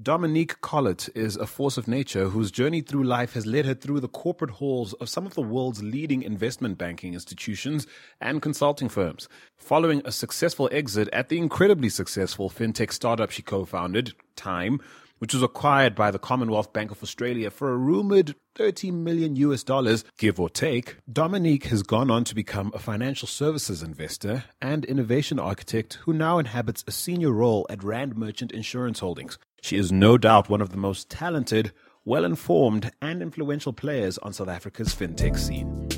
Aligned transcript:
Dominique 0.00 0.60
Collett 0.60 1.08
is 1.16 1.34
a 1.34 1.44
force 1.44 1.76
of 1.76 1.88
nature 1.88 2.28
whose 2.28 2.52
journey 2.52 2.82
through 2.82 3.02
life 3.02 3.32
has 3.32 3.46
led 3.46 3.66
her 3.66 3.74
through 3.74 3.98
the 3.98 4.06
corporate 4.06 4.52
halls 4.52 4.92
of 4.94 5.08
some 5.08 5.26
of 5.26 5.34
the 5.34 5.42
world's 5.42 5.82
leading 5.82 6.22
investment 6.22 6.78
banking 6.78 7.14
institutions 7.14 7.84
and 8.20 8.40
consulting 8.40 8.88
firms. 8.88 9.28
Following 9.56 10.00
a 10.04 10.12
successful 10.12 10.68
exit 10.70 11.08
at 11.12 11.30
the 11.30 11.38
incredibly 11.38 11.88
successful 11.88 12.48
fintech 12.48 12.92
startup 12.92 13.32
she 13.32 13.42
co-founded, 13.42 14.12
Tyme, 14.36 14.80
which 15.18 15.34
was 15.34 15.42
acquired 15.42 15.96
by 15.96 16.12
the 16.12 16.18
Commonwealth 16.20 16.72
Bank 16.72 16.92
of 16.92 17.02
Australia 17.02 17.50
for 17.50 17.72
a 17.72 17.76
rumored 17.76 18.36
30 18.54 18.92
million 18.92 19.34
US 19.34 19.64
dollars, 19.64 20.04
give 20.16 20.38
or 20.38 20.48
take, 20.48 20.98
Dominique 21.12 21.64
has 21.64 21.82
gone 21.82 22.08
on 22.08 22.22
to 22.22 22.36
become 22.36 22.70
a 22.72 22.78
financial 22.78 23.26
services 23.26 23.82
investor 23.82 24.44
and 24.62 24.84
innovation 24.84 25.40
architect 25.40 25.94
who 26.02 26.12
now 26.12 26.38
inhabits 26.38 26.84
a 26.86 26.92
senior 26.92 27.32
role 27.32 27.66
at 27.68 27.82
Rand 27.82 28.16
Merchant 28.16 28.52
Insurance 28.52 29.00
Holdings. 29.00 29.38
She 29.60 29.76
is 29.76 29.90
no 29.90 30.16
doubt 30.16 30.48
one 30.48 30.60
of 30.60 30.70
the 30.70 30.76
most 30.76 31.10
talented, 31.10 31.72
well 32.04 32.24
informed, 32.24 32.92
and 33.02 33.20
influential 33.20 33.72
players 33.72 34.16
on 34.18 34.32
South 34.32 34.48
Africa's 34.48 34.94
fintech 34.94 35.36
scene. 35.36 35.88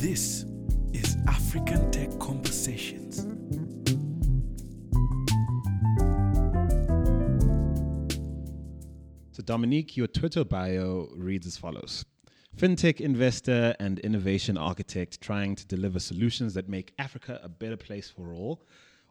This 0.00 0.46
is 0.92 1.16
African 1.28 1.90
Tech 1.90 2.18
Conversations. 2.18 3.26
So, 9.32 9.42
Dominique, 9.44 9.96
your 9.96 10.06
Twitter 10.06 10.44
bio 10.44 11.08
reads 11.14 11.46
as 11.46 11.56
follows 11.58 12.06
FinTech 12.56 13.00
investor 13.00 13.76
and 13.78 13.98
innovation 14.00 14.56
architect 14.56 15.20
trying 15.20 15.54
to 15.56 15.66
deliver 15.66 16.00
solutions 16.00 16.54
that 16.54 16.68
make 16.68 16.94
Africa 16.98 17.38
a 17.42 17.48
better 17.48 17.76
place 17.76 18.10
for 18.10 18.32
all. 18.32 18.64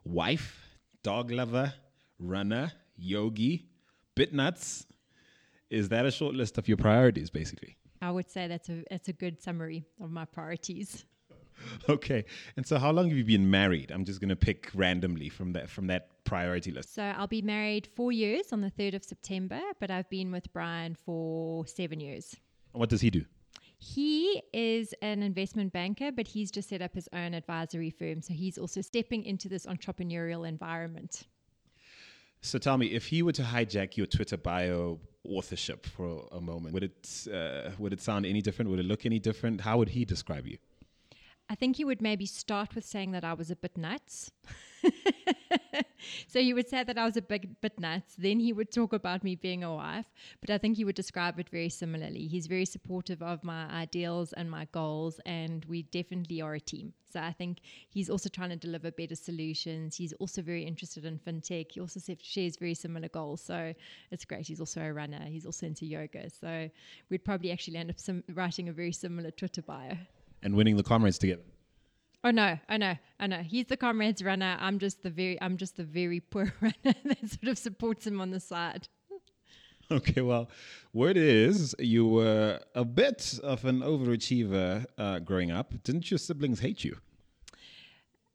Wife, 0.04 0.67
dog 1.02 1.30
lover, 1.30 1.72
runner, 2.18 2.72
yogi, 2.96 3.66
bit 4.14 4.32
nuts. 4.32 4.86
Is 5.70 5.88
that 5.90 6.06
a 6.06 6.10
short 6.10 6.34
list 6.34 6.58
of 6.58 6.66
your 6.66 6.76
priorities, 6.76 7.30
basically? 7.30 7.76
I 8.00 8.10
would 8.10 8.30
say 8.30 8.46
that's 8.46 8.68
a 8.68 8.84
that's 8.90 9.08
a 9.08 9.12
good 9.12 9.42
summary 9.42 9.84
of 10.00 10.10
my 10.10 10.24
priorities. 10.24 11.04
Okay. 11.88 12.24
And 12.56 12.64
so 12.64 12.78
how 12.78 12.92
long 12.92 13.08
have 13.08 13.18
you 13.18 13.24
been 13.24 13.50
married? 13.50 13.90
I'm 13.90 14.04
just 14.04 14.20
going 14.20 14.28
to 14.28 14.36
pick 14.36 14.70
randomly 14.74 15.28
from 15.28 15.52
that 15.54 15.68
from 15.68 15.88
that 15.88 16.24
priority 16.24 16.70
list. 16.70 16.94
So 16.94 17.02
I'll 17.02 17.26
be 17.26 17.42
married 17.42 17.88
four 17.96 18.12
years 18.12 18.52
on 18.52 18.60
the 18.60 18.70
third 18.70 18.94
of 18.94 19.02
September, 19.02 19.60
but 19.80 19.90
I've 19.90 20.08
been 20.08 20.30
with 20.30 20.52
Brian 20.52 20.94
for 20.94 21.66
seven 21.66 21.98
years. 21.98 22.36
What 22.72 22.90
does 22.90 23.00
he 23.00 23.10
do? 23.10 23.24
He 23.78 24.42
is 24.52 24.92
an 25.02 25.22
investment 25.22 25.72
banker, 25.72 26.10
but 26.10 26.26
he's 26.26 26.50
just 26.50 26.68
set 26.68 26.82
up 26.82 26.94
his 26.94 27.08
own 27.12 27.32
advisory 27.32 27.90
firm. 27.90 28.22
So 28.22 28.34
he's 28.34 28.58
also 28.58 28.80
stepping 28.80 29.24
into 29.24 29.48
this 29.48 29.66
entrepreneurial 29.66 30.48
environment. 30.48 31.24
So 32.40 32.58
tell 32.58 32.76
me, 32.76 32.86
if 32.88 33.06
he 33.06 33.22
were 33.22 33.32
to 33.32 33.42
hijack 33.42 33.96
your 33.96 34.06
Twitter 34.06 34.36
bio 34.36 35.00
authorship 35.24 35.86
for 35.86 36.28
a 36.32 36.40
moment, 36.40 36.74
would 36.74 36.84
it 36.84 37.26
uh, 37.32 37.70
would 37.78 37.92
it 37.92 38.00
sound 38.00 38.26
any 38.26 38.42
different? 38.42 38.70
Would 38.70 38.80
it 38.80 38.86
look 38.86 39.06
any 39.06 39.18
different? 39.18 39.60
How 39.60 39.78
would 39.78 39.90
he 39.90 40.04
describe 40.04 40.46
you? 40.46 40.58
I 41.50 41.54
think 41.54 41.76
he 41.76 41.84
would 41.84 42.02
maybe 42.02 42.26
start 42.26 42.74
with 42.74 42.84
saying 42.84 43.12
that 43.12 43.24
I 43.24 43.32
was 43.32 43.50
a 43.50 43.56
bit 43.56 43.78
nuts. 43.78 44.30
so 46.28 46.40
he 46.40 46.52
would 46.52 46.68
say 46.68 46.84
that 46.84 46.98
I 46.98 47.06
was 47.06 47.16
a 47.16 47.22
bit, 47.22 47.62
bit 47.62 47.80
nuts. 47.80 48.16
Then 48.18 48.38
he 48.38 48.52
would 48.52 48.70
talk 48.70 48.92
about 48.92 49.24
me 49.24 49.34
being 49.34 49.64
a 49.64 49.74
wife. 49.74 50.12
But 50.42 50.50
I 50.50 50.58
think 50.58 50.76
he 50.76 50.84
would 50.84 50.94
describe 50.94 51.38
it 51.38 51.48
very 51.48 51.70
similarly. 51.70 52.26
He's 52.26 52.46
very 52.46 52.66
supportive 52.66 53.22
of 53.22 53.44
my 53.44 53.66
ideals 53.70 54.34
and 54.34 54.50
my 54.50 54.66
goals, 54.72 55.20
and 55.24 55.64
we 55.64 55.84
definitely 55.84 56.42
are 56.42 56.54
a 56.54 56.60
team. 56.60 56.92
So 57.10 57.20
I 57.20 57.32
think 57.32 57.60
he's 57.88 58.10
also 58.10 58.28
trying 58.28 58.50
to 58.50 58.56
deliver 58.56 58.90
better 58.90 59.16
solutions. 59.16 59.96
He's 59.96 60.12
also 60.14 60.42
very 60.42 60.64
interested 60.64 61.06
in 61.06 61.18
fintech. 61.18 61.72
He 61.72 61.80
also 61.80 61.98
shares 62.22 62.56
very 62.56 62.74
similar 62.74 63.08
goals. 63.08 63.40
So 63.40 63.72
it's 64.10 64.26
great. 64.26 64.46
He's 64.46 64.60
also 64.60 64.82
a 64.82 64.92
runner. 64.92 65.24
He's 65.24 65.46
also 65.46 65.64
into 65.64 65.86
yoga. 65.86 66.28
So 66.28 66.68
we'd 67.08 67.24
probably 67.24 67.50
actually 67.52 67.78
end 67.78 67.90
up 67.90 67.96
writing 68.34 68.68
a 68.68 68.72
very 68.72 68.92
similar 68.92 69.30
Twitter 69.30 69.62
bio 69.62 69.96
and 70.42 70.54
winning 70.54 70.76
the 70.76 70.82
comrades 70.82 71.18
together. 71.18 71.42
Oh 72.24 72.30
no, 72.30 72.58
I 72.68 72.76
know, 72.76 72.96
I 73.20 73.26
know. 73.26 73.38
He's 73.38 73.66
the 73.66 73.76
comrades 73.76 74.22
runner. 74.22 74.56
I'm 74.60 74.78
just 74.78 75.02
the 75.02 75.10
very, 75.10 75.40
I'm 75.40 75.56
just 75.56 75.76
the 75.76 75.84
very 75.84 76.20
poor 76.20 76.52
runner 76.60 76.74
that 77.04 77.30
sort 77.30 77.48
of 77.48 77.58
supports 77.58 78.06
him 78.06 78.20
on 78.20 78.30
the 78.30 78.40
side. 78.40 78.88
Okay, 79.90 80.20
well, 80.20 80.50
word 80.92 81.16
is 81.16 81.74
you 81.78 82.06
were 82.06 82.60
a 82.74 82.84
bit 82.84 83.40
of 83.42 83.64
an 83.64 83.80
overachiever 83.80 84.84
uh, 84.98 85.18
growing 85.20 85.50
up. 85.50 85.72
Didn't 85.82 86.10
your 86.10 86.18
siblings 86.18 86.60
hate 86.60 86.84
you? 86.84 86.98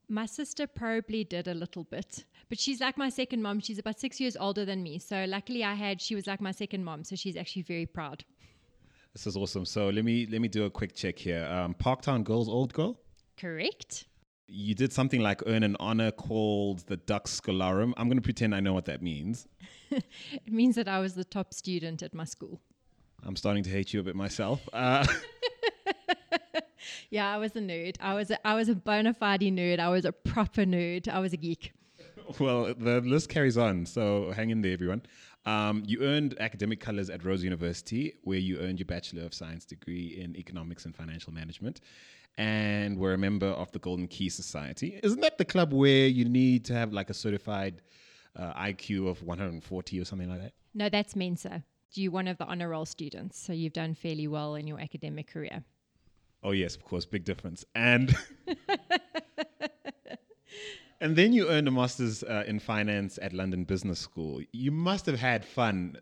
My 0.08 0.26
sister 0.26 0.66
probably 0.66 1.22
did 1.22 1.46
a 1.46 1.54
little 1.54 1.84
bit, 1.84 2.24
but 2.48 2.58
she's 2.58 2.80
like 2.80 2.98
my 2.98 3.08
second 3.08 3.40
mom. 3.40 3.60
She's 3.60 3.78
about 3.78 4.00
six 4.00 4.20
years 4.20 4.36
older 4.36 4.64
than 4.64 4.82
me. 4.82 4.98
So 4.98 5.26
luckily, 5.28 5.62
I 5.62 5.74
had 5.74 6.00
she 6.00 6.16
was 6.16 6.26
like 6.26 6.40
my 6.40 6.50
second 6.50 6.82
mom. 6.82 7.04
So 7.04 7.14
she's 7.14 7.36
actually 7.36 7.62
very 7.62 7.86
proud. 7.86 8.24
This 9.14 9.28
is 9.28 9.36
awesome. 9.36 9.64
So 9.64 9.90
let 9.90 10.04
me 10.04 10.26
let 10.30 10.40
me 10.40 10.48
do 10.48 10.64
a 10.64 10.70
quick 10.70 10.92
check 10.94 11.18
here. 11.18 11.44
Um, 11.44 11.74
Parktown 11.74 12.24
Girls, 12.24 12.48
old 12.48 12.72
girl. 12.72 12.98
Correct. 13.38 14.06
You 14.48 14.74
did 14.74 14.92
something 14.92 15.20
like 15.20 15.40
earn 15.46 15.62
an 15.62 15.76
honor 15.78 16.10
called 16.10 16.80
the 16.80 16.96
Dux 16.96 17.40
Scholarum. 17.40 17.94
I'm 17.96 18.08
going 18.08 18.18
to 18.18 18.22
pretend 18.22 18.54
I 18.54 18.60
know 18.60 18.74
what 18.74 18.84
that 18.86 19.02
means. 19.02 19.46
it 19.90 20.52
means 20.52 20.74
that 20.74 20.88
I 20.88 20.98
was 20.98 21.14
the 21.14 21.24
top 21.24 21.54
student 21.54 22.02
at 22.02 22.12
my 22.12 22.24
school. 22.24 22.60
I'm 23.24 23.36
starting 23.36 23.62
to 23.62 23.70
hate 23.70 23.94
you 23.94 24.00
a 24.00 24.02
bit 24.02 24.16
myself. 24.16 24.60
Uh, 24.72 25.06
yeah, 27.10 27.32
I 27.32 27.38
was 27.38 27.56
a 27.56 27.60
nerd. 27.60 27.96
I 28.00 28.14
was 28.14 28.30
a, 28.30 28.46
I 28.46 28.54
was 28.54 28.68
a 28.68 28.74
bona 28.74 29.14
fide 29.14 29.40
nerd. 29.40 29.78
I 29.78 29.88
was 29.88 30.04
a 30.04 30.12
proper 30.12 30.64
nerd. 30.64 31.08
I 31.08 31.20
was 31.20 31.32
a 31.32 31.36
geek. 31.36 31.72
Well, 32.38 32.74
the 32.74 33.00
list 33.00 33.28
carries 33.28 33.56
on, 33.56 33.86
so 33.86 34.32
hang 34.32 34.50
in 34.50 34.62
there, 34.62 34.72
everyone. 34.72 35.02
Um, 35.46 35.82
you 35.86 36.00
earned 36.02 36.36
academic 36.40 36.80
colors 36.80 37.10
at 37.10 37.24
Rhodes 37.24 37.44
University, 37.44 38.14
where 38.22 38.38
you 38.38 38.58
earned 38.58 38.78
your 38.78 38.86
Bachelor 38.86 39.22
of 39.22 39.34
Science 39.34 39.64
degree 39.64 40.18
in 40.18 40.36
Economics 40.36 40.86
and 40.86 40.94
Financial 40.94 41.32
Management, 41.32 41.80
and 42.38 42.98
were 42.98 43.12
a 43.12 43.18
member 43.18 43.48
of 43.48 43.70
the 43.72 43.78
Golden 43.78 44.08
Key 44.08 44.28
Society. 44.28 44.98
Isn't 45.02 45.20
that 45.20 45.38
the 45.38 45.44
club 45.44 45.72
where 45.72 46.06
you 46.06 46.24
need 46.24 46.64
to 46.66 46.74
have 46.74 46.92
like 46.92 47.10
a 47.10 47.14
certified 47.14 47.82
uh, 48.36 48.54
IQ 48.54 49.08
of 49.08 49.22
140 49.22 50.00
or 50.00 50.04
something 50.04 50.28
like 50.28 50.40
that? 50.40 50.52
No, 50.72 50.88
that's 50.88 51.14
Mensa. 51.14 51.64
You're 51.92 52.10
one 52.10 52.26
of 52.26 52.38
the 52.38 52.46
honor 52.46 52.70
roll 52.70 52.86
students, 52.86 53.38
so 53.38 53.52
you've 53.52 53.72
done 53.72 53.94
fairly 53.94 54.26
well 54.26 54.56
in 54.56 54.66
your 54.66 54.80
academic 54.80 55.28
career. 55.28 55.62
Oh 56.42 56.50
yes, 56.50 56.74
of 56.74 56.84
course, 56.84 57.04
big 57.04 57.24
difference. 57.24 57.64
And 57.74 58.14
And 61.04 61.16
then 61.16 61.34
you 61.34 61.50
earned 61.50 61.68
a 61.68 61.70
master's 61.70 62.22
uh, 62.22 62.44
in 62.46 62.58
finance 62.58 63.18
at 63.20 63.34
London 63.34 63.64
Business 63.64 63.98
School. 63.98 64.40
You 64.52 64.70
must 64.70 65.04
have 65.04 65.20
had 65.20 65.44
fun 65.44 65.98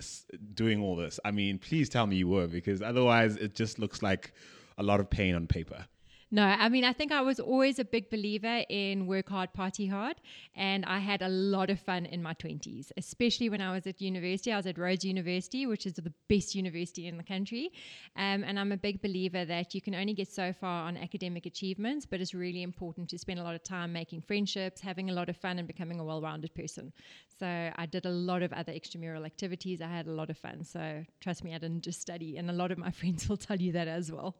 doing 0.55 0.81
all 0.81 0.95
this. 0.95 1.19
I 1.25 1.33
mean, 1.33 1.59
please 1.59 1.89
tell 1.89 2.07
me 2.07 2.15
you 2.15 2.29
were, 2.29 2.47
because 2.47 2.81
otherwise 2.81 3.35
it 3.35 3.57
just 3.57 3.81
looks 3.81 4.01
like 4.01 4.33
a 4.79 4.83
lot 4.85 5.01
of 5.01 5.11
pain 5.11 5.35
on 5.35 5.49
paper. 5.49 5.87
No, 6.35 6.45
I 6.45 6.71
mean, 6.71 6.83
I 6.83 6.95
think 6.95 7.13
I 7.13 7.21
was 7.21 7.39
always 7.39 7.79
a 7.79 7.85
big 7.85 8.09
believer 8.09 8.65
in 8.71 9.07
work 9.07 9.29
hard, 9.29 9.53
party 9.53 9.87
hard. 9.87 10.17
And 10.57 10.83
I 10.87 10.99
had 10.99 11.21
a 11.21 11.29
lot 11.29 11.69
of 11.69 11.79
fun 11.79 12.07
in 12.07 12.23
my 12.23 12.33
20s, 12.33 12.91
especially 12.97 13.51
when 13.51 13.61
I 13.61 13.71
was 13.71 13.87
at 13.87 14.01
university. 14.01 14.51
I 14.51 14.57
was 14.57 14.67
at 14.67 14.79
Rhodes 14.79 15.05
University, 15.05 15.67
which 15.67 15.85
is 15.85 15.93
the 15.93 16.11
best 16.31 16.55
university 16.55 17.07
in 17.07 17.19
the 17.19 17.23
country. 17.23 17.71
Um, 18.17 18.45
and 18.45 18.59
I'm 18.59 18.73
a 18.73 18.79
big 18.79 19.03
believer 19.03 19.45
that 19.45 19.75
you 19.75 19.83
can 19.83 19.95
only 19.95 20.15
get 20.15 20.33
so 20.33 20.55
far 20.55 20.87
on 20.89 20.97
academic 20.97 21.45
achievements, 21.45 22.07
but 22.07 22.19
it's 22.23 22.33
really 22.33 22.63
important 22.63 23.11
to 23.11 23.19
spend 23.19 23.39
a 23.39 23.43
lot 23.43 23.55
of 23.55 23.63
time 23.63 23.93
making 23.93 24.23
friendships, 24.23 24.81
having 24.81 25.11
a 25.11 25.13
lot 25.13 25.29
of 25.29 25.37
fun, 25.37 25.59
and 25.59 25.69
becoming 25.69 26.01
a 26.01 26.05
well 26.05 26.23
rounded 26.23 26.55
person. 26.55 26.95
So 27.39 27.47
I 27.47 27.85
did 27.85 28.07
a 28.07 28.11
lot 28.11 28.43
of 28.43 28.55
other 28.55 28.73
extramural 28.73 29.27
activities. 29.27 29.83
I 29.83 29.89
had 29.89 30.07
a 30.07 30.13
lot 30.13 30.31
of 30.31 30.39
fun. 30.39 30.65
So 30.65 31.05
trust 31.21 31.45
me, 31.45 31.55
I 31.55 31.59
didn't 31.59 31.83
just 31.83 32.01
study. 32.01 32.39
And 32.39 32.49
a 32.49 32.55
lot 32.55 32.73
of 32.73 32.79
my 32.79 32.91
friends 33.01 33.29
will 33.29 33.37
tell 33.37 33.61
you 33.61 33.73
that 33.73 33.87
as 33.87 34.11
well. 34.11 34.35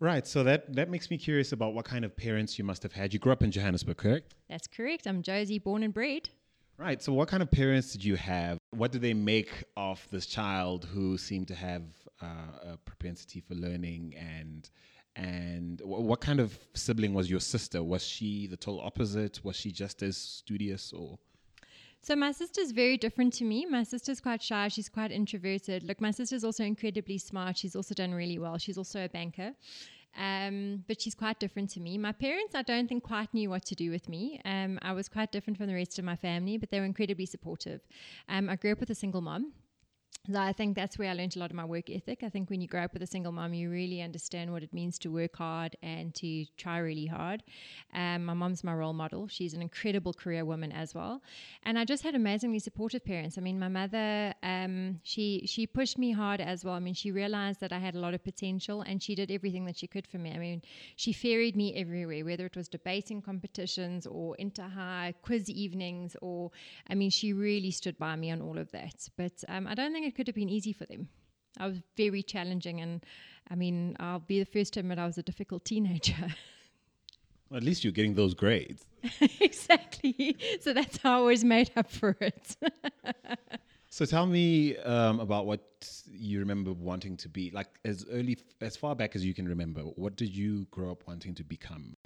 Right. 0.00 0.26
So 0.26 0.42
that 0.44 0.74
that 0.74 0.88
makes 0.88 1.10
me 1.10 1.18
curious 1.18 1.52
about 1.52 1.74
what 1.74 1.84
kind 1.84 2.04
of 2.06 2.16
parents 2.16 2.58
you 2.58 2.64
must 2.64 2.82
have 2.82 2.92
had. 2.92 3.12
You 3.12 3.18
grew 3.18 3.32
up 3.32 3.42
in 3.42 3.50
Johannesburg, 3.50 3.98
correct? 3.98 4.34
That's 4.48 4.66
correct. 4.66 5.06
I'm 5.06 5.22
Jozi, 5.22 5.62
born 5.62 5.82
and 5.82 5.92
bred. 5.92 6.30
Right. 6.78 7.02
So 7.02 7.12
what 7.12 7.28
kind 7.28 7.42
of 7.42 7.50
parents 7.50 7.92
did 7.92 8.02
you 8.02 8.16
have? 8.16 8.56
What 8.70 8.92
did 8.92 9.02
they 9.02 9.12
make 9.12 9.64
of 9.76 10.06
this 10.10 10.24
child 10.24 10.86
who 10.86 11.18
seemed 11.18 11.48
to 11.48 11.54
have 11.54 11.82
uh, 12.22 12.72
a 12.72 12.76
propensity 12.78 13.40
for 13.40 13.54
learning 13.54 14.14
and 14.16 14.70
and 15.16 15.82
what 15.84 16.20
kind 16.20 16.40
of 16.40 16.58
sibling 16.72 17.12
was 17.12 17.28
your 17.28 17.40
sister? 17.40 17.82
Was 17.82 18.02
she 18.02 18.46
the 18.46 18.56
total 18.56 18.80
opposite? 18.80 19.44
Was 19.44 19.56
she 19.56 19.70
just 19.70 20.02
as 20.02 20.16
studious 20.16 20.94
or? 20.94 21.18
So 22.02 22.16
my 22.16 22.32
sister's 22.32 22.70
very 22.70 22.96
different 22.96 23.34
to 23.34 23.44
me. 23.44 23.66
My 23.66 23.82
sister's 23.82 24.20
quite 24.20 24.42
shy. 24.42 24.68
She's 24.68 24.88
quite 24.88 25.12
introverted. 25.12 25.82
Look, 25.82 26.00
my 26.00 26.10
sister's 26.10 26.44
also 26.44 26.64
incredibly 26.64 27.18
smart. 27.18 27.58
She's 27.58 27.76
also 27.76 27.94
done 27.94 28.14
really 28.14 28.38
well. 28.38 28.56
She's 28.56 28.78
also 28.78 29.04
a 29.04 29.08
banker. 29.08 29.52
Um, 30.18 30.82
but 30.88 31.00
she's 31.00 31.14
quite 31.14 31.38
different 31.38 31.70
to 31.70 31.80
me. 31.80 31.98
My 31.98 32.12
parents, 32.12 32.54
I 32.54 32.62
don't 32.62 32.88
think, 32.88 33.04
quite 33.04 33.32
knew 33.34 33.50
what 33.50 33.64
to 33.66 33.74
do 33.74 33.90
with 33.90 34.08
me. 34.08 34.40
Um, 34.44 34.78
I 34.82 34.92
was 34.92 35.08
quite 35.08 35.30
different 35.30 35.58
from 35.58 35.66
the 35.66 35.74
rest 35.74 35.98
of 35.98 36.04
my 36.04 36.16
family, 36.16 36.56
but 36.56 36.70
they 36.70 36.80
were 36.80 36.86
incredibly 36.86 37.26
supportive. 37.26 37.80
Um, 38.28 38.48
I 38.48 38.56
grew 38.56 38.72
up 38.72 38.80
with 38.80 38.90
a 38.90 38.94
single 38.94 39.20
mom. 39.20 39.52
So 40.28 40.38
I 40.38 40.52
think 40.52 40.76
that's 40.76 40.98
where 40.98 41.10
I 41.10 41.14
learned 41.14 41.34
a 41.34 41.38
lot 41.38 41.50
of 41.50 41.56
my 41.56 41.64
work 41.64 41.88
ethic. 41.88 42.22
I 42.22 42.28
think 42.28 42.50
when 42.50 42.60
you 42.60 42.68
grow 42.68 42.82
up 42.82 42.92
with 42.92 43.02
a 43.02 43.06
single 43.06 43.32
mom, 43.32 43.54
you 43.54 43.70
really 43.70 44.02
understand 44.02 44.52
what 44.52 44.62
it 44.62 44.72
means 44.72 44.98
to 44.98 45.08
work 45.08 45.36
hard 45.36 45.76
and 45.82 46.14
to 46.16 46.44
try 46.58 46.76
really 46.78 47.06
hard. 47.06 47.42
Um, 47.94 48.26
my 48.26 48.34
mom's 48.34 48.62
my 48.62 48.74
role 48.74 48.92
model. 48.92 49.28
She's 49.28 49.54
an 49.54 49.62
incredible 49.62 50.12
career 50.12 50.44
woman 50.44 50.72
as 50.72 50.94
well, 50.94 51.22
and 51.62 51.78
I 51.78 51.86
just 51.86 52.02
had 52.02 52.14
amazingly 52.14 52.58
supportive 52.58 53.02
parents. 53.02 53.38
I 53.38 53.40
mean, 53.40 53.58
my 53.58 53.68
mother, 53.68 54.34
um, 54.42 55.00
she 55.04 55.44
she 55.46 55.66
pushed 55.66 55.96
me 55.96 56.12
hard 56.12 56.42
as 56.42 56.64
well. 56.66 56.74
I 56.74 56.80
mean, 56.80 56.94
she 56.94 57.10
realized 57.10 57.60
that 57.60 57.72
I 57.72 57.78
had 57.78 57.94
a 57.94 57.98
lot 58.00 58.12
of 58.12 58.22
potential, 58.22 58.82
and 58.82 59.02
she 59.02 59.14
did 59.14 59.30
everything 59.30 59.64
that 59.64 59.78
she 59.78 59.86
could 59.86 60.06
for 60.06 60.18
me. 60.18 60.32
I 60.32 60.38
mean, 60.38 60.60
she 60.96 61.14
ferried 61.14 61.56
me 61.56 61.74
everywhere, 61.74 62.26
whether 62.26 62.44
it 62.44 62.56
was 62.56 62.68
debating 62.68 63.22
competitions 63.22 64.06
or 64.06 64.36
inter 64.36 64.68
high 64.68 65.14
quiz 65.22 65.48
evenings, 65.48 66.14
or 66.20 66.50
I 66.90 66.94
mean, 66.94 67.10
she 67.10 67.32
really 67.32 67.70
stood 67.70 67.98
by 67.98 68.16
me 68.16 68.30
on 68.30 68.42
all 68.42 68.58
of 68.58 68.70
that. 68.72 69.08
But 69.16 69.32
um, 69.48 69.66
I 69.66 69.74
don't 69.74 69.92
think 69.94 69.99
it 70.04 70.14
could 70.14 70.26
have 70.26 70.36
been 70.36 70.48
easy 70.48 70.72
for 70.72 70.86
them. 70.86 71.08
I 71.58 71.66
was 71.66 71.78
very 71.96 72.22
challenging, 72.22 72.80
and 72.80 73.04
I 73.50 73.54
mean, 73.54 73.96
I'll 73.98 74.20
be 74.20 74.38
the 74.38 74.44
first 74.44 74.74
to 74.74 74.80
admit 74.80 74.98
I 74.98 75.06
was 75.06 75.18
a 75.18 75.22
difficult 75.22 75.64
teenager. 75.64 76.28
Well, 77.50 77.56
at 77.56 77.64
least 77.64 77.82
you're 77.82 77.92
getting 77.92 78.14
those 78.14 78.32
grades. 78.32 78.86
exactly. 79.40 80.36
So 80.60 80.72
that's 80.72 80.98
how 80.98 81.24
I 81.24 81.26
was 81.26 81.42
made 81.42 81.72
up 81.76 81.90
for 81.90 82.16
it. 82.20 82.56
so 83.90 84.04
tell 84.04 84.24
me 84.24 84.76
um, 84.78 85.18
about 85.18 85.46
what 85.46 85.60
you 86.06 86.38
remember 86.38 86.72
wanting 86.72 87.16
to 87.16 87.28
be. 87.28 87.50
Like 87.50 87.66
as 87.84 88.06
early, 88.12 88.38
as 88.60 88.76
far 88.76 88.94
back 88.94 89.16
as 89.16 89.24
you 89.24 89.34
can 89.34 89.48
remember, 89.48 89.80
what 89.80 90.14
did 90.14 90.34
you 90.34 90.66
grow 90.70 90.92
up 90.92 91.02
wanting 91.08 91.34
to 91.34 91.42
become? 91.42 91.96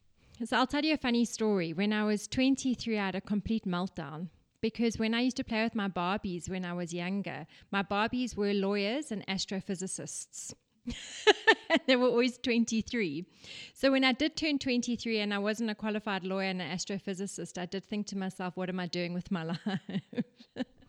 So 0.46 0.56
I'll 0.56 0.66
tell 0.66 0.82
you 0.82 0.94
a 0.94 0.96
funny 0.96 1.26
story. 1.26 1.74
When 1.74 1.92
I 1.92 2.04
was 2.04 2.26
23, 2.26 2.98
I 2.98 3.04
had 3.04 3.14
a 3.14 3.20
complete 3.20 3.66
meltdown 3.66 4.28
because 4.64 4.98
when 4.98 5.12
I 5.12 5.20
used 5.20 5.36
to 5.36 5.44
play 5.44 5.62
with 5.62 5.74
my 5.74 5.88
Barbies 5.88 6.48
when 6.48 6.64
I 6.64 6.72
was 6.72 6.94
younger, 6.94 7.46
my 7.70 7.82
Barbies 7.82 8.34
were 8.34 8.54
lawyers 8.54 9.12
and 9.12 9.22
astrophysicists. 9.26 10.54
they 11.86 11.96
were 11.96 12.06
always 12.06 12.38
23. 12.38 13.26
So 13.74 13.92
when 13.92 14.04
I 14.04 14.12
did 14.12 14.38
turn 14.38 14.58
23 14.58 15.20
and 15.20 15.34
I 15.34 15.38
wasn't 15.38 15.68
a 15.68 15.74
qualified 15.74 16.24
lawyer 16.24 16.48
and 16.48 16.62
an 16.62 16.74
astrophysicist, 16.74 17.58
I 17.58 17.66
did 17.66 17.84
think 17.84 18.06
to 18.06 18.16
myself, 18.16 18.56
what 18.56 18.70
am 18.70 18.80
I 18.80 18.86
doing 18.86 19.12
with 19.12 19.30
my 19.30 19.42
life? 19.52 19.60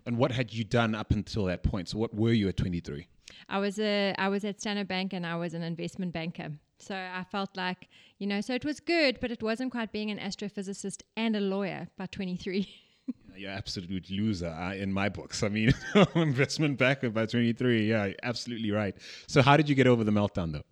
and 0.05 0.17
what 0.17 0.31
had 0.31 0.53
you 0.53 0.63
done 0.63 0.95
up 0.95 1.11
until 1.11 1.43
that 1.43 1.63
point? 1.63 1.89
So 1.89 1.97
what 1.97 2.15
were 2.15 2.31
you 2.31 2.47
at 2.47 2.55
23? 2.55 3.05
I 3.49 3.59
was 3.59 3.77
a 3.77 4.15
I 4.17 4.29
was 4.29 4.45
at 4.45 4.61
Standard 4.61 4.87
Bank 4.87 5.11
and 5.11 5.25
I 5.25 5.35
was 5.35 5.53
an 5.53 5.63
investment 5.63 6.13
banker. 6.13 6.51
So 6.79 6.95
I 6.95 7.25
felt 7.29 7.57
like, 7.57 7.89
you 8.19 8.27
know, 8.27 8.39
so 8.39 8.53
it 8.53 8.63
was 8.63 8.79
good, 8.79 9.19
but 9.19 9.31
it 9.31 9.43
wasn't 9.43 9.73
quite 9.73 9.91
being 9.91 10.11
an 10.11 10.19
astrophysicist 10.19 11.01
and 11.17 11.35
a 11.35 11.41
lawyer 11.41 11.89
by 11.97 12.05
23. 12.05 12.69
you're 13.35 13.51
an 13.51 13.57
absolute 13.57 14.09
loser 14.09 14.47
uh, 14.47 14.73
in 14.73 14.91
my 14.91 15.09
books. 15.09 15.43
I 15.43 15.49
mean, 15.49 15.73
investment 16.15 16.77
backer 16.77 17.09
by 17.09 17.25
23. 17.25 17.89
Yeah, 17.89 18.11
absolutely 18.23 18.71
right. 18.71 18.95
So, 19.27 19.41
how 19.41 19.57
did 19.57 19.69
you 19.69 19.75
get 19.75 19.87
over 19.87 20.03
the 20.03 20.11
meltdown, 20.11 20.53
though? 20.53 20.63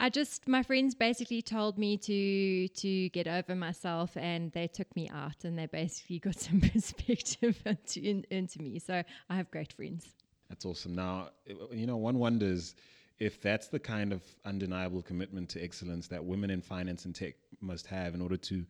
I 0.00 0.10
just 0.10 0.46
my 0.46 0.62
friends 0.62 0.94
basically 0.94 1.42
told 1.42 1.76
me 1.76 1.96
to 1.96 2.68
to 2.68 3.08
get 3.08 3.26
over 3.26 3.54
myself, 3.56 4.16
and 4.16 4.52
they 4.52 4.68
took 4.68 4.94
me 4.94 5.08
out, 5.08 5.44
and 5.44 5.58
they 5.58 5.66
basically 5.66 6.20
got 6.20 6.38
some 6.40 6.60
perspective 6.60 7.60
into, 7.66 8.00
in, 8.00 8.24
into 8.30 8.62
me. 8.62 8.78
So 8.78 9.02
I 9.28 9.36
have 9.36 9.50
great 9.50 9.72
friends. 9.72 10.06
That's 10.48 10.64
awesome. 10.64 10.94
Now, 10.94 11.30
you 11.72 11.86
know, 11.86 11.96
one 11.96 12.18
wonders 12.18 12.74
if 13.20 13.40
that's 13.40 13.68
the 13.68 13.78
kind 13.78 14.12
of 14.12 14.22
undeniable 14.44 15.02
commitment 15.02 15.48
to 15.50 15.62
excellence 15.62 16.06
that 16.08 16.24
women 16.24 16.50
in 16.50 16.60
finance 16.60 17.04
and 17.04 17.14
tech 17.14 17.34
must 17.60 17.86
have 17.86 18.14
in 18.14 18.20
order 18.20 18.36
to 18.36 18.64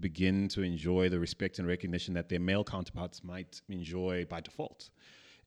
begin 0.00 0.48
to 0.48 0.62
enjoy 0.62 1.08
the 1.08 1.18
respect 1.18 1.58
and 1.58 1.68
recognition 1.68 2.14
that 2.14 2.28
their 2.28 2.40
male 2.40 2.64
counterparts 2.64 3.22
might 3.22 3.60
enjoy 3.68 4.24
by 4.28 4.40
default. 4.40 4.90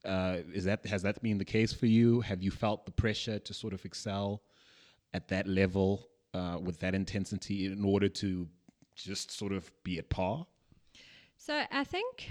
Uh, 0.06 0.38
is 0.54 0.64
that 0.64 0.86
has 0.86 1.02
that 1.02 1.22
been 1.22 1.38
the 1.38 1.46
case 1.46 1.74
for 1.74 1.88
you? 1.88 2.22
Have 2.22 2.42
you 2.42 2.52
felt 2.52 2.86
the 2.86 2.92
pressure 2.92 3.40
to 3.40 3.54
sort 3.54 3.74
of 3.74 3.84
excel 3.84 4.42
at 5.14 5.28
that 5.28 5.46
level 5.46 6.08
uh, 6.34 6.58
with 6.62 6.80
that 6.80 6.96
intensity 6.96 7.66
in 7.66 7.84
order 7.84 8.08
to 8.08 8.48
just 8.96 9.32
sort 9.32 9.52
of 9.52 9.70
be 9.84 10.00
at 10.00 10.10
par? 10.10 10.46
So 11.38 11.64
I 11.72 11.84
think 11.84 12.30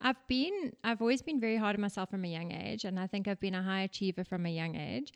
I've 0.00 0.26
been 0.28 0.72
I've 0.84 1.00
always 1.00 1.22
been 1.22 1.40
very 1.40 1.56
hard 1.56 1.76
on 1.76 1.80
myself 1.80 2.10
from 2.10 2.24
a 2.24 2.28
young 2.28 2.52
age, 2.52 2.84
and 2.84 2.98
I 2.98 3.06
think 3.06 3.26
I've 3.26 3.40
been 3.40 3.54
a 3.54 3.62
high 3.62 3.82
achiever 3.82 4.24
from 4.24 4.46
a 4.46 4.50
young 4.50 4.76
age. 4.76 5.12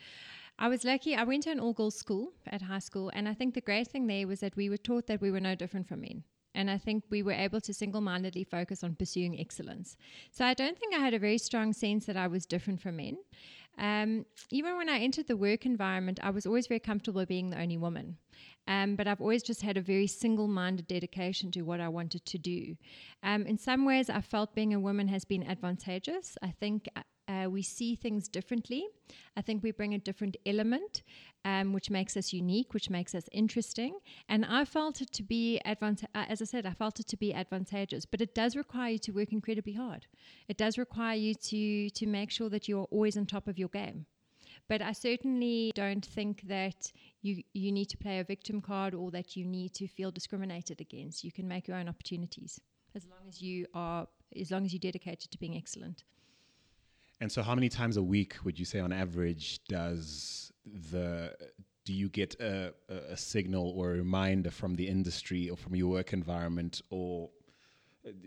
I 0.58 0.68
was 0.68 0.84
lucky. 0.84 1.14
I 1.14 1.24
went 1.24 1.44
to 1.44 1.50
an 1.50 1.60
all 1.60 1.72
girls 1.72 1.96
school 1.96 2.32
at 2.46 2.62
high 2.62 2.80
school, 2.80 3.10
and 3.14 3.28
I 3.28 3.34
think 3.34 3.54
the 3.54 3.60
great 3.60 3.88
thing 3.88 4.06
there 4.06 4.26
was 4.26 4.40
that 4.40 4.56
we 4.56 4.68
were 4.68 4.76
taught 4.76 5.06
that 5.06 5.20
we 5.20 5.30
were 5.30 5.40
no 5.40 5.54
different 5.54 5.88
from 5.88 6.02
men. 6.02 6.24
And 6.54 6.70
I 6.70 6.76
think 6.76 7.04
we 7.08 7.22
were 7.22 7.32
able 7.32 7.62
to 7.62 7.72
single 7.72 8.02
mindedly 8.02 8.44
focus 8.44 8.84
on 8.84 8.94
pursuing 8.94 9.40
excellence. 9.40 9.96
So 10.30 10.44
I 10.44 10.52
don't 10.52 10.78
think 10.78 10.94
I 10.94 10.98
had 10.98 11.14
a 11.14 11.18
very 11.18 11.38
strong 11.38 11.72
sense 11.72 12.04
that 12.04 12.16
I 12.16 12.26
was 12.26 12.44
different 12.44 12.82
from 12.82 12.96
men. 12.96 13.16
Um, 13.78 14.26
even 14.50 14.76
when 14.76 14.90
I 14.90 14.98
entered 14.98 15.28
the 15.28 15.36
work 15.36 15.64
environment, 15.64 16.20
I 16.22 16.28
was 16.28 16.44
always 16.44 16.66
very 16.66 16.80
comfortable 16.80 17.24
being 17.24 17.48
the 17.48 17.60
only 17.60 17.78
woman. 17.78 18.18
Um, 18.66 18.96
but 18.96 19.08
I've 19.08 19.20
always 19.20 19.42
just 19.42 19.62
had 19.62 19.76
a 19.76 19.80
very 19.80 20.06
single 20.06 20.48
minded 20.48 20.86
dedication 20.86 21.50
to 21.52 21.62
what 21.62 21.80
I 21.80 21.88
wanted 21.88 22.24
to 22.26 22.38
do. 22.38 22.76
Um, 23.22 23.46
in 23.46 23.58
some 23.58 23.84
ways, 23.84 24.08
I 24.08 24.20
felt 24.20 24.54
being 24.54 24.72
a 24.72 24.80
woman 24.80 25.08
has 25.08 25.24
been 25.24 25.42
advantageous. 25.42 26.36
I 26.42 26.50
think 26.50 26.88
uh, 26.94 27.02
uh, 27.28 27.48
we 27.48 27.62
see 27.62 27.94
things 27.94 28.28
differently. 28.28 28.84
I 29.36 29.42
think 29.42 29.62
we 29.62 29.70
bring 29.70 29.94
a 29.94 29.98
different 29.98 30.36
element, 30.44 31.02
um, 31.44 31.72
which 31.72 31.90
makes 31.90 32.16
us 32.16 32.32
unique, 32.32 32.74
which 32.74 32.90
makes 32.90 33.14
us 33.14 33.28
interesting. 33.32 33.98
And 34.28 34.44
I 34.44 34.64
felt 34.64 35.00
it 35.00 35.12
to 35.12 35.22
be 35.22 35.60
advanta- 35.64 36.08
uh, 36.14 36.24
as 36.28 36.42
I 36.42 36.44
said, 36.44 36.66
I 36.66 36.72
felt 36.72 37.00
it 37.00 37.06
to 37.08 37.16
be 37.16 37.32
advantageous. 37.32 38.06
But 38.06 38.20
it 38.20 38.34
does 38.34 38.56
require 38.56 38.92
you 38.92 38.98
to 38.98 39.12
work 39.12 39.32
incredibly 39.32 39.72
hard. 39.74 40.06
It 40.48 40.56
does 40.56 40.78
require 40.78 41.16
you 41.16 41.34
to 41.34 41.90
to 41.90 42.06
make 42.06 42.30
sure 42.30 42.48
that 42.50 42.68
you're 42.68 42.88
always 42.90 43.16
on 43.16 43.26
top 43.26 43.48
of 43.48 43.58
your 43.58 43.68
game. 43.68 44.06
But 44.68 44.80
I 44.80 44.92
certainly 44.92 45.72
don't 45.74 46.04
think 46.04 46.42
that 46.48 46.92
you 47.20 47.42
you 47.52 47.72
need 47.72 47.86
to 47.90 47.96
play 47.96 48.20
a 48.20 48.24
victim 48.24 48.60
card 48.60 48.94
or 48.94 49.10
that 49.10 49.36
you 49.36 49.44
need 49.44 49.74
to 49.74 49.86
feel 49.86 50.10
discriminated 50.10 50.80
against. 50.80 51.24
You 51.24 51.32
can 51.32 51.46
make 51.46 51.68
your 51.68 51.76
own 51.76 51.88
opportunities 51.88 52.60
as 52.94 53.06
long 53.06 53.28
as 53.28 53.42
you 53.42 53.66
are 53.74 54.06
as 54.40 54.50
long 54.50 54.64
as 54.64 54.72
you're 54.72 54.80
dedicated 54.80 55.30
to 55.30 55.38
being 55.38 55.56
excellent. 55.56 56.04
And 57.20 57.30
so, 57.30 57.42
how 57.42 57.54
many 57.54 57.68
times 57.68 57.96
a 57.96 58.02
week 58.02 58.36
would 58.44 58.58
you 58.58 58.64
say, 58.64 58.80
on 58.80 58.92
average, 58.92 59.62
does 59.68 60.52
the 60.90 61.36
do 61.84 61.92
you 61.92 62.08
get 62.08 62.34
a, 62.40 62.72
a, 62.88 63.16
signal 63.16 63.74
or 63.76 63.90
a 63.90 63.94
reminder 63.94 64.50
from 64.50 64.76
the 64.76 64.86
industry 64.86 65.50
or 65.50 65.56
from 65.56 65.74
your 65.74 65.88
work 65.88 66.12
environment 66.12 66.80
or 66.90 67.30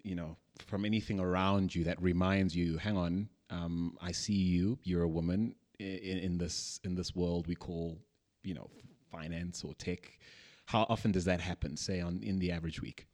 you 0.03 0.15
know 0.15 0.35
from 0.65 0.85
anything 0.85 1.19
around 1.19 1.73
you 1.73 1.83
that 1.83 2.01
reminds 2.01 2.55
you 2.55 2.77
hang 2.77 2.97
on 2.97 3.29
um, 3.49 3.97
i 4.01 4.11
see 4.11 4.33
you 4.33 4.77
you're 4.83 5.03
a 5.03 5.07
woman 5.07 5.55
in, 5.79 6.17
in, 6.19 6.37
this 6.37 6.79
in 6.83 6.95
this 6.95 7.15
world 7.15 7.47
we 7.47 7.55
call 7.55 7.97
you 8.43 8.53
know 8.53 8.69
finance 9.11 9.63
or 9.63 9.73
tech 9.75 10.19
how 10.65 10.85
often 10.89 11.11
does 11.11 11.25
that 11.25 11.39
happen 11.39 11.77
say 11.77 12.01
on 12.01 12.19
in 12.23 12.39
the 12.39 12.51
average 12.51 12.81
week 12.81 13.07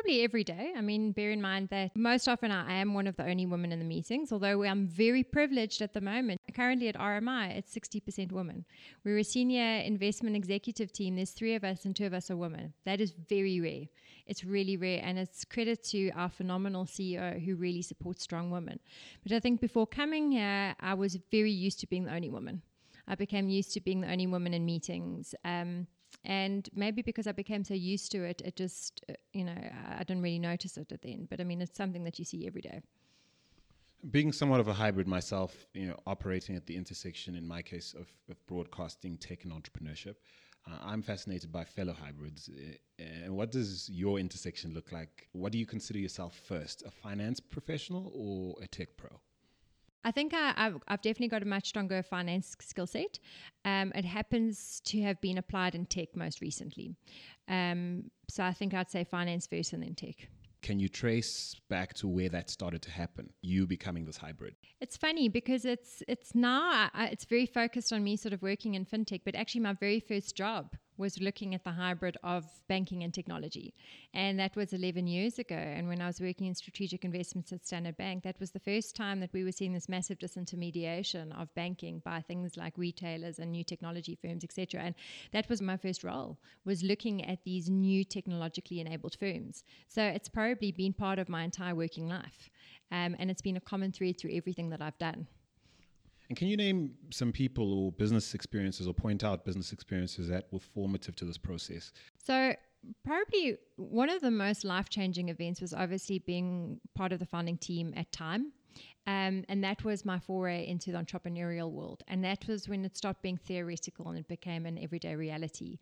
Probably 0.00 0.24
every 0.24 0.44
day. 0.44 0.72
I 0.74 0.80
mean, 0.80 1.12
bear 1.12 1.30
in 1.30 1.42
mind 1.42 1.68
that 1.68 1.94
most 1.94 2.26
often 2.26 2.50
I 2.50 2.72
am 2.72 2.94
one 2.94 3.06
of 3.06 3.16
the 3.16 3.26
only 3.26 3.44
women 3.44 3.70
in 3.70 3.80
the 3.80 3.84
meetings, 3.84 4.32
although 4.32 4.62
I'm 4.62 4.86
very 4.86 5.22
privileged 5.22 5.82
at 5.82 5.92
the 5.92 6.00
moment. 6.00 6.40
Currently 6.54 6.88
at 6.88 6.94
RMI, 6.94 7.54
it's 7.58 7.74
60% 7.74 8.32
women. 8.32 8.64
We're 9.04 9.18
a 9.18 9.24
senior 9.24 9.80
investment 9.80 10.36
executive 10.36 10.90
team. 10.90 11.16
There's 11.16 11.32
three 11.32 11.54
of 11.54 11.64
us, 11.64 11.84
and 11.84 11.94
two 11.94 12.06
of 12.06 12.14
us 12.14 12.30
are 12.30 12.36
women. 12.38 12.72
That 12.86 13.02
is 13.02 13.12
very 13.28 13.60
rare. 13.60 13.88
It's 14.26 14.42
really 14.42 14.78
rare, 14.78 15.02
and 15.04 15.18
it's 15.18 15.44
credit 15.44 15.84
to 15.90 16.08
our 16.12 16.30
phenomenal 16.30 16.86
CEO 16.86 17.38
who 17.38 17.56
really 17.56 17.82
supports 17.82 18.22
strong 18.22 18.50
women. 18.50 18.80
But 19.22 19.32
I 19.32 19.40
think 19.40 19.60
before 19.60 19.86
coming 19.86 20.32
here, 20.32 20.74
I 20.80 20.94
was 20.94 21.18
very 21.30 21.52
used 21.52 21.78
to 21.80 21.86
being 21.86 22.06
the 22.06 22.14
only 22.14 22.30
woman. 22.30 22.62
I 23.06 23.16
became 23.16 23.50
used 23.50 23.74
to 23.74 23.82
being 23.82 24.00
the 24.00 24.10
only 24.10 24.26
woman 24.26 24.54
in 24.54 24.64
meetings. 24.64 25.34
Um, 25.44 25.88
and 26.24 26.68
maybe 26.74 27.02
because 27.02 27.26
I 27.26 27.32
became 27.32 27.64
so 27.64 27.74
used 27.74 28.12
to 28.12 28.24
it, 28.24 28.42
it 28.44 28.56
just, 28.56 29.04
uh, 29.08 29.14
you 29.32 29.44
know, 29.44 29.56
I 29.98 30.04
didn't 30.04 30.22
really 30.22 30.38
notice 30.38 30.76
it 30.76 30.92
at 30.92 31.02
the 31.02 31.12
end. 31.12 31.28
But 31.30 31.40
I 31.40 31.44
mean, 31.44 31.60
it's 31.62 31.76
something 31.76 32.04
that 32.04 32.18
you 32.18 32.24
see 32.24 32.46
every 32.46 32.60
day. 32.60 32.80
Being 34.10 34.32
somewhat 34.32 34.60
of 34.60 34.68
a 34.68 34.72
hybrid 34.72 35.06
myself, 35.06 35.66
you 35.74 35.86
know, 35.86 35.96
operating 36.06 36.56
at 36.56 36.66
the 36.66 36.76
intersection, 36.76 37.34
in 37.34 37.46
my 37.46 37.62
case, 37.62 37.94
of, 37.98 38.08
of 38.30 38.46
broadcasting, 38.46 39.18
tech, 39.18 39.44
and 39.44 39.52
entrepreneurship, 39.52 40.16
uh, 40.66 40.78
I'm 40.82 41.02
fascinated 41.02 41.52
by 41.52 41.64
fellow 41.64 41.92
hybrids. 41.92 42.48
Uh, 42.48 43.02
and 43.02 43.36
what 43.36 43.50
does 43.50 43.88
your 43.90 44.18
intersection 44.18 44.74
look 44.74 44.92
like? 44.92 45.28
What 45.32 45.52
do 45.52 45.58
you 45.58 45.66
consider 45.66 45.98
yourself 45.98 46.34
first, 46.34 46.82
a 46.86 46.90
finance 46.90 47.40
professional 47.40 48.12
or 48.14 48.62
a 48.62 48.66
tech 48.66 48.96
pro? 48.96 49.20
I 50.04 50.10
think 50.10 50.32
I, 50.34 50.52
have 50.56 50.82
I've 50.88 51.02
definitely 51.02 51.28
got 51.28 51.42
a 51.42 51.46
much 51.46 51.68
stronger 51.68 52.02
finance 52.02 52.56
skill 52.60 52.86
set. 52.86 53.18
Um, 53.64 53.92
it 53.94 54.04
happens 54.04 54.80
to 54.86 55.02
have 55.02 55.20
been 55.20 55.38
applied 55.38 55.74
in 55.74 55.86
tech 55.86 56.16
most 56.16 56.40
recently. 56.40 56.96
Um, 57.48 58.10
so 58.28 58.44
I 58.44 58.52
think 58.52 58.72
I'd 58.74 58.90
say 58.90 59.04
finance 59.04 59.46
first 59.46 59.72
and 59.72 59.82
then 59.82 59.94
tech. 59.94 60.28
Can 60.62 60.78
you 60.78 60.88
trace 60.88 61.56
back 61.70 61.94
to 61.94 62.08
where 62.08 62.28
that 62.28 62.50
started 62.50 62.82
to 62.82 62.90
happen? 62.90 63.30
You 63.40 63.66
becoming 63.66 64.04
this 64.04 64.18
hybrid. 64.18 64.56
It's 64.80 64.96
funny 64.96 65.28
because 65.28 65.64
it's 65.64 66.02
it's 66.06 66.34
now 66.34 66.90
it's 66.94 67.24
very 67.24 67.46
focused 67.46 67.92
on 67.92 68.04
me 68.04 68.16
sort 68.16 68.34
of 68.34 68.42
working 68.42 68.74
in 68.74 68.84
fintech, 68.84 69.22
but 69.24 69.34
actually 69.34 69.62
my 69.62 69.72
very 69.72 70.00
first 70.00 70.36
job 70.36 70.76
was 71.00 71.18
looking 71.18 71.54
at 71.54 71.64
the 71.64 71.72
hybrid 71.72 72.16
of 72.22 72.44
banking 72.68 73.02
and 73.02 73.12
technology. 73.12 73.74
And 74.14 74.38
that 74.38 74.54
was 74.54 74.72
11 74.72 75.06
years 75.06 75.38
ago. 75.38 75.56
And 75.56 75.88
when 75.88 76.00
I 76.00 76.06
was 76.06 76.20
working 76.20 76.46
in 76.46 76.54
strategic 76.54 77.04
investments 77.04 77.52
at 77.52 77.66
Standard 77.66 77.96
Bank, 77.96 78.22
that 78.22 78.38
was 78.38 78.50
the 78.50 78.60
first 78.60 78.94
time 78.94 79.18
that 79.20 79.32
we 79.32 79.42
were 79.42 79.50
seeing 79.50 79.72
this 79.72 79.88
massive 79.88 80.18
disintermediation 80.18 81.36
of 81.40 81.52
banking 81.54 82.02
by 82.04 82.20
things 82.20 82.56
like 82.56 82.76
retailers 82.76 83.38
and 83.38 83.50
new 83.50 83.64
technology 83.64 84.16
firms, 84.20 84.44
etc. 84.44 84.82
And 84.82 84.94
that 85.32 85.48
was 85.48 85.62
my 85.62 85.78
first 85.78 86.04
role, 86.04 86.38
was 86.64 86.82
looking 86.82 87.24
at 87.24 87.44
these 87.44 87.70
new 87.70 88.04
technologically 88.04 88.80
enabled 88.80 89.16
firms. 89.18 89.64
So 89.88 90.02
it's 90.02 90.28
probably 90.28 90.70
been 90.70 90.92
part 90.92 91.18
of 91.18 91.28
my 91.28 91.42
entire 91.42 91.74
working 91.74 92.08
life. 92.08 92.50
Um, 92.92 93.16
and 93.18 93.30
it's 93.30 93.42
been 93.42 93.56
a 93.56 93.60
common 93.60 93.92
thread 93.92 94.18
through 94.20 94.34
everything 94.34 94.70
that 94.70 94.82
I've 94.82 94.98
done. 94.98 95.26
And 96.30 96.36
can 96.36 96.46
you 96.46 96.56
name 96.56 96.92
some 97.10 97.32
people 97.32 97.74
or 97.74 97.90
business 97.90 98.34
experiences 98.34 98.86
or 98.86 98.94
point 98.94 99.24
out 99.24 99.44
business 99.44 99.72
experiences 99.72 100.28
that 100.28 100.46
were 100.52 100.60
formative 100.60 101.16
to 101.16 101.24
this 101.24 101.36
process? 101.36 101.90
So, 102.24 102.54
probably 103.04 103.58
one 103.74 104.08
of 104.08 104.20
the 104.20 104.30
most 104.30 104.64
life 104.64 104.88
changing 104.88 105.28
events 105.28 105.60
was 105.60 105.74
obviously 105.74 106.20
being 106.20 106.80
part 106.94 107.12
of 107.12 107.18
the 107.18 107.26
founding 107.26 107.58
team 107.58 107.92
at 107.96 108.12
Tyme. 108.12 108.52
Um, 109.08 109.44
and 109.48 109.64
that 109.64 109.82
was 109.82 110.04
my 110.04 110.20
foray 110.20 110.68
into 110.68 110.92
the 110.92 110.98
entrepreneurial 110.98 111.72
world. 111.72 112.04
And 112.06 112.22
that 112.24 112.46
was 112.46 112.68
when 112.68 112.84
it 112.84 112.96
stopped 112.96 113.22
being 113.22 113.36
theoretical 113.36 114.08
and 114.08 114.16
it 114.16 114.28
became 114.28 114.66
an 114.66 114.78
everyday 114.78 115.16
reality. 115.16 115.78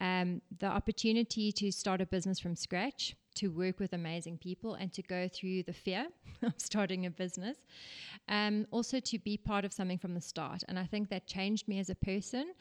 Um, 0.00 0.42
the 0.58 0.66
opportunity 0.66 1.52
to 1.52 1.70
start 1.70 2.00
a 2.00 2.06
business 2.06 2.40
from 2.40 2.56
scratch 2.56 3.14
to 3.36 3.48
work 3.48 3.78
with 3.78 3.92
amazing 3.92 4.38
people 4.38 4.74
and 4.74 4.92
to 4.92 5.02
go 5.02 5.28
through 5.28 5.62
the 5.64 5.72
fear 5.72 6.06
of 6.42 6.54
starting 6.56 7.06
a 7.06 7.10
business. 7.10 7.58
Um, 8.28 8.66
also, 8.70 9.00
to 9.00 9.18
be 9.18 9.36
part 9.36 9.64
of 9.64 9.72
something 9.72 9.98
from 9.98 10.14
the 10.14 10.20
start. 10.20 10.62
And 10.68 10.78
I 10.78 10.84
think 10.84 11.08
that 11.10 11.26
changed 11.26 11.68
me 11.68 11.78
as 11.78 11.90
a 11.90 11.94
person. 11.94 12.52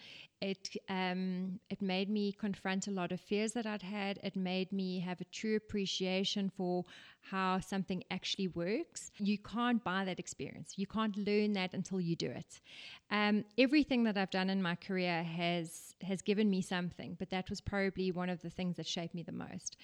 It, 0.41 0.75
um, 0.89 1.59
it 1.69 1.81
made 1.81 2.09
me 2.09 2.31
confront 2.31 2.87
a 2.87 2.91
lot 2.91 3.11
of 3.11 3.21
fears 3.21 3.53
that 3.53 3.65
I'd 3.65 3.83
had. 3.83 4.19
It 4.23 4.35
made 4.35 4.71
me 4.71 4.99
have 4.99 5.21
a 5.21 5.25
true 5.25 5.55
appreciation 5.55 6.49
for 6.49 6.83
how 7.21 7.59
something 7.59 8.03
actually 8.09 8.47
works. 8.47 9.11
You 9.19 9.37
can't 9.37 9.83
buy 9.83 10.05
that 10.05 10.19
experience, 10.19 10.73
you 10.77 10.87
can't 10.87 11.15
learn 11.15 11.53
that 11.53 11.73
until 11.73 12.01
you 12.01 12.15
do 12.15 12.31
it. 12.31 12.59
Um, 13.11 13.45
everything 13.57 14.03
that 14.05 14.17
I've 14.17 14.31
done 14.31 14.49
in 14.49 14.61
my 14.61 14.75
career 14.75 15.23
has 15.23 15.95
has 16.01 16.21
given 16.21 16.49
me 16.49 16.61
something, 16.61 17.15
but 17.19 17.29
that 17.29 17.49
was 17.49 17.61
probably 17.61 18.11
one 18.11 18.29
of 18.29 18.41
the 18.41 18.49
things 18.49 18.77
that 18.77 18.87
shaped 18.87 19.13
me 19.13 19.21
the 19.21 19.31
most. 19.31 19.77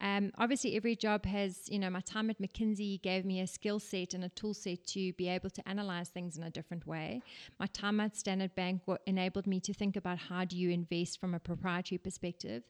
Um, 0.00 0.30
obviously, 0.38 0.76
every 0.76 0.94
job 0.94 1.24
has, 1.24 1.68
you 1.68 1.80
know, 1.80 1.90
my 1.90 2.00
time 2.00 2.30
at 2.30 2.40
McKinsey 2.40 3.02
gave 3.02 3.24
me 3.24 3.40
a 3.40 3.46
skill 3.46 3.80
set 3.80 4.14
and 4.14 4.24
a 4.24 4.28
tool 4.28 4.54
set 4.54 4.86
to 4.88 5.12
be 5.14 5.28
able 5.28 5.50
to 5.50 5.68
analyze 5.68 6.10
things 6.10 6.36
in 6.36 6.44
a 6.44 6.50
different 6.50 6.86
way. 6.86 7.22
My 7.58 7.66
time 7.66 7.98
at 8.00 8.16
Standard 8.16 8.54
Bank 8.54 8.82
enabled 9.06 9.46
me 9.46 9.58
to 9.60 9.72
think 9.72 9.96
about 9.96 10.03
how 10.06 10.44
do 10.44 10.56
you 10.56 10.70
invest 10.70 11.20
from 11.20 11.34
a 11.34 11.38
proprietary 11.38 11.98
perspective. 11.98 12.62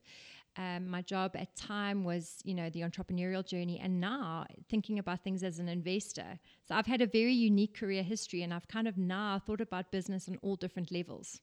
Um, 0.57 0.88
my 0.88 1.03
job 1.03 1.33
at 1.35 1.57
Tyme 1.57 2.05
was 2.05 2.41
you 2.45 2.55
know 2.55 2.71
the 2.71 2.81
entrepreneurial 2.83 3.45
journey 3.45 3.81
and 3.81 4.00
now 4.00 4.47
thinking 4.69 4.99
about 5.00 5.25
things 5.25 5.43
as 5.43 5.59
an 5.59 5.69
investor. 5.69 6.38
So 6.67 6.76
i've 6.76 6.87
had 6.87 7.00
a 7.00 7.07
very 7.07 7.33
unique 7.33 7.76
career 7.76 8.05
history 8.05 8.43
and 8.43 8.55
i've 8.55 8.69
kind 8.69 8.87
of 8.87 8.97
now 8.97 9.41
thought 9.45 9.61
about 9.61 9.91
business 9.91 10.29
on 10.29 10.38
all 10.43 10.55
different 10.55 10.93
levels. 10.93 11.41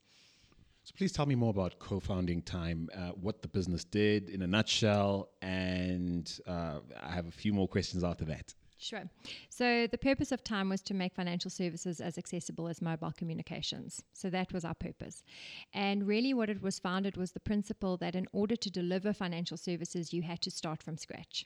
So 0.83 0.93
please 0.97 1.11
tell 1.11 1.25
me 1.25 1.35
more 1.35 1.51
about 1.51 1.77
co-founding 1.77 2.41
Tyme 2.41 2.89
uh, 2.95 3.09
what 3.09 3.41
the 3.41 3.47
business 3.47 3.83
did 3.83 4.29
in 4.29 4.41
a 4.43 4.47
nutshell 4.47 5.29
and 5.41 6.39
uh, 6.47 6.79
i 7.03 7.11
have 7.11 7.27
a 7.27 7.31
few 7.31 7.51
more 7.51 7.67
questions 7.67 8.03
after 8.03 8.25
that 8.25 8.53
Sure. 8.81 9.03
So 9.49 9.85
the 9.85 9.97
purpose 9.99 10.31
of 10.31 10.43
Tyme 10.43 10.67
was 10.67 10.81
to 10.81 10.95
make 10.95 11.13
financial 11.13 11.51
services 11.51 12.01
as 12.01 12.17
accessible 12.17 12.67
as 12.67 12.81
mobile 12.81 13.11
communications. 13.15 14.01
So 14.13 14.31
that 14.31 14.51
was 14.51 14.65
our 14.65 14.73
purpose. 14.73 15.23
And 15.71 16.07
really, 16.07 16.33
what 16.33 16.49
it 16.49 16.63
was 16.63 16.79
founded 16.79 17.15
was 17.15 17.31
the 17.31 17.39
principle 17.39 17.95
that 17.97 18.15
in 18.15 18.27
order 18.33 18.55
to 18.55 18.71
deliver 18.71 19.13
financial 19.13 19.55
services, 19.55 20.13
you 20.13 20.23
had 20.23 20.41
to 20.41 20.49
start 20.49 20.81
from 20.81 20.97
scratch. 20.97 21.45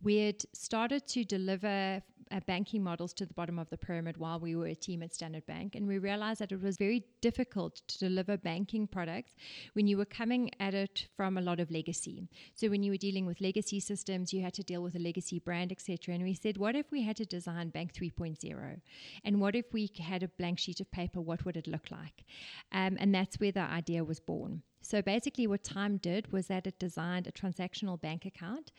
We 0.00 0.18
had 0.18 0.44
started 0.54 1.08
to 1.08 1.24
deliver 1.24 2.02
uh, 2.30 2.40
banking 2.46 2.82
models 2.82 3.12
to 3.14 3.26
the 3.26 3.34
bottom 3.34 3.58
of 3.58 3.70
the 3.70 3.76
pyramid 3.76 4.16
while 4.16 4.38
we 4.38 4.56
were 4.56 4.66
a 4.66 4.74
team 4.74 5.02
at 5.02 5.14
Standard 5.14 5.46
Bank. 5.46 5.74
And 5.74 5.86
we 5.86 5.98
realized 5.98 6.40
that 6.40 6.52
it 6.52 6.62
was 6.62 6.76
very 6.76 7.04
difficult 7.20 7.82
to 7.88 7.98
deliver 7.98 8.36
banking 8.36 8.86
products 8.86 9.34
when 9.74 9.86
you 9.86 9.96
were 9.96 10.04
coming 10.04 10.50
at 10.60 10.74
it 10.74 11.06
from 11.16 11.36
a 11.36 11.40
lot 11.40 11.60
of 11.60 11.70
legacy. 11.70 12.28
So 12.54 12.68
when 12.68 12.82
you 12.82 12.92
were 12.92 12.96
dealing 12.96 13.26
with 13.26 13.40
legacy 13.40 13.80
systems, 13.80 14.32
you 14.32 14.42
had 14.42 14.54
to 14.54 14.62
deal 14.62 14.82
with 14.82 14.96
a 14.96 15.00
legacy 15.00 15.38
brand, 15.38 15.72
etc. 15.72 16.14
And 16.14 16.24
we 16.24 16.34
said, 16.34 16.56
what 16.56 16.76
if 16.76 16.90
we 16.90 17.02
had 17.02 17.16
to 17.16 17.24
design 17.24 17.70
Bank 17.70 17.92
3.0? 17.92 18.80
And 19.24 19.40
what 19.40 19.54
if 19.54 19.72
we 19.72 19.90
had 19.98 20.22
a 20.22 20.28
blank 20.28 20.58
sheet 20.58 20.80
of 20.80 20.90
paper? 20.90 21.20
What 21.20 21.44
would 21.44 21.56
it 21.56 21.66
look 21.66 21.90
like? 21.90 22.24
Um, 22.72 22.96
and 22.98 23.14
that's 23.14 23.38
where 23.40 23.52
the 23.52 23.60
idea 23.60 24.04
was 24.04 24.20
born. 24.20 24.62
So 24.86 25.02
basically, 25.02 25.48
what 25.48 25.64
Tyme 25.64 25.96
did 25.96 26.32
was 26.32 26.46
that 26.46 26.66
it 26.66 26.78
designed 26.78 27.26
a 27.26 27.32
transactional 27.32 28.00
bank 28.00 28.24
account 28.24 28.70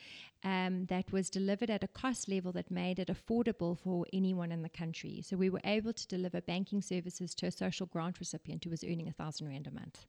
um, 0.44 0.86
that 0.86 1.12
was 1.12 1.30
delivered 1.30 1.70
at 1.70 1.84
a 1.84 1.88
cost 1.88 2.30
level 2.30 2.54
that 2.54 2.72
made 2.72 3.00
it 3.00 3.10
affordable 3.10 3.78
for 3.78 4.06
anyone 4.14 4.52
in 4.54 4.62
the 4.62 4.70
country. 4.70 5.22
So 5.22 5.36
we 5.36 5.50
were 5.50 5.60
able 5.66 5.92
to 5.92 6.08
deliver 6.08 6.40
banking 6.40 6.82
services 6.82 7.36
to 7.36 7.48
a 7.48 7.52
social 7.52 7.88
grant 7.88 8.20
recipient 8.20 8.64
who 8.64 8.70
was 8.70 8.84
earning 8.84 9.10
a 9.10 9.12
thousand 9.12 9.48
rand 9.50 9.68
a 9.68 9.72
month. 9.72 10.06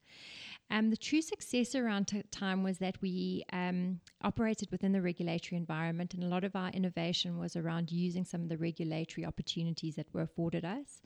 Um, 0.71 0.90
the 0.90 0.97
true 0.97 1.23
success 1.23 1.75
around 1.75 2.09
t- 2.09 2.23
Tyme 2.31 2.62
was 2.62 2.78
that 2.78 3.00
we 3.00 3.45
um, 3.52 4.00
operated 4.23 4.71
within 4.71 4.93
the 4.93 5.00
regulatory 5.00 5.57
environment, 5.57 6.12
and 6.12 6.23
a 6.23 6.28
lot 6.28 6.45
of 6.45 6.55
our 6.55 6.69
innovation 6.71 7.38
was 7.38 7.57
around 7.57 7.90
using 7.90 8.25
some 8.25 8.43
of 8.43 8.50
the 8.50 8.59
regulatory 8.59 9.25
opportunities 9.25 9.97
that 9.97 10.12
were 10.12 10.23
afforded 10.23 10.64
us. 10.64 11.00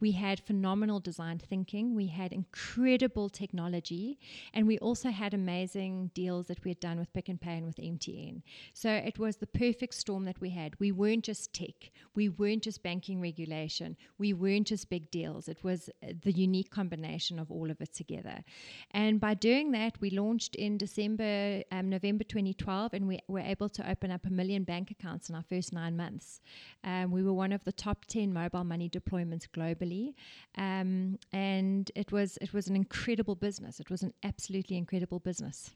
We 0.00 0.12
had 0.12 0.40
phenomenal 0.40 0.98
design 0.98 1.38
thinking, 1.38 1.94
we 1.94 2.08
had 2.08 2.32
incredible 2.32 3.28
technology, 3.28 4.18
and 4.52 4.66
we 4.66 4.78
also 4.78 5.10
had 5.10 5.32
amazing 5.32 6.10
deals 6.14 6.46
that 6.48 6.62
we 6.64 6.70
had 6.70 6.80
done 6.80 6.98
with 6.98 7.12
Pick 7.12 7.28
n 7.28 7.38
Pay 7.38 7.56
and 7.56 7.66
with 7.66 7.76
MTN. 7.76 8.42
So 8.72 8.90
it 8.90 9.18
was 9.18 9.36
the 9.36 9.46
perfect 9.46 9.94
storm 9.94 10.24
that 10.24 10.40
we 10.40 10.50
had. 10.50 10.78
We 10.78 10.92
weren't 10.92 11.24
just 11.24 11.52
tech, 11.52 11.90
we 12.14 12.28
weren't 12.28 12.62
just 12.62 12.82
banking 12.82 13.20
regulation, 13.20 13.96
we 14.18 14.32
weren't 14.32 14.66
just 14.66 14.90
big 14.90 15.10
deals. 15.10 15.48
It 15.48 15.62
was 15.62 15.88
uh, 16.02 16.12
the 16.22 16.32
unique 16.32 16.70
combination 16.70 17.38
of 17.38 17.50
all 17.50 17.70
of 17.70 17.80
it 17.80 17.94
together. 17.94 18.44
And 18.90 19.14
and 19.14 19.20
by 19.20 19.34
doing 19.34 19.70
that, 19.72 20.00
we 20.00 20.10
launched 20.10 20.56
in 20.56 20.76
December, 20.76 21.62
um, 21.70 21.88
November 21.88 22.24
2012, 22.24 22.94
and 22.94 23.06
we 23.06 23.20
were 23.28 23.38
able 23.38 23.68
to 23.68 23.88
open 23.88 24.10
up 24.10 24.26
a 24.26 24.30
million 24.30 24.64
bank 24.64 24.90
accounts 24.90 25.28
in 25.28 25.36
our 25.36 25.44
first 25.48 25.72
nine 25.72 25.96
months. 25.96 26.40
Um, 26.82 27.12
we 27.12 27.22
were 27.22 27.32
one 27.32 27.52
of 27.52 27.62
the 27.64 27.70
top 27.70 28.06
10 28.06 28.32
mobile 28.32 28.64
money 28.64 28.88
deployments 28.88 29.46
globally. 29.46 30.14
Um, 30.56 31.18
and 31.32 31.92
it 31.94 32.10
was, 32.10 32.38
it 32.40 32.52
was 32.52 32.66
an 32.66 32.74
incredible 32.74 33.36
business. 33.36 33.78
It 33.78 33.88
was 33.88 34.02
an 34.02 34.14
absolutely 34.24 34.76
incredible 34.76 35.20
business. 35.20 35.70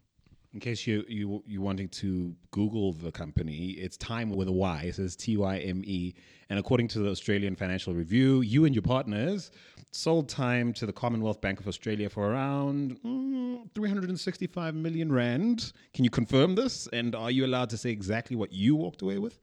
In 0.55 0.61
case 0.61 0.87
you 0.87 1.05
you 1.09 1.43
you 1.47 1.61
wanting 1.61 1.91
to 1.91 2.35
Google 2.53 2.95
the 2.95 3.13
company, 3.13 3.73
it's 3.73 3.99
Tyme 3.99 4.31
with 4.31 4.49
a 4.49 4.53
Y. 4.53 4.85
It 4.87 4.95
says 4.95 5.15
T 5.15 5.37
Y 5.37 5.59
M 5.59 5.83
E, 5.85 6.15
and 6.49 6.59
according 6.59 6.89
to 6.89 7.01
the 7.01 7.11
Australian 7.11 7.55
Financial 7.55 7.93
Review, 7.93 8.41
you 8.41 8.65
and 8.65 8.75
your 8.75 8.83
partners 8.83 9.51
sold 9.91 10.29
Tyme 10.29 10.73
to 10.73 10.87
the 10.87 10.93
Commonwealth 10.93 11.43
Bank 11.43 11.61
of 11.61 11.69
Australia 11.69 12.09
for 12.09 12.31
around 12.31 12.99
mm, 13.03 13.71
365 13.75 14.75
million 14.75 15.13
rand. 15.13 15.73
Can 15.93 16.05
you 16.05 16.11
confirm 16.11 16.55
this? 16.55 16.89
And 16.93 17.15
are 17.15 17.31
you 17.31 17.45
allowed 17.45 17.69
to 17.71 17.77
say 17.77 17.91
exactly 17.91 18.35
what 18.35 18.53
you 18.53 18.75
walked 18.75 19.03
away 19.03 19.19
with? 19.19 19.39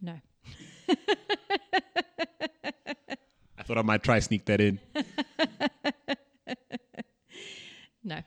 No. 0.00 0.20
I 3.58 3.62
thought 3.64 3.78
I 3.78 3.82
might 3.82 4.04
try 4.04 4.20
sneak 4.20 4.44
that 4.46 4.60
in. 4.60 4.78
no. 8.04 8.22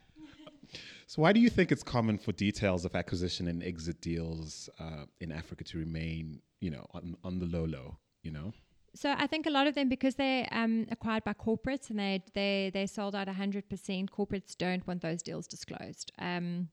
So, 1.12 1.22
why 1.24 1.34
do 1.34 1.42
you 1.42 1.50
think 1.50 1.74
it's 1.74 1.84
common 1.84 2.18
for 2.18 2.32
details 2.32 2.86
of 2.86 2.96
acquisition 2.96 3.50
and 3.50 3.62
exit 3.62 4.00
deals 4.00 4.70
uh, 4.80 5.08
in 5.20 5.30
Africa 5.30 5.66
to 5.66 5.78
remain, 5.78 6.42
you 6.62 6.70
know, 6.70 6.86
on, 6.94 7.18
on 7.26 7.38
the 7.38 7.48
low 7.48 7.66
low? 7.66 7.98
You 8.24 8.32
know. 8.32 8.54
So 8.96 9.14
I 9.18 9.28
think 9.28 9.46
a 9.46 9.50
lot 9.50 9.68
of 9.68 9.76
them 9.76 9.90
because 9.90 10.16
they're 10.16 10.48
um, 10.54 10.88
acquired 10.90 11.26
by 11.26 11.34
corporates 11.34 11.90
and 11.90 12.00
they 12.00 12.24
they 12.34 12.72
they 12.74 12.88
sold 12.88 13.14
out 13.14 13.28
hundred 13.28 13.68
percent. 13.68 14.10
Corporates 14.10 14.58
don't 14.58 14.88
want 14.88 15.02
those 15.02 15.22
deals 15.22 15.48
disclosed. 15.48 16.14
Um, 16.18 16.70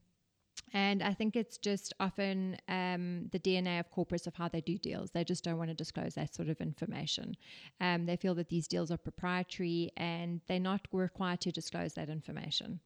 and 0.71 1.03
I 1.03 1.13
think 1.13 1.35
it's 1.35 1.57
just 1.57 1.93
often 1.99 2.55
um, 2.69 3.27
the 3.33 3.39
DNA 3.39 3.81
of 3.81 3.91
corporates 3.91 4.25
of 4.25 4.35
how 4.35 4.47
they 4.47 4.61
do 4.61 4.77
deals. 4.77 5.11
They 5.11 5.25
just 5.25 5.43
don't 5.43 5.57
want 5.57 5.69
to 5.69 5.75
disclose 5.75 6.15
that 6.15 6.33
sort 6.33 6.47
of 6.47 6.61
information. 6.61 7.35
Um, 7.81 8.05
they 8.05 8.15
feel 8.15 8.35
that 8.35 8.47
these 8.47 8.69
deals 8.69 8.89
are 8.89 8.97
proprietary 8.97 9.91
and 9.97 10.39
they're 10.47 10.61
not 10.61 10.87
required 10.93 11.41
to 11.41 11.51
disclose 11.51 11.95
that 11.95 12.07
information. 12.07 12.79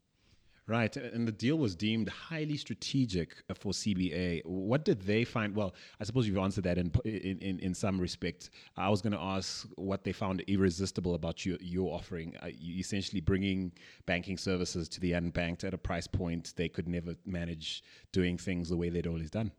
Right, 0.65 0.95
and 0.95 1.27
the 1.27 1.33
deal 1.33 1.57
was 1.57 1.75
deemed 1.75 2.07
highly 2.07 2.55
strategic 2.55 3.35
for 3.53 3.73
CBA. 3.73 4.45
What 4.45 4.85
did 4.85 5.01
they 5.01 5.25
find? 5.25 5.53
Well, 5.53 5.75
I 5.99 6.05
suppose 6.05 6.25
you've 6.25 6.37
answered 6.37 6.63
that 6.63 6.77
in 6.77 6.89
in, 7.03 7.59
in 7.59 7.73
some 7.73 7.99
respect. 7.99 8.49
I 8.77 8.89
was 8.89 9.01
going 9.01 9.11
to 9.11 9.19
ask 9.19 9.67
what 9.75 10.05
they 10.05 10.13
found 10.13 10.39
irresistible 10.47 11.15
about 11.15 11.45
your 11.45 11.57
your 11.59 11.93
offering. 11.93 12.37
Uh, 12.41 12.47
essentially 12.61 13.19
bringing 13.19 13.73
banking 14.05 14.37
services 14.37 14.87
to 14.89 15.01
the 15.01 15.11
unbanked 15.11 15.65
at 15.65 15.73
a 15.73 15.77
price 15.77 16.07
point 16.07 16.53
they 16.55 16.69
could 16.69 16.87
never 16.87 17.15
manage 17.25 17.83
doing 18.13 18.37
things 18.37 18.69
the 18.69 18.77
way 18.77 18.87
they'd 18.89 19.07
always 19.07 19.29
done. 19.29 19.51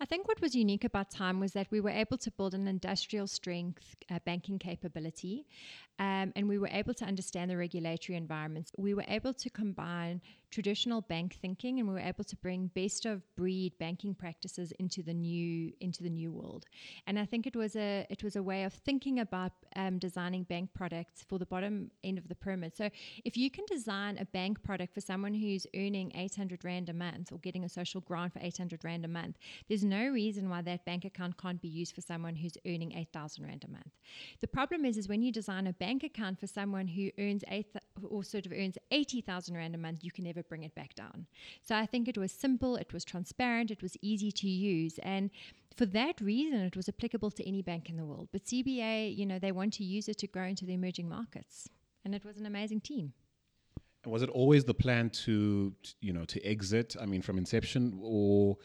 I 0.00 0.04
think 0.04 0.28
what 0.28 0.40
was 0.40 0.54
unique 0.54 0.84
about 0.84 1.10
Tyme 1.10 1.40
was 1.40 1.52
that 1.52 1.66
we 1.70 1.80
were 1.80 1.90
able 1.90 2.18
to 2.18 2.30
build 2.30 2.54
an 2.54 2.68
industrial 2.68 3.26
strength 3.26 3.96
uh, 4.10 4.18
banking 4.24 4.58
capability 4.58 5.46
um, 5.98 6.32
and 6.36 6.48
we 6.48 6.58
were 6.58 6.68
able 6.68 6.94
to 6.94 7.04
understand 7.04 7.50
the 7.50 7.56
regulatory 7.56 8.16
environments. 8.16 8.72
We 8.76 8.94
were 8.94 9.04
able 9.08 9.34
to 9.34 9.50
combine 9.50 10.20
traditional 10.54 11.00
bank 11.00 11.36
thinking, 11.42 11.80
and 11.80 11.88
we 11.88 11.94
were 11.94 12.08
able 12.12 12.22
to 12.22 12.36
bring 12.36 12.70
best 12.76 13.06
of 13.06 13.22
breed 13.34 13.72
banking 13.80 14.14
practices 14.14 14.72
into 14.78 15.02
the 15.02 15.12
new 15.12 15.72
into 15.80 16.04
the 16.04 16.08
new 16.08 16.30
world. 16.30 16.64
And 17.08 17.18
I 17.18 17.24
think 17.24 17.48
it 17.48 17.56
was 17.56 17.74
a 17.74 18.06
it 18.08 18.22
was 18.22 18.36
a 18.36 18.42
way 18.42 18.62
of 18.62 18.72
thinking 18.72 19.18
about 19.18 19.50
um, 19.74 19.98
designing 19.98 20.44
bank 20.44 20.70
products 20.72 21.24
for 21.28 21.40
the 21.40 21.46
bottom 21.46 21.90
end 22.04 22.18
of 22.18 22.28
the 22.28 22.36
pyramid. 22.36 22.76
So 22.76 22.88
if 23.24 23.36
you 23.36 23.50
can 23.50 23.64
design 23.66 24.16
a 24.18 24.26
bank 24.26 24.62
product 24.62 24.94
for 24.94 25.00
someone 25.00 25.34
who's 25.34 25.66
earning 25.74 26.12
800 26.14 26.64
rand 26.64 26.88
a 26.88 26.92
month 26.92 27.32
or 27.32 27.38
getting 27.38 27.64
a 27.64 27.68
social 27.68 28.00
grant 28.02 28.32
for 28.32 28.38
800 28.38 28.84
rand 28.84 29.04
a 29.04 29.08
month, 29.08 29.36
there's 29.68 29.84
no 29.84 30.06
reason 30.06 30.48
why 30.48 30.62
that 30.62 30.84
bank 30.84 31.04
account 31.04 31.36
can't 31.36 31.60
be 31.60 31.68
used 31.68 31.96
for 31.96 32.00
someone 32.00 32.36
who's 32.36 32.56
earning 32.64 32.92
8,000 32.92 33.44
rand 33.44 33.64
a 33.66 33.70
month. 33.70 33.90
The 34.40 34.46
problem 34.46 34.84
is, 34.84 34.96
is 34.96 35.08
when 35.08 35.22
you 35.22 35.32
design 35.32 35.66
a 35.66 35.72
bank 35.72 36.04
account 36.04 36.38
for 36.38 36.46
someone 36.46 36.86
who 36.86 37.10
earns 37.18 37.42
eight 37.48 37.66
or 38.08 38.22
sort 38.22 38.46
of 38.46 38.52
earns 38.52 38.78
80,000 38.92 39.56
rand 39.56 39.74
a 39.74 39.78
month, 39.78 40.04
you 40.04 40.12
can 40.12 40.24
never 40.24 40.43
bring 40.48 40.62
it 40.62 40.74
back 40.74 40.94
down. 40.94 41.26
So 41.62 41.74
I 41.74 41.86
think 41.86 42.08
it 42.08 42.18
was 42.18 42.32
simple, 42.32 42.76
it 42.76 42.92
was 42.92 43.04
transparent, 43.04 43.70
it 43.70 43.82
was 43.82 43.96
easy 44.02 44.32
to 44.32 44.48
use, 44.48 44.98
and 45.02 45.30
for 45.76 45.86
that 45.86 46.20
reason, 46.20 46.60
it 46.60 46.76
was 46.76 46.88
applicable 46.88 47.32
to 47.32 47.46
any 47.46 47.60
bank 47.60 47.90
in 47.90 47.96
the 47.96 48.04
world. 48.04 48.28
But 48.32 48.44
CBA, 48.44 49.16
you 49.16 49.26
know, 49.26 49.38
they 49.38 49.52
want 49.52 49.72
to 49.74 49.84
use 49.84 50.08
it 50.08 50.18
to 50.18 50.26
grow 50.26 50.44
into 50.44 50.64
the 50.64 50.74
emerging 50.74 51.08
markets, 51.08 51.68
and 52.04 52.14
it 52.14 52.24
was 52.24 52.36
an 52.36 52.46
amazing 52.46 52.80
team. 52.80 53.12
Was 54.06 54.22
it 54.22 54.28
always 54.30 54.64
the 54.64 54.74
plan 54.74 55.10
to, 55.10 55.72
you 56.00 56.12
know, 56.12 56.24
to 56.26 56.44
exit? 56.44 56.94
I 57.00 57.06
mean, 57.06 57.22
from 57.22 57.38
inception, 57.38 57.98
or 58.02 58.58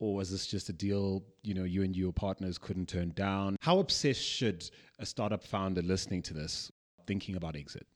or 0.00 0.14
was 0.14 0.30
this 0.30 0.46
just 0.46 0.68
a 0.68 0.72
deal 0.72 1.22
you 1.42 1.54
know 1.54 1.64
you 1.64 1.82
and 1.82 1.94
your 1.94 2.12
partners 2.12 2.58
couldn't 2.58 2.88
turn 2.88 3.10
down? 3.10 3.56
How 3.60 3.78
obsessed 3.78 4.22
should 4.22 4.68
a 4.98 5.06
startup 5.06 5.44
founder 5.44 5.82
listening 5.82 6.22
to 6.22 6.34
this 6.34 6.72
thinking 7.06 7.36
about 7.36 7.54
exit? 7.54 7.86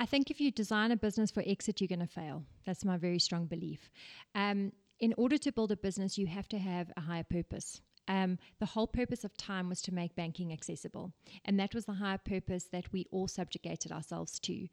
I 0.00 0.06
think 0.06 0.30
if 0.30 0.40
you 0.40 0.52
design 0.52 0.92
a 0.92 0.96
business 0.96 1.32
for 1.32 1.42
exit, 1.44 1.80
you're 1.80 1.88
going 1.88 1.98
to 1.98 2.06
fail. 2.06 2.44
That's 2.64 2.84
my 2.84 2.96
very 2.96 3.18
strong 3.18 3.46
belief. 3.46 3.90
Um, 4.36 4.72
in 5.00 5.12
order 5.18 5.36
to 5.38 5.52
build 5.52 5.72
a 5.72 5.76
business, 5.76 6.16
you 6.16 6.28
have 6.28 6.48
to 6.48 6.58
have 6.58 6.92
a 6.96 7.00
higher 7.00 7.24
purpose. 7.24 7.80
Um, 8.06 8.38
the 8.60 8.66
whole 8.66 8.86
purpose 8.86 9.24
of 9.24 9.36
Tyme 9.36 9.68
was 9.68 9.82
to 9.82 9.92
make 9.92 10.14
banking 10.14 10.52
accessible. 10.52 11.12
And 11.44 11.58
that 11.58 11.74
was 11.74 11.84
the 11.84 11.94
higher 11.94 12.18
purpose 12.18 12.68
that 12.72 12.92
we 12.92 13.06
all 13.10 13.26
subjugated 13.26 13.90
ourselves 13.90 14.38
to. 14.40 14.68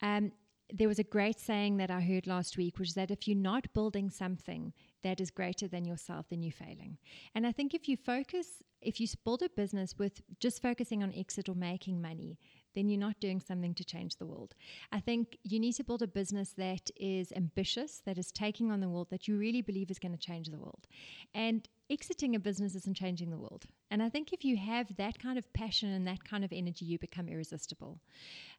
Um, 0.00 0.32
there 0.72 0.88
was 0.88 0.98
a 0.98 1.04
great 1.04 1.38
saying 1.38 1.76
that 1.76 1.90
I 1.90 2.00
heard 2.00 2.26
last 2.26 2.56
week, 2.56 2.78
which 2.78 2.88
is 2.88 2.94
that 2.94 3.10
if 3.10 3.28
you're 3.28 3.36
not 3.36 3.72
building 3.74 4.08
something 4.08 4.72
that 5.02 5.20
is 5.20 5.30
greater 5.30 5.68
than 5.68 5.84
yourself, 5.84 6.26
then 6.30 6.42
you're 6.42 6.52
failing. 6.52 6.96
And 7.34 7.46
I 7.46 7.52
think 7.52 7.74
if 7.74 7.88
you 7.88 7.96
focus, 7.98 8.46
if 8.80 8.98
you 8.98 9.06
build 9.22 9.42
a 9.42 9.50
business 9.50 9.98
with 9.98 10.22
just 10.40 10.62
focusing 10.62 11.02
on 11.02 11.12
exit 11.14 11.48
or 11.48 11.54
making 11.54 12.00
money, 12.00 12.38
then 12.74 12.88
you're 12.88 12.98
not 12.98 13.20
doing 13.20 13.40
something 13.40 13.74
to 13.74 13.84
change 13.84 14.16
the 14.16 14.26
world. 14.26 14.54
I 14.90 15.00
think 15.00 15.38
you 15.42 15.58
need 15.58 15.74
to 15.74 15.84
build 15.84 16.02
a 16.02 16.06
business 16.06 16.54
that 16.56 16.90
is 16.96 17.32
ambitious, 17.32 18.02
that 18.06 18.18
is 18.18 18.32
taking 18.32 18.70
on 18.70 18.80
the 18.80 18.88
world, 18.88 19.08
that 19.10 19.28
you 19.28 19.36
really 19.36 19.62
believe 19.62 19.90
is 19.90 19.98
going 19.98 20.12
to 20.12 20.18
change 20.18 20.48
the 20.48 20.58
world. 20.58 20.86
And 21.34 21.68
exiting 21.90 22.34
a 22.34 22.40
business 22.40 22.74
isn't 22.74 22.96
changing 22.96 23.30
the 23.30 23.38
world. 23.38 23.66
And 23.90 24.02
I 24.02 24.08
think 24.08 24.32
if 24.32 24.44
you 24.44 24.56
have 24.56 24.96
that 24.96 25.18
kind 25.18 25.38
of 25.38 25.52
passion 25.52 25.90
and 25.90 26.06
that 26.06 26.24
kind 26.24 26.44
of 26.44 26.52
energy, 26.52 26.84
you 26.84 26.98
become 26.98 27.28
irresistible. 27.28 28.00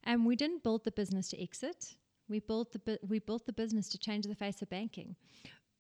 And 0.03 0.25
we 0.25 0.35
didn't 0.35 0.63
build 0.63 0.83
the 0.83 0.91
business 0.91 1.29
to 1.29 1.41
exit. 1.41 1.95
We 2.29 2.39
built 2.39 2.71
the 2.71 2.99
we 3.07 3.19
built 3.19 3.45
the 3.45 3.53
business 3.53 3.89
to 3.89 3.97
change 3.97 4.25
the 4.25 4.35
face 4.35 4.61
of 4.61 4.69
banking. 4.69 5.15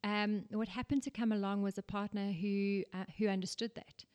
Um, 0.03 0.43
what 0.51 0.67
happened 0.67 1.03
to 1.03 1.11
come 1.11 1.31
along 1.31 1.61
was 1.61 1.77
a 1.77 1.83
partner 1.83 2.31
who 2.31 2.83
uh, 2.93 3.05
who 3.17 3.27
understood 3.27 3.71
that. 3.75 4.05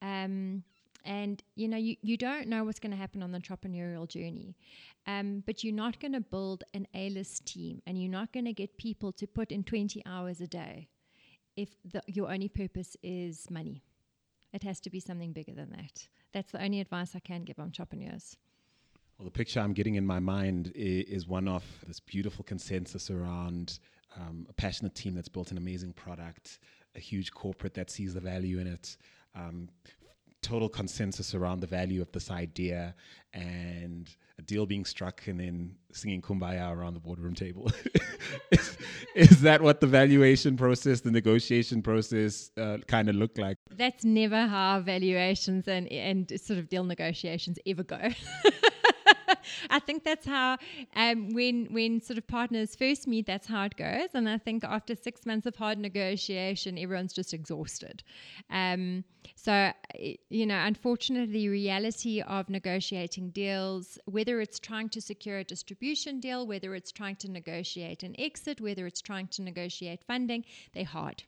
Um, 0.00 0.64
and 1.04 1.42
you 1.54 1.68
know 1.68 1.76
you, 1.76 1.96
you 2.02 2.16
don't 2.16 2.48
know 2.48 2.64
what's 2.64 2.80
going 2.80 2.90
to 2.90 2.96
happen 2.96 3.22
on 3.22 3.32
the 3.32 3.38
entrepreneurial 3.38 4.08
journey 4.08 4.56
um, 5.06 5.42
but 5.46 5.62
you're 5.62 5.74
not 5.74 6.00
going 6.00 6.12
to 6.12 6.20
build 6.20 6.64
an 6.72 6.86
a-list 6.94 7.46
team 7.46 7.82
and 7.86 8.00
you're 8.00 8.10
not 8.10 8.32
going 8.32 8.46
to 8.46 8.52
get 8.52 8.76
people 8.78 9.12
to 9.12 9.26
put 9.26 9.52
in 9.52 9.62
20 9.62 10.02
hours 10.06 10.40
a 10.40 10.46
day 10.46 10.88
if 11.56 11.76
the, 11.84 12.02
your 12.06 12.32
only 12.32 12.48
purpose 12.48 12.96
is 13.02 13.50
money. 13.50 13.82
It 14.52 14.62
has 14.62 14.80
to 14.80 14.90
be 14.90 15.00
something 15.00 15.32
bigger 15.32 15.52
than 15.52 15.70
that. 15.70 16.08
That's 16.32 16.52
the 16.52 16.62
only 16.62 16.80
advice 16.80 17.14
i 17.14 17.20
can 17.20 17.44
give 17.44 17.58
entrepreneurs. 17.58 18.36
Well, 19.18 19.26
the 19.26 19.30
picture 19.30 19.60
I'm 19.60 19.72
getting 19.72 19.94
in 19.94 20.06
my 20.06 20.18
mind 20.18 20.72
is, 20.74 21.26
one 21.26 21.46
of 21.46 21.64
this 21.86 22.00
beautiful 22.00 22.44
consensus 22.44 23.10
around 23.10 23.78
um, 24.16 24.46
a 24.48 24.52
passionate 24.52 24.94
team 24.94 25.14
that's 25.14 25.28
built 25.28 25.52
an 25.52 25.56
amazing 25.56 25.92
product, 25.92 26.58
a 26.96 27.00
huge 27.00 27.30
corporate 27.32 27.74
that 27.74 27.90
sees 27.90 28.14
the 28.14 28.20
value 28.20 28.58
in 28.58 28.66
it, 28.66 28.96
um, 29.36 29.68
total 30.44 30.68
consensus 30.68 31.34
around 31.34 31.60
the 31.60 31.66
value 31.66 32.02
of 32.02 32.12
this 32.12 32.30
idea, 32.30 32.94
and 33.32 34.14
a 34.38 34.42
deal 34.42 34.66
being 34.66 34.84
struck, 34.84 35.26
and 35.26 35.40
then 35.40 35.74
singing 35.92 36.20
kumbaya 36.20 36.70
around 36.70 36.94
the 36.94 37.00
boardroom 37.00 37.34
table. 37.34 37.70
is, 38.50 38.76
is, 39.14 39.40
that 39.40 39.62
what 39.62 39.80
the 39.80 39.86
valuation 39.86 40.56
process, 40.56 41.00
the 41.00 41.10
negotiation 41.10 41.82
process, 41.82 42.50
uh, 42.58 42.76
kind 42.86 43.08
of 43.08 43.16
looked 43.16 43.38
like? 43.38 43.56
That's 43.70 44.04
never 44.04 44.46
how 44.46 44.80
valuations 44.80 45.66
and 45.66 45.88
and 45.88 46.30
sort 46.40 46.58
of 46.58 46.68
deal 46.68 46.84
negotiations 46.84 47.58
ever 47.66 47.82
go. 47.82 47.98
I 49.70 49.78
think 49.78 50.04
that's 50.04 50.26
how 50.26 50.58
um, 50.94 51.30
when 51.32 51.66
when 51.70 52.00
sort 52.00 52.18
of 52.18 52.26
partners 52.26 52.74
first 52.74 53.06
meet, 53.06 53.26
that's 53.26 53.46
how 53.46 53.64
it 53.64 53.76
goes. 53.76 54.10
And 54.14 54.28
I 54.28 54.38
think 54.38 54.64
after 54.64 54.94
six 54.94 55.24
months 55.26 55.46
of 55.46 55.56
hard 55.56 55.78
negotiation, 55.78 56.78
everyone's 56.78 57.12
just 57.12 57.32
exhausted. 57.32 58.02
Um, 58.50 59.04
so 59.44 59.72
you 60.30 60.46
know, 60.46 60.58
unfortunately, 60.58 61.32
the 61.32 61.48
reality 61.50 62.22
of 62.22 62.48
negotiating 62.48 63.28
deals, 63.30 63.98
whether 64.06 64.40
it's 64.40 64.58
trying 64.58 64.88
to 64.90 65.02
secure 65.02 65.38
a 65.38 65.44
distribution 65.44 66.18
deal, 66.18 66.46
whether 66.46 66.74
it's 66.74 66.90
trying 66.90 67.16
to 67.16 67.30
negotiate 67.30 68.02
an 68.02 68.14
exit, 68.18 68.60
whether 68.60 68.86
it's 68.86 69.02
trying 69.02 69.28
to 69.28 69.42
negotiate 69.42 70.02
funding, 70.04 70.46
they're 70.72 70.84
hard. 70.84 71.24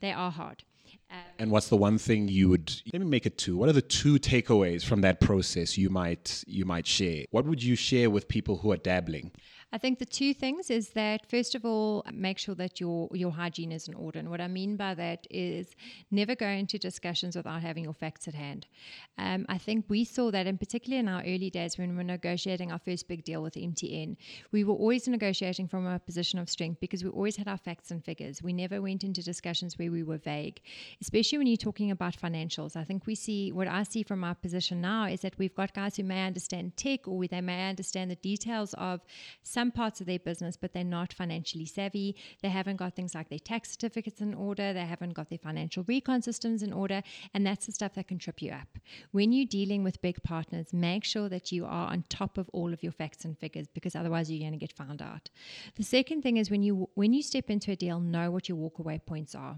They 0.00 0.12
are 0.12 0.30
hard. 0.30 0.64
Um, 1.10 1.18
and 1.38 1.50
what's 1.50 1.68
the 1.68 1.76
one 1.76 1.98
thing 1.98 2.28
you 2.28 2.48
would 2.48 2.72
let 2.90 3.00
me 3.00 3.06
make 3.06 3.26
it 3.26 3.36
two? 3.36 3.58
What 3.58 3.68
are 3.68 3.74
the 3.74 3.82
two 3.82 4.18
takeaways 4.18 4.82
from 4.82 5.02
that 5.02 5.20
process 5.20 5.76
you 5.76 5.90
might 5.90 6.42
you 6.46 6.64
might 6.64 6.86
share? 6.86 7.24
What 7.30 7.44
would 7.44 7.62
you 7.62 7.76
share 7.76 8.08
with 8.08 8.28
people 8.28 8.56
who 8.58 8.72
are 8.72 8.78
dabbling? 8.78 9.32
I 9.70 9.76
think 9.76 9.98
the 9.98 10.06
two 10.06 10.32
things 10.32 10.70
is 10.70 10.90
that 10.90 11.28
first 11.28 11.54
of 11.54 11.64
all, 11.66 12.02
make 12.10 12.38
sure 12.38 12.54
that 12.54 12.80
your 12.80 13.08
your 13.12 13.30
hygiene 13.30 13.70
is 13.70 13.86
in 13.86 13.94
order. 13.94 14.18
And 14.18 14.30
what 14.30 14.40
I 14.40 14.48
mean 14.48 14.76
by 14.76 14.94
that 14.94 15.26
is 15.30 15.74
never 16.10 16.34
go 16.34 16.46
into 16.46 16.78
discussions 16.78 17.36
without 17.36 17.60
having 17.60 17.84
your 17.84 17.92
facts 17.92 18.26
at 18.26 18.34
hand. 18.34 18.66
Um, 19.18 19.44
I 19.48 19.58
think 19.58 19.84
we 19.88 20.04
saw 20.04 20.30
that, 20.30 20.46
in 20.46 20.56
particular 20.56 20.98
in 20.98 21.08
our 21.08 21.20
early 21.20 21.50
days 21.50 21.76
when 21.76 21.90
we 21.90 21.96
were 21.96 22.04
negotiating 22.04 22.72
our 22.72 22.78
first 22.78 23.08
big 23.08 23.24
deal 23.24 23.42
with 23.42 23.54
MTN, 23.54 24.16
we 24.52 24.64
were 24.64 24.74
always 24.74 25.06
negotiating 25.06 25.68
from 25.68 25.86
a 25.86 25.98
position 25.98 26.38
of 26.38 26.48
strength 26.48 26.80
because 26.80 27.04
we 27.04 27.10
always 27.10 27.36
had 27.36 27.46
our 27.46 27.58
facts 27.58 27.90
and 27.90 28.02
figures. 28.02 28.42
We 28.42 28.54
never 28.54 28.80
went 28.80 29.04
into 29.04 29.22
discussions 29.22 29.78
where 29.78 29.92
we 29.92 30.02
were 30.02 30.18
vague, 30.18 30.62
especially 31.02 31.38
when 31.38 31.46
you're 31.46 31.58
talking 31.58 31.90
about 31.90 32.16
financials. 32.16 32.74
I 32.74 32.84
think 32.84 33.06
we 33.06 33.14
see 33.14 33.52
what 33.52 33.68
I 33.68 33.82
see 33.82 34.02
from 34.02 34.24
our 34.24 34.34
position 34.34 34.80
now 34.80 35.04
is 35.04 35.20
that 35.20 35.36
we've 35.36 35.54
got 35.54 35.74
guys 35.74 35.96
who 35.96 36.04
may 36.04 36.26
understand 36.26 36.78
tech 36.78 37.06
or 37.06 37.26
they 37.26 37.42
may 37.42 37.68
understand 37.68 38.10
the 38.10 38.16
details 38.16 38.74
of 38.78 39.02
some 39.42 39.57
parts 39.66 40.00
of 40.00 40.06
their 40.06 40.18
business, 40.18 40.56
but 40.56 40.72
they're 40.72 40.84
not 40.84 41.12
financially 41.12 41.66
savvy. 41.66 42.16
They 42.42 42.48
haven't 42.48 42.76
got 42.76 42.94
things 42.94 43.14
like 43.14 43.28
their 43.28 43.38
tax 43.38 43.72
certificates 43.72 44.20
in 44.20 44.34
order. 44.34 44.72
They 44.72 44.86
haven't 44.86 45.14
got 45.14 45.28
their 45.28 45.38
financial 45.38 45.84
recon 45.86 46.22
systems 46.22 46.62
in 46.62 46.72
order. 46.72 47.02
And 47.34 47.46
that's 47.46 47.66
the 47.66 47.72
stuff 47.72 47.94
that 47.94 48.08
can 48.08 48.18
trip 48.18 48.40
you 48.40 48.52
up. 48.52 48.78
When 49.10 49.32
you're 49.32 49.46
dealing 49.46 49.84
with 49.84 50.00
big 50.00 50.22
partners, 50.22 50.72
make 50.72 51.04
sure 51.04 51.28
that 51.28 51.52
you 51.52 51.64
are 51.64 51.90
on 51.90 52.04
top 52.08 52.38
of 52.38 52.48
all 52.52 52.72
of 52.72 52.82
your 52.82 52.92
facts 52.92 53.24
and 53.24 53.38
figures 53.38 53.66
because 53.74 53.94
otherwise 53.94 54.30
you're 54.30 54.40
going 54.40 54.52
to 54.52 54.58
get 54.58 54.72
found 54.72 55.02
out. 55.02 55.30
The 55.76 55.84
second 55.84 56.22
thing 56.22 56.36
is 56.36 56.50
when 56.50 56.62
you 56.62 56.88
when 56.94 57.12
you 57.12 57.22
step 57.22 57.50
into 57.50 57.72
a 57.72 57.76
deal, 57.76 58.00
know 58.00 58.30
what 58.30 58.48
your 58.48 58.58
walkaway 58.58 59.04
points 59.04 59.34
are. 59.34 59.56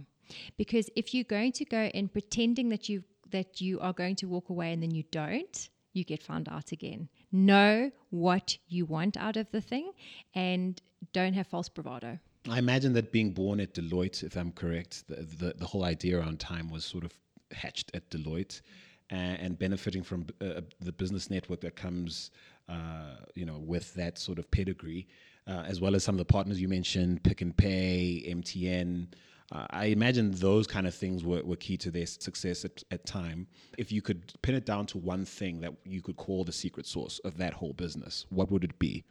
Because 0.57 0.89
if 0.97 1.15
you're 1.15 1.25
going 1.25 1.53
to 1.53 1.65
go 1.65 1.85
in 1.93 2.09
pretending 2.09 2.69
that 2.71 2.89
you 2.89 3.05
that 3.31 3.61
you 3.61 3.79
are 3.81 3.93
going 3.93 4.17
to 4.17 4.27
walk 4.27 4.49
away 4.49 4.73
and 4.73 4.83
then 4.83 4.91
you 4.91 5.05
don't, 5.11 5.71
you 5.93 6.05
get 6.05 6.23
found 6.23 6.49
out 6.49 6.73
again. 6.73 7.09
Know 7.33 7.91
what 8.11 8.59
you 8.69 8.85
want 8.85 9.17
out 9.17 9.37
of 9.37 9.51
the 9.51 9.61
thing 9.61 9.93
and 10.35 10.81
don't 11.13 11.35
have 11.35 11.47
false 11.47 11.69
bravado. 11.69 12.19
I 12.49 12.59
imagine 12.59 12.93
that 12.95 13.13
being 13.13 13.33
born 13.33 13.61
at 13.61 13.75
Deloitte, 13.75 14.23
if 14.23 14.37
I'm 14.37 14.53
correct, 14.53 15.07
the, 15.09 15.17
the, 15.17 15.55
the 15.59 15.67
whole 15.67 15.85
idea 15.85 16.19
around 16.19 16.41
Tyme 16.41 16.71
was 16.71 16.85
sort 16.85 17.05
of 17.05 17.13
hatched 17.53 17.91
at 17.95 18.11
Deloitte 18.11 18.63
and, 19.11 19.59
benefiting 19.59 20.03
from 20.03 20.27
uh, 20.41 20.61
the 20.81 20.93
business 20.93 21.31
network 21.31 21.61
that 21.61 21.77
comes, 21.77 22.31
uh, 22.69 23.17
you 23.35 23.45
know, 23.45 23.59
with 23.59 23.93
that 23.95 24.19
sort 24.19 24.39
of 24.39 24.51
pedigree, 24.51 25.09
uh, 25.47 25.65
as 25.67 25.81
well 25.81 25.95
as 25.95 26.05
some 26.05 26.15
of 26.15 26.19
the 26.19 26.25
partners 26.25 26.61
you 26.61 26.69
mentioned, 26.69 27.23
Pick 27.23 27.43
n 27.43 27.53
Pay, 27.53 28.25
MTN, 28.29 29.09
uh, 29.53 29.67
I 29.71 29.87
imagine 29.87 30.31
those 30.31 30.67
kind 30.67 30.87
of 30.87 30.95
things 30.95 31.25
were, 31.25 31.43
were 31.43 31.57
key 31.57 31.77
to 31.79 31.91
their 31.91 32.07
success 32.07 32.65
at, 32.65 32.83
at 32.91 33.05
Tyme. 33.05 33.49
If 33.79 33.91
you 33.91 34.01
could 34.01 34.33
pin 34.43 34.55
it 34.55 34.65
down 34.65 34.87
to 34.87 34.99
one 34.99 35.25
thing 35.25 35.61
that 35.61 35.75
you 35.85 36.03
could 36.03 36.17
call 36.17 36.45
the 36.45 36.53
secret 36.53 36.87
source 36.87 37.19
of 37.21 37.37
that 37.39 37.55
whole 37.55 37.73
business, 37.73 38.27
what 38.31 38.51
would 38.51 38.63
it 38.63 38.79
be? 38.79 39.05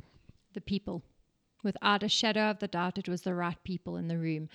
The 0.54 0.62
people. 0.62 1.04
Without 1.62 2.04
a 2.04 2.08
shadow 2.08 2.50
of 2.50 2.60
the 2.60 2.70
doubt, 2.70 2.98
it 2.98 3.10
was 3.10 3.24
the 3.24 3.34
right 3.34 3.62
people 3.66 3.98
in 3.98 4.08
the 4.08 4.18
room. 4.18 4.48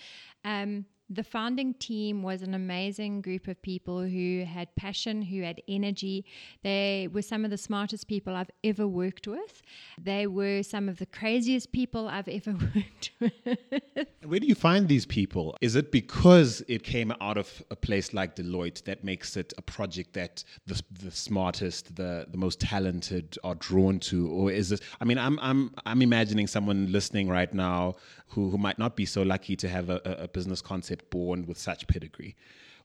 Um, 0.42 0.86
the 1.10 1.22
founding 1.22 1.74
team 1.74 2.22
was 2.22 2.42
an 2.42 2.54
amazing 2.54 3.20
group 3.20 3.46
of 3.46 3.60
people 3.60 4.02
who 4.02 4.44
had 4.44 4.74
passion, 4.74 5.20
who 5.20 5.42
had 5.42 5.60
energy. 5.68 6.24
They 6.62 7.08
were 7.12 7.22
some 7.22 7.44
of 7.44 7.50
the 7.50 7.58
smartest 7.58 8.08
people 8.08 8.34
I've 8.34 8.50
ever 8.62 8.88
worked 8.88 9.26
with. 9.26 9.62
They 10.00 10.26
were 10.26 10.62
some 10.62 10.88
of 10.88 10.98
the 10.98 11.06
craziest 11.06 11.72
people 11.72 12.08
I've 12.08 12.28
ever 12.28 12.52
worked 12.74 13.10
with. 13.20 14.08
Where 14.24 14.40
do 14.40 14.46
you 14.46 14.54
find 14.54 14.88
these 14.88 15.04
people? 15.04 15.56
Is 15.60 15.76
it 15.76 15.92
because 15.92 16.62
it 16.68 16.82
came 16.82 17.12
out 17.20 17.36
of 17.36 17.62
a 17.70 17.76
place 17.76 18.14
like 18.14 18.34
Deloitte 18.36 18.84
that 18.84 19.04
makes 19.04 19.36
it 19.36 19.52
a 19.58 19.62
project 19.62 20.14
that 20.14 20.42
the, 20.66 20.80
the 20.90 21.10
smartest, 21.10 21.96
the, 21.96 22.26
the 22.30 22.38
most 22.38 22.60
talented 22.60 23.36
are 23.44 23.56
drawn 23.56 23.98
to? 24.00 24.30
Or 24.30 24.50
is 24.50 24.72
it, 24.72 24.80
I 25.00 25.04
mean, 25.04 25.18
I'm, 25.18 25.38
I'm, 25.40 25.74
I'm 25.84 26.00
imagining 26.00 26.46
someone 26.46 26.90
listening 26.90 27.28
right 27.28 27.52
now 27.52 27.96
who, 28.28 28.50
who 28.50 28.58
might 28.58 28.78
not 28.78 28.96
be 28.96 29.06
so 29.06 29.22
lucky 29.22 29.56
to 29.56 29.68
have 29.68 29.90
a, 29.90 30.00
a 30.04 30.28
business 30.28 30.60
concept 30.60 31.10
born 31.10 31.46
with 31.46 31.58
such 31.58 31.86
pedigree. 31.86 32.36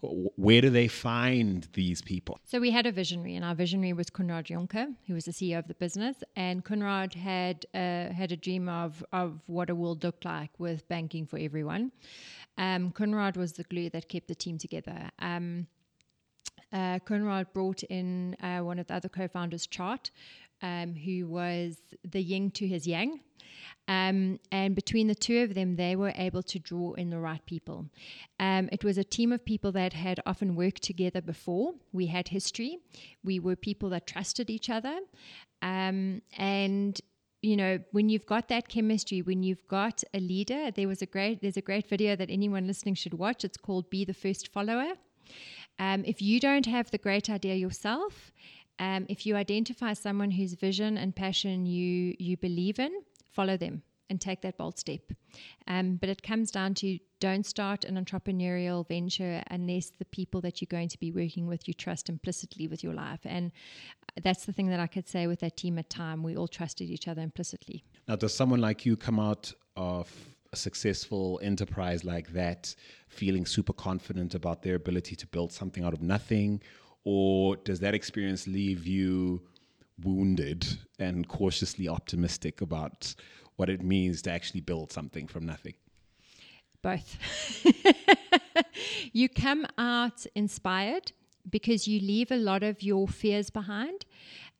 Where 0.01 0.61
do 0.61 0.69
they 0.69 0.87
find 0.87 1.67
these 1.73 2.01
people? 2.01 2.39
So 2.45 2.61
we 2.61 2.71
had 2.71 2.85
a 2.85 2.91
visionary, 2.91 3.35
and 3.35 3.43
our 3.43 3.53
visionary 3.53 3.91
was 3.91 4.09
Coenraad 4.09 4.45
Jonker, 4.45 4.95
who 5.07 5.13
was 5.13 5.25
the 5.25 5.31
CEO 5.31 5.59
of 5.59 5.67
the 5.67 5.73
business. 5.73 6.23
And 6.37 6.63
Coenraad 6.63 7.13
had 7.15 7.65
uh, 7.73 8.13
had 8.13 8.31
a 8.31 8.37
dream 8.37 8.69
of 8.69 9.03
of 9.11 9.41
what 9.47 9.69
a 9.69 9.75
world 9.75 10.05
looked 10.05 10.23
like 10.23 10.51
with 10.57 10.87
banking 10.87 11.25
for 11.25 11.37
everyone. 11.37 11.91
Um, 12.57 12.91
Coenraad 12.93 13.35
was 13.35 13.53
the 13.53 13.63
glue 13.63 13.89
that 13.89 14.07
kept 14.07 14.29
the 14.29 14.35
team 14.35 14.57
together. 14.57 15.09
Um, 15.19 15.67
uh, 16.71 16.99
Coenraad 16.99 17.51
brought 17.53 17.83
in 17.83 18.35
uh, 18.41 18.59
one 18.59 18.79
of 18.79 18.87
the 18.87 18.93
other 18.93 19.09
co-founders, 19.09 19.65
Tjaart, 19.67 20.11
um, 20.61 20.95
who 20.95 21.27
was 21.27 21.77
the 22.03 22.21
yin 22.21 22.51
to 22.51 22.67
his 22.67 22.87
yang. 22.87 23.19
Um, 23.87 24.39
and 24.51 24.75
between 24.75 25.07
the 25.07 25.15
two 25.15 25.39
of 25.39 25.55
them, 25.55 25.75
they 25.75 25.95
were 25.95 26.13
able 26.15 26.43
to 26.43 26.59
draw 26.59 26.93
in 26.93 27.09
the 27.09 27.19
right 27.19 27.43
people. 27.45 27.87
Um, 28.39 28.69
it 28.71 28.83
was 28.83 28.99
a 28.99 29.03
team 29.03 29.31
of 29.31 29.43
people 29.43 29.71
that 29.71 29.93
had 29.93 30.19
often 30.27 30.55
worked 30.55 30.83
together 30.83 31.21
before. 31.21 31.73
We 31.91 32.05
had 32.05 32.27
history. 32.27 32.77
We 33.23 33.39
were 33.39 33.55
people 33.55 33.89
that 33.89 34.05
trusted 34.05 34.49
each 34.49 34.69
other. 34.69 34.99
Um, 35.63 36.21
and 36.37 37.01
you 37.41 37.55
know 37.55 37.79
when 37.91 38.09
you've 38.09 38.25
got 38.25 38.49
that 38.49 38.67
chemistry 38.67 39.21
when 39.21 39.43
you've 39.43 39.65
got 39.67 40.03
a 40.13 40.19
leader 40.19 40.71
there 40.71 40.89
was 40.89 41.01
a 41.01 41.05
great 41.05 41.41
there's 41.41 41.55
a 41.55 41.61
great 41.61 41.87
video 41.87 42.13
that 42.15 42.29
anyone 42.29 42.67
listening 42.67 42.95
should 42.95 43.13
watch 43.13 43.45
it's 43.45 43.57
called 43.57 43.89
be 43.89 44.03
the 44.03 44.13
first 44.13 44.51
follower 44.51 44.93
um, 45.79 46.03
if 46.05 46.21
you 46.21 46.41
don't 46.41 46.65
have 46.65 46.91
the 46.91 46.97
great 46.97 47.29
idea 47.29 47.55
yourself 47.55 48.33
um, 48.79 49.05
if 49.09 49.25
you 49.25 49.35
identify 49.35 49.93
someone 49.93 50.31
whose 50.31 50.53
vision 50.53 50.97
and 50.97 51.15
passion 51.15 51.65
you 51.65 52.15
you 52.19 52.37
believe 52.37 52.79
in 52.79 52.91
follow 53.31 53.57
them 53.57 53.83
and 54.09 54.19
take 54.19 54.41
that 54.41 54.57
bold 54.57 54.77
step. 54.77 55.01
Um, 55.67 55.97
but 55.97 56.09
it 56.09 56.23
comes 56.23 56.51
down 56.51 56.73
to 56.75 56.97
don't 57.19 57.45
start 57.45 57.83
an 57.85 58.03
entrepreneurial 58.03 58.87
venture 58.87 59.43
unless 59.51 59.91
the 59.91 60.05
people 60.05 60.41
that 60.41 60.61
you're 60.61 60.67
going 60.69 60.89
to 60.89 60.97
be 60.97 61.11
working 61.11 61.47
with 61.47 61.67
you 61.67 61.73
trust 61.73 62.09
implicitly 62.09 62.67
with 62.67 62.83
your 62.83 62.93
life. 62.93 63.19
And 63.23 63.51
that's 64.21 64.45
the 64.45 64.53
thing 64.53 64.69
that 64.69 64.79
I 64.79 64.87
could 64.87 65.07
say 65.07 65.27
with 65.27 65.41
that 65.41 65.57
team 65.57 65.77
at 65.77 65.89
Tyme. 65.89 66.23
We 66.23 66.35
all 66.35 66.47
trusted 66.47 66.89
each 66.89 67.07
other 67.07 67.21
implicitly. 67.21 67.83
Now, 68.07 68.15
does 68.15 68.33
someone 68.33 68.61
like 68.61 68.85
you 68.85 68.97
come 68.97 69.19
out 69.19 69.53
of 69.75 70.11
a 70.51 70.55
successful 70.55 71.39
enterprise 71.43 72.03
like 72.03 72.33
that 72.33 72.73
feeling 73.07 73.45
super 73.45 73.73
confident 73.73 74.33
about 74.33 74.63
their 74.63 74.75
ability 74.75 75.15
to 75.17 75.27
build 75.27 75.51
something 75.53 75.83
out 75.83 75.93
of 75.93 76.01
nothing? 76.01 76.61
Or 77.03 77.55
does 77.55 77.79
that 77.79 77.93
experience 77.93 78.47
leave 78.47 78.85
you 78.85 79.41
wounded 80.03 80.65
and 80.97 81.27
cautiously 81.27 81.87
optimistic 81.87 82.61
about 82.61 83.13
what 83.55 83.69
it 83.69 83.81
means 83.81 84.21
to 84.23 84.31
actually 84.31 84.61
build 84.61 84.91
something 84.91 85.27
from 85.27 85.45
nothing? 85.45 85.73
Both. 86.81 87.17
you 89.13 89.27
come 89.27 89.65
out 89.77 90.25
inspired 90.35 91.11
because 91.49 91.87
you 91.87 91.99
leave 91.99 92.31
a 92.31 92.37
lot 92.37 92.63
of 92.63 92.81
your 92.81 93.07
fears 93.07 93.49
behind. 93.49 94.05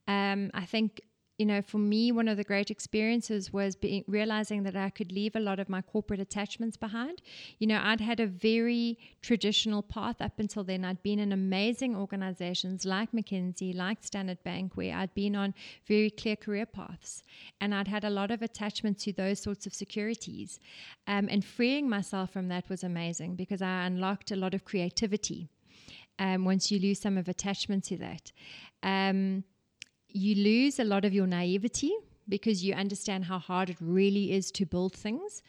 Um, 0.08 0.52
I 0.54 0.66
think 0.66 1.02
you 1.40 1.46
know, 1.46 1.62
for 1.62 1.78
me, 1.78 2.12
one 2.12 2.28
of 2.28 2.36
the 2.36 2.44
great 2.44 2.70
experiences 2.70 3.54
was 3.54 3.74
being, 3.74 4.04
realizing 4.08 4.64
that 4.64 4.76
I 4.76 4.90
could 4.90 5.10
leave 5.10 5.38
a 5.38 5.40
lot 5.40 5.58
of 5.58 5.70
my 5.70 5.82
corporate 5.82 6.20
attachments 6.20 6.76
behind. 6.76 7.22
You 7.60 7.68
know, 7.68 7.80
I'd 7.82 8.02
had 8.02 8.20
a 8.20 8.28
very 8.28 9.00
traditional 9.22 9.82
path 9.82 10.18
up 10.20 10.38
until 10.38 10.66
then. 10.66 10.84
I'd 10.84 11.02
been 11.02 11.18
in 11.18 11.32
amazing 11.32 11.96
organizations 11.96 12.84
like 12.84 13.14
McKinsey, 13.14 13.74
like 13.74 14.04
Standard 14.04 14.44
Bank, 14.44 14.76
where 14.76 14.94
I'd 14.94 15.14
been 15.14 15.34
on 15.34 15.54
very 15.88 16.10
clear 16.10 16.36
career 16.36 16.66
paths. 16.66 17.24
And 17.62 17.74
I'd 17.74 17.88
had 17.88 18.04
a 18.04 18.10
lot 18.10 18.32
of 18.32 18.42
attachment 18.42 19.00
to 19.00 19.14
those 19.14 19.40
sorts 19.40 19.66
of 19.66 19.74
securities. 19.74 20.60
Um, 21.08 21.30
and 21.32 21.46
freeing 21.46 21.88
myself 21.88 22.34
from 22.34 22.50
that 22.50 22.68
was 22.68 22.84
amazing 22.84 23.36
because 23.38 23.62
I 23.62 23.86
unlocked 23.86 24.32
a 24.32 24.36
lot 24.36 24.54
of 24.54 24.66
creativity 24.66 25.48
um, 26.20 26.44
once 26.44 26.70
you 26.70 26.80
lose 26.80 27.00
some 27.00 27.18
of 27.18 27.30
attachment 27.30 27.86
to 27.86 27.98
that. 27.98 28.34
Um, 28.84 29.46
you 30.10 30.36
lose 30.36 30.80
a 30.80 30.84
lot 30.84 31.06
of 31.06 31.14
your 31.14 31.28
naivety 31.28 31.94
because 32.28 32.64
you 32.64 32.74
understand 32.74 33.26
how 33.26 33.40
hard 33.40 33.70
it 33.70 33.78
really 33.80 34.32
is 34.32 34.52
to 34.52 34.66
build 34.66 34.94
things. 34.94 35.42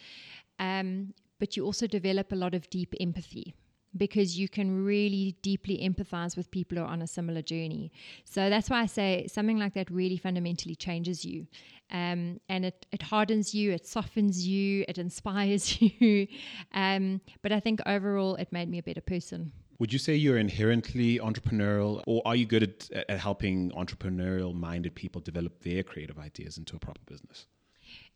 Um, 0.58 1.14
but 1.38 1.56
you 1.56 1.64
also 1.64 1.86
develop 1.86 2.32
a 2.32 2.36
lot 2.36 2.54
of 2.54 2.68
deep 2.70 2.94
empathy 3.00 3.54
because 3.96 4.38
you 4.38 4.48
can 4.48 4.84
really 4.84 5.36
deeply 5.42 5.78
empathize 5.78 6.36
with 6.36 6.50
people 6.50 6.78
who 6.78 6.84
are 6.84 6.86
on 6.86 7.02
a 7.02 7.06
similar 7.06 7.42
journey. 7.42 7.90
So 8.24 8.48
that's 8.48 8.70
why 8.70 8.82
I 8.82 8.86
say 8.86 9.26
something 9.26 9.58
like 9.58 9.74
that 9.74 9.90
really 9.90 10.16
fundamentally 10.16 10.76
changes 10.76 11.24
you. 11.24 11.46
Um, 11.90 12.40
and 12.48 12.64
it, 12.66 12.86
it 12.92 13.02
hardens 13.02 13.52
you, 13.52 13.72
it 13.72 13.86
softens 13.86 14.46
you, 14.46 14.84
it 14.86 14.98
inspires 14.98 15.80
you. 15.82 16.28
Um, 16.72 17.20
but 17.42 17.50
I 17.50 17.58
think 17.58 17.80
overall, 17.84 18.36
it 18.36 18.52
made 18.52 18.68
me 18.68 18.78
a 18.78 18.82
better 18.82 19.00
person. 19.00 19.52
Would 19.80 19.94
you 19.94 19.98
say 19.98 20.14
you're 20.14 20.36
inherently 20.36 21.18
entrepreneurial, 21.18 22.04
or 22.06 22.20
are 22.26 22.36
you 22.36 22.44
good 22.44 22.62
at, 22.62 23.08
at 23.08 23.18
helping 23.18 23.70
entrepreneurial 23.70 24.54
minded 24.54 24.94
people 24.94 25.22
develop 25.22 25.62
their 25.62 25.82
creative 25.82 26.18
ideas 26.18 26.58
into 26.58 26.76
a 26.76 26.78
proper 26.78 27.00
business? 27.06 27.46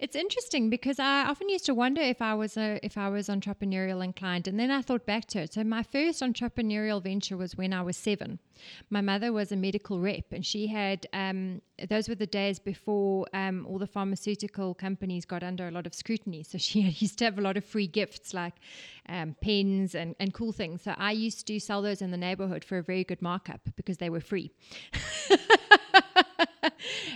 It's 0.00 0.16
interesting 0.16 0.70
because 0.70 0.98
I 0.98 1.24
often 1.24 1.48
used 1.48 1.66
to 1.66 1.74
wonder 1.74 2.00
if 2.02 2.20
I 2.20 2.34
was 2.34 2.56
a 2.56 2.80
if 2.82 2.98
I 2.98 3.08
was 3.08 3.28
entrepreneurial 3.28 4.04
inclined, 4.04 4.48
and 4.48 4.58
then 4.58 4.70
I 4.70 4.82
thought 4.82 5.06
back 5.06 5.26
to 5.26 5.42
it. 5.42 5.52
So 5.54 5.62
my 5.62 5.84
first 5.84 6.20
entrepreneurial 6.20 7.00
venture 7.00 7.36
was 7.36 7.56
when 7.56 7.72
I 7.72 7.80
was 7.82 7.96
seven. 7.96 8.40
My 8.90 9.00
mother 9.00 9.32
was 9.32 9.52
a 9.52 9.56
medical 9.56 10.00
rep, 10.00 10.32
and 10.32 10.44
she 10.44 10.66
had 10.66 11.06
um, 11.12 11.62
those 11.88 12.08
were 12.08 12.16
the 12.16 12.26
days 12.26 12.58
before 12.58 13.26
um, 13.32 13.66
all 13.66 13.78
the 13.78 13.86
pharmaceutical 13.86 14.74
companies 14.74 15.24
got 15.24 15.44
under 15.44 15.68
a 15.68 15.70
lot 15.70 15.86
of 15.86 15.94
scrutiny. 15.94 16.42
So 16.42 16.58
she 16.58 16.80
used 16.98 17.18
to 17.18 17.26
have 17.26 17.38
a 17.38 17.42
lot 17.42 17.56
of 17.56 17.64
free 17.64 17.86
gifts 17.86 18.34
like 18.34 18.54
um, 19.08 19.36
pens 19.40 19.94
and, 19.94 20.16
and 20.18 20.34
cool 20.34 20.52
things. 20.52 20.82
So 20.82 20.94
I 20.98 21.12
used 21.12 21.46
to 21.46 21.60
sell 21.60 21.82
those 21.82 22.02
in 22.02 22.10
the 22.10 22.16
neighborhood 22.16 22.64
for 22.64 22.78
a 22.78 22.82
very 22.82 23.04
good 23.04 23.22
markup 23.22 23.60
because 23.76 23.98
they 23.98 24.10
were 24.10 24.20
free. 24.20 24.50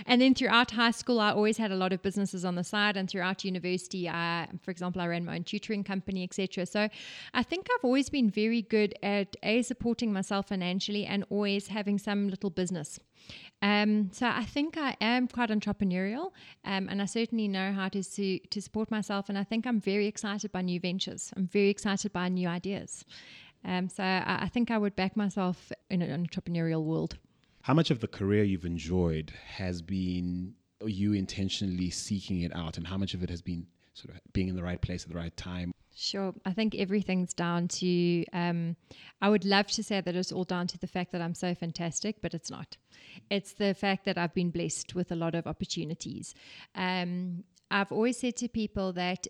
and 0.05 0.21
then 0.21 0.33
throughout 0.33 0.71
high 0.71 0.91
school, 0.91 1.19
I 1.19 1.31
always 1.31 1.57
had 1.57 1.71
a 1.71 1.75
lot 1.75 1.93
of 1.93 2.01
businesses 2.01 2.45
on 2.45 2.55
the 2.55 2.63
side, 2.63 2.97
and 2.97 3.09
throughout 3.09 3.43
university, 3.43 4.09
I, 4.09 4.47
for 4.61 4.71
example, 4.71 5.01
I 5.01 5.07
ran 5.07 5.25
my 5.25 5.35
own 5.35 5.43
tutoring 5.43 5.83
company, 5.83 6.23
etc. 6.23 6.65
So 6.65 6.89
I 7.33 7.43
think 7.43 7.67
I've 7.73 7.83
always 7.83 8.09
been 8.09 8.29
very 8.29 8.61
good 8.61 8.93
at 9.03 9.35
a 9.43 9.61
supporting 9.61 10.13
myself 10.13 10.49
financially 10.49 11.05
and 11.05 11.23
always 11.29 11.67
having 11.67 11.97
some 11.97 12.29
little 12.29 12.49
business. 12.49 12.99
Um, 13.61 14.09
so 14.13 14.27
I 14.27 14.45
think 14.45 14.77
I 14.77 14.95
am 15.01 15.27
quite 15.27 15.49
entrepreneurial, 15.49 16.31
um, 16.63 16.87
and 16.89 17.01
I 17.01 17.05
certainly 17.05 17.47
know 17.47 17.73
how 17.73 17.89
to 17.89 18.03
su- 18.03 18.39
to 18.49 18.61
support 18.61 18.89
myself. 18.89 19.29
And 19.29 19.37
I 19.37 19.43
think 19.43 19.67
I'm 19.67 19.81
very 19.81 20.07
excited 20.07 20.51
by 20.51 20.61
new 20.61 20.79
ventures. 20.79 21.31
I'm 21.35 21.47
very 21.47 21.69
excited 21.69 22.13
by 22.13 22.29
new 22.29 22.47
ideas. 22.47 23.03
Um, 23.65 23.89
so 23.89 24.03
I, 24.03 24.43
I 24.43 24.47
think 24.47 24.71
I 24.71 24.77
would 24.77 24.95
back 24.95 25.17
myself 25.17 25.71
in 25.89 26.01
an 26.01 26.25
entrepreneurial 26.25 26.83
world. 26.83 27.17
How 27.61 27.73
much 27.73 27.91
of 27.91 27.99
the 27.99 28.07
career 28.07 28.43
you've 28.43 28.65
enjoyed 28.65 29.33
has 29.55 29.81
been 29.81 30.55
you 30.85 31.13
intentionally 31.13 31.89
seeking 31.89 32.41
it 32.41 32.55
out, 32.55 32.77
and 32.77 32.87
how 32.87 32.97
much 32.97 33.13
of 33.13 33.21
it 33.23 33.29
has 33.29 33.41
been 33.41 33.67
sort 33.93 34.15
of 34.15 34.21
being 34.33 34.47
in 34.47 34.55
the 34.55 34.63
right 34.63 34.81
place 34.81 35.03
at 35.03 35.09
the 35.09 35.17
right 35.17 35.35
time? 35.35 35.73
Sure. 35.93 36.33
I 36.45 36.53
think 36.53 36.75
everything's 36.75 37.33
down 37.33 37.67
to, 37.67 38.23
um, 38.31 38.77
I 39.21 39.29
would 39.29 39.43
love 39.43 39.67
to 39.67 39.83
say 39.83 39.99
that 39.99 40.15
it's 40.15 40.31
all 40.31 40.45
down 40.45 40.67
to 40.67 40.77
the 40.77 40.87
fact 40.87 41.11
that 41.11 41.21
I'm 41.21 41.33
so 41.33 41.53
fantastic, 41.53 42.21
but 42.21 42.33
it's 42.33 42.49
not. 42.49 42.77
It's 43.29 43.51
the 43.51 43.73
fact 43.73 44.05
that 44.05 44.17
I've 44.17 44.33
been 44.33 44.49
blessed 44.49 44.95
with 44.95 45.11
a 45.11 45.15
lot 45.15 45.35
of 45.35 45.45
opportunities. 45.45 46.33
Um, 46.73 47.43
I've 47.69 47.91
always 47.91 48.17
said 48.17 48.37
to 48.37 48.47
people 48.47 48.93
that 48.93 49.27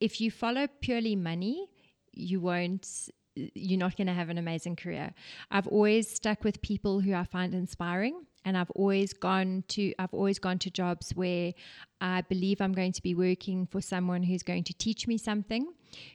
if 0.00 0.20
you 0.20 0.30
follow 0.30 0.68
purely 0.80 1.16
money, 1.16 1.68
you 2.12 2.40
won't 2.40 3.08
you're 3.34 3.78
not 3.78 3.96
going 3.96 4.06
to 4.06 4.12
have 4.12 4.28
an 4.28 4.38
amazing 4.38 4.76
career. 4.76 5.14
I've 5.50 5.66
always 5.66 6.08
stuck 6.08 6.44
with 6.44 6.60
people 6.62 7.00
who 7.00 7.14
I 7.14 7.24
find 7.24 7.54
inspiring 7.54 8.26
and 8.44 8.56
I've 8.56 8.70
always 8.72 9.12
gone 9.12 9.64
to 9.68 9.94
I've 9.98 10.12
always 10.12 10.38
gone 10.38 10.58
to 10.60 10.70
jobs 10.70 11.14
where 11.14 11.52
I 12.00 12.22
believe 12.22 12.60
I'm 12.60 12.72
going 12.72 12.92
to 12.92 13.02
be 13.02 13.14
working 13.14 13.66
for 13.66 13.80
someone 13.80 14.24
who's 14.24 14.42
going 14.42 14.64
to 14.64 14.74
teach 14.74 15.06
me 15.06 15.16
something, 15.16 15.72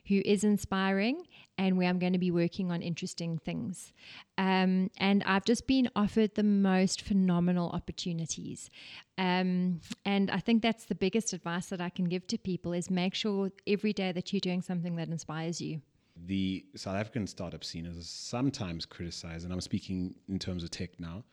who 0.08 0.21
is 0.25 0.43
inspiring, 0.43 1.23
and 1.58 1.77
where 1.77 1.88
I'm 1.88 1.99
going 1.99 2.13
to 2.13 2.19
be 2.19 2.32
working 2.32 2.71
on 2.71 2.82
interesting 2.82 3.38
things. 3.38 3.93
Um, 4.38 4.91
and 4.97 5.23
I've 5.25 5.45
just 5.45 5.65
been 5.67 5.89
offered 5.95 6.36
the 6.36 6.43
most 6.43 7.01
phenomenal 7.01 7.69
opportunities. 7.69 8.69
Um, 9.17 9.80
and 10.06 10.30
I 10.30 10.39
think 10.39 10.62
that's 10.62 10.86
the 10.86 10.95
biggest 10.95 11.32
advice 11.32 11.67
that 11.67 11.80
I 11.80 11.89
can 11.89 12.06
give 12.06 12.27
to 12.27 12.38
people 12.38 12.73
is 12.73 12.89
make 12.89 13.15
sure 13.15 13.51
every 13.65 13.93
day 13.93 14.12
that 14.12 14.34
you're 14.34 14.41
doing 14.41 14.62
something 14.62 14.97
that 14.97 15.08
inspires 15.08 15.62
you. 15.62 15.82
The 16.25 16.65
South 16.75 16.95
African 16.95 17.27
startup 17.27 17.63
scene 17.63 17.86
is 17.86 18.10
sometimes 18.10 18.86
criticized, 18.86 19.45
and 19.45 19.53
I'm 19.53 19.62
speaking 19.62 20.15
in 20.27 20.39
terms 20.39 20.63
of 20.63 20.71
tech 20.71 20.99
now. 20.99 21.23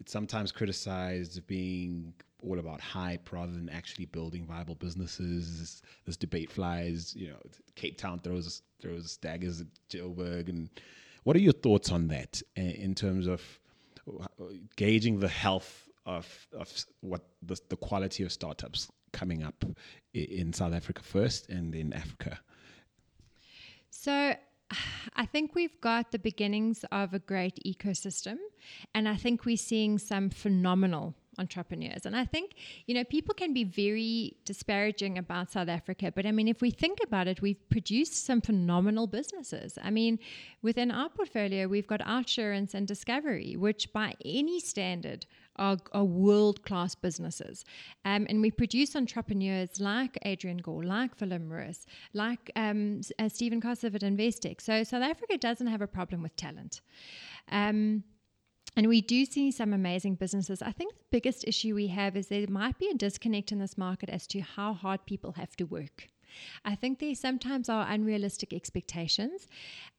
It's 0.00 0.12
sometimes 0.12 0.50
criticized 0.50 1.36
as 1.36 1.40
being 1.40 2.14
all 2.42 2.58
about 2.58 2.80
hype 2.80 3.30
rather 3.30 3.52
than 3.52 3.68
actually 3.68 4.06
building 4.06 4.44
viable 4.44 4.74
businesses. 4.74 5.60
This, 5.60 5.82
this 6.06 6.16
debate 6.16 6.50
flies. 6.50 7.14
You 7.14 7.28
know, 7.28 7.36
Cape 7.76 7.98
Town 7.98 8.18
throws 8.18 8.62
throws 8.80 9.16
daggers 9.18 9.60
at 9.60 9.68
Joburg, 9.88 10.48
and 10.48 10.68
what 11.22 11.36
are 11.36 11.40
your 11.40 11.52
thoughts 11.52 11.92
on 11.92 12.08
that 12.08 12.42
in 12.56 12.94
terms 12.94 13.26
of 13.26 13.42
gauging 14.76 15.20
the 15.20 15.28
health 15.28 15.88
of 16.04 16.48
of 16.58 16.72
what 17.00 17.22
the, 17.42 17.56
the 17.68 17.76
quality 17.76 18.24
of 18.24 18.32
startups 18.32 18.90
coming 19.12 19.44
up 19.44 19.64
in 20.14 20.52
South 20.52 20.72
Africa 20.72 21.02
first, 21.02 21.48
and 21.48 21.74
in 21.74 21.92
Africa? 21.92 22.40
So 24.02 24.34
I 25.16 25.26
think 25.26 25.54
we've 25.54 25.80
got 25.80 26.10
the 26.10 26.18
beginnings 26.18 26.84
of 26.90 27.14
a 27.14 27.20
great 27.20 27.60
ecosystem, 27.64 28.38
and 28.94 29.08
I 29.08 29.16
think 29.16 29.44
we're 29.44 29.56
seeing 29.56 29.98
some 29.98 30.28
phenomenal 30.28 31.14
entrepreneurs. 31.38 32.04
And 32.04 32.16
I 32.16 32.24
think, 32.24 32.54
you 32.86 32.94
know, 32.94 33.04
people 33.04 33.34
can 33.34 33.54
be 33.54 33.64
very 33.64 34.36
disparaging 34.44 35.18
about 35.18 35.52
South 35.52 35.68
Africa, 35.68 36.12
but 36.14 36.26
I 36.26 36.32
mean, 36.32 36.48
if 36.48 36.60
we 36.60 36.70
think 36.70 36.98
about 37.02 37.28
it, 37.28 37.40
we've 37.40 37.68
produced 37.70 38.26
some 38.26 38.40
phenomenal 38.40 39.06
businesses. 39.06 39.78
I 39.82 39.90
mean, 39.90 40.18
within 40.62 40.90
our 40.90 41.08
portfolio, 41.08 41.68
we've 41.68 41.86
got 41.86 42.00
Outsurance 42.00 42.74
and 42.74 42.86
Discovery, 42.88 43.56
which 43.56 43.92
by 43.92 44.14
any 44.24 44.58
standard 44.58 45.26
are, 45.56 45.78
are 45.92 46.04
world 46.04 46.62
class 46.62 46.94
businesses. 46.94 47.64
Um, 48.04 48.26
and 48.28 48.40
we 48.40 48.50
produce 48.50 48.96
entrepreneurs 48.96 49.80
like 49.80 50.18
Adrian 50.22 50.58
Gore, 50.58 50.84
like 50.84 51.20
Willem 51.20 51.48
Roos, 51.50 51.86
like 52.12 52.50
um, 52.56 53.00
uh, 53.18 53.28
Stephen 53.28 53.60
Koseff 53.60 53.94
at 53.94 54.02
Investec. 54.02 54.60
So 54.60 54.84
South 54.84 55.02
Africa 55.02 55.36
doesn't 55.38 55.66
have 55.66 55.82
a 55.82 55.86
problem 55.86 56.22
with 56.22 56.34
talent. 56.36 56.80
Um, 57.50 58.04
and 58.74 58.88
we 58.88 59.02
do 59.02 59.26
see 59.26 59.50
some 59.50 59.72
amazing 59.74 60.14
businesses. 60.14 60.62
I 60.62 60.72
think 60.72 60.94
the 60.94 61.04
biggest 61.10 61.46
issue 61.46 61.74
we 61.74 61.88
have 61.88 62.16
is 62.16 62.28
there 62.28 62.46
might 62.48 62.78
be 62.78 62.88
a 62.88 62.94
disconnect 62.94 63.52
in 63.52 63.58
this 63.58 63.76
market 63.76 64.08
as 64.08 64.26
to 64.28 64.40
how 64.40 64.72
hard 64.72 65.04
people 65.04 65.32
have 65.32 65.54
to 65.56 65.64
work. 65.64 66.08
I 66.64 66.74
think 66.74 66.98
there 66.98 67.14
sometimes 67.14 67.68
are 67.68 67.86
unrealistic 67.88 68.52
expectations. 68.52 69.48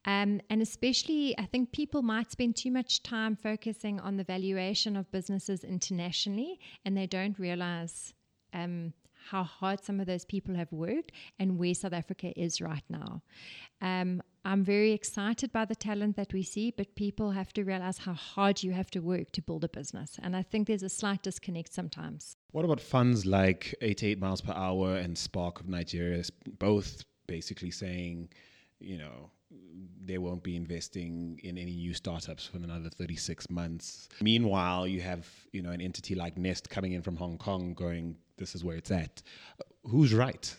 Um, 0.04 0.40
and 0.50 0.60
especially, 0.60 1.36
I 1.38 1.46
think 1.46 1.72
people 1.72 2.02
might 2.02 2.30
spend 2.30 2.56
too 2.56 2.70
much 2.70 3.02
time 3.02 3.36
focusing 3.36 4.00
on 4.00 4.16
the 4.16 4.24
valuation 4.24 4.96
of 4.96 5.10
businesses 5.10 5.64
internationally 5.64 6.60
and 6.84 6.96
they 6.96 7.06
don't 7.06 7.38
realize 7.38 8.14
um, 8.52 8.92
how 9.30 9.42
hard 9.42 9.82
some 9.82 10.00
of 10.00 10.06
those 10.06 10.24
people 10.24 10.54
have 10.54 10.70
worked 10.72 11.12
and 11.38 11.58
where 11.58 11.74
South 11.74 11.92
Africa 11.92 12.38
is 12.38 12.60
right 12.60 12.84
now. 12.88 13.22
Um, 13.80 14.22
I'm 14.44 14.62
very 14.62 14.92
excited 14.92 15.52
by 15.52 15.64
the 15.64 15.74
talent 15.74 16.16
that 16.16 16.32
we 16.32 16.42
see, 16.42 16.70
but 16.70 16.94
people 16.96 17.30
have 17.30 17.52
to 17.54 17.64
realize 17.64 17.98
how 17.98 18.12
hard 18.12 18.62
you 18.62 18.72
have 18.72 18.90
to 18.90 19.00
work 19.00 19.32
to 19.32 19.42
build 19.42 19.64
a 19.64 19.68
business. 19.68 20.18
And 20.22 20.36
I 20.36 20.42
think 20.42 20.66
there's 20.66 20.82
a 20.82 20.88
slight 20.88 21.22
disconnect 21.22 21.72
sometimes. 21.72 22.36
What 22.52 22.64
about 22.64 22.80
funds 22.80 23.24
like 23.24 23.74
88 23.80 24.20
miles 24.20 24.42
per 24.42 24.52
hour 24.52 24.96
and 24.96 25.16
Spark 25.16 25.60
of 25.60 25.68
Nigeria, 25.68 26.22
both 26.58 27.04
basically 27.26 27.70
saying, 27.70 28.28
you 28.80 28.98
know, 28.98 29.30
they 30.04 30.18
won't 30.18 30.42
be 30.42 30.56
investing 30.56 31.40
in 31.42 31.56
any 31.56 31.74
new 31.76 31.94
startups 31.94 32.46
for 32.46 32.58
another 32.58 32.90
36 32.90 33.48
months. 33.50 34.08
Meanwhile, 34.20 34.86
you 34.86 35.00
have, 35.00 35.26
you 35.52 35.62
know, 35.62 35.70
an 35.70 35.80
entity 35.80 36.14
like 36.14 36.36
Nest 36.36 36.68
coming 36.68 36.92
in 36.92 37.02
from 37.02 37.16
Hong 37.16 37.38
Kong 37.38 37.72
going, 37.72 38.16
this 38.36 38.54
is 38.54 38.62
where 38.62 38.76
it's 38.76 38.90
at. 38.90 39.22
Who's 39.84 40.12
right? 40.12 40.54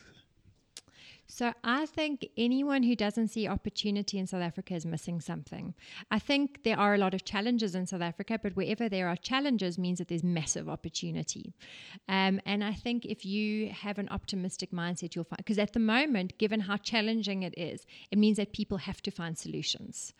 So 1.27 1.53
I 1.63 1.87
think 1.87 2.27
anyone 2.37 2.83
who 2.83 2.95
doesn't 2.95 3.29
see 3.29 3.47
opportunity 3.47 4.19
in 4.19 4.27
South 4.27 4.43
Africa 4.43 4.75
is 4.75 4.85
missing 4.85 5.19
something. 5.19 5.73
I 6.11 6.19
think 6.19 6.63
there 6.63 6.79
are 6.79 6.93
a 6.93 6.99
lot 6.99 7.15
of 7.15 7.25
challenges 7.25 7.73
in 7.73 7.87
South 7.87 8.01
Africa, 8.01 8.39
but 8.41 8.55
wherever 8.55 8.87
there 8.87 9.07
are 9.07 9.15
challenges 9.15 9.79
means 9.79 9.97
that 9.97 10.07
there's 10.07 10.23
massive 10.23 10.69
opportunity. 10.69 11.55
Um, 12.07 12.39
and 12.45 12.63
I 12.63 12.73
think 12.73 13.05
if 13.05 13.25
you 13.25 13.69
have 13.69 13.97
an 13.97 14.07
optimistic 14.09 14.71
mindset, 14.71 15.15
you'll 15.15 15.23
find, 15.23 15.37
because 15.37 15.57
at 15.57 15.73
the 15.73 15.79
moment, 15.79 16.37
given 16.37 16.59
how 16.59 16.77
challenging 16.77 17.41
it 17.41 17.57
is, 17.57 17.85
it 18.11 18.19
means 18.19 18.37
that 18.37 18.53
people 18.53 18.77
have 18.77 19.01
to 19.01 19.11
find 19.11 19.35
solutions. 19.35 20.13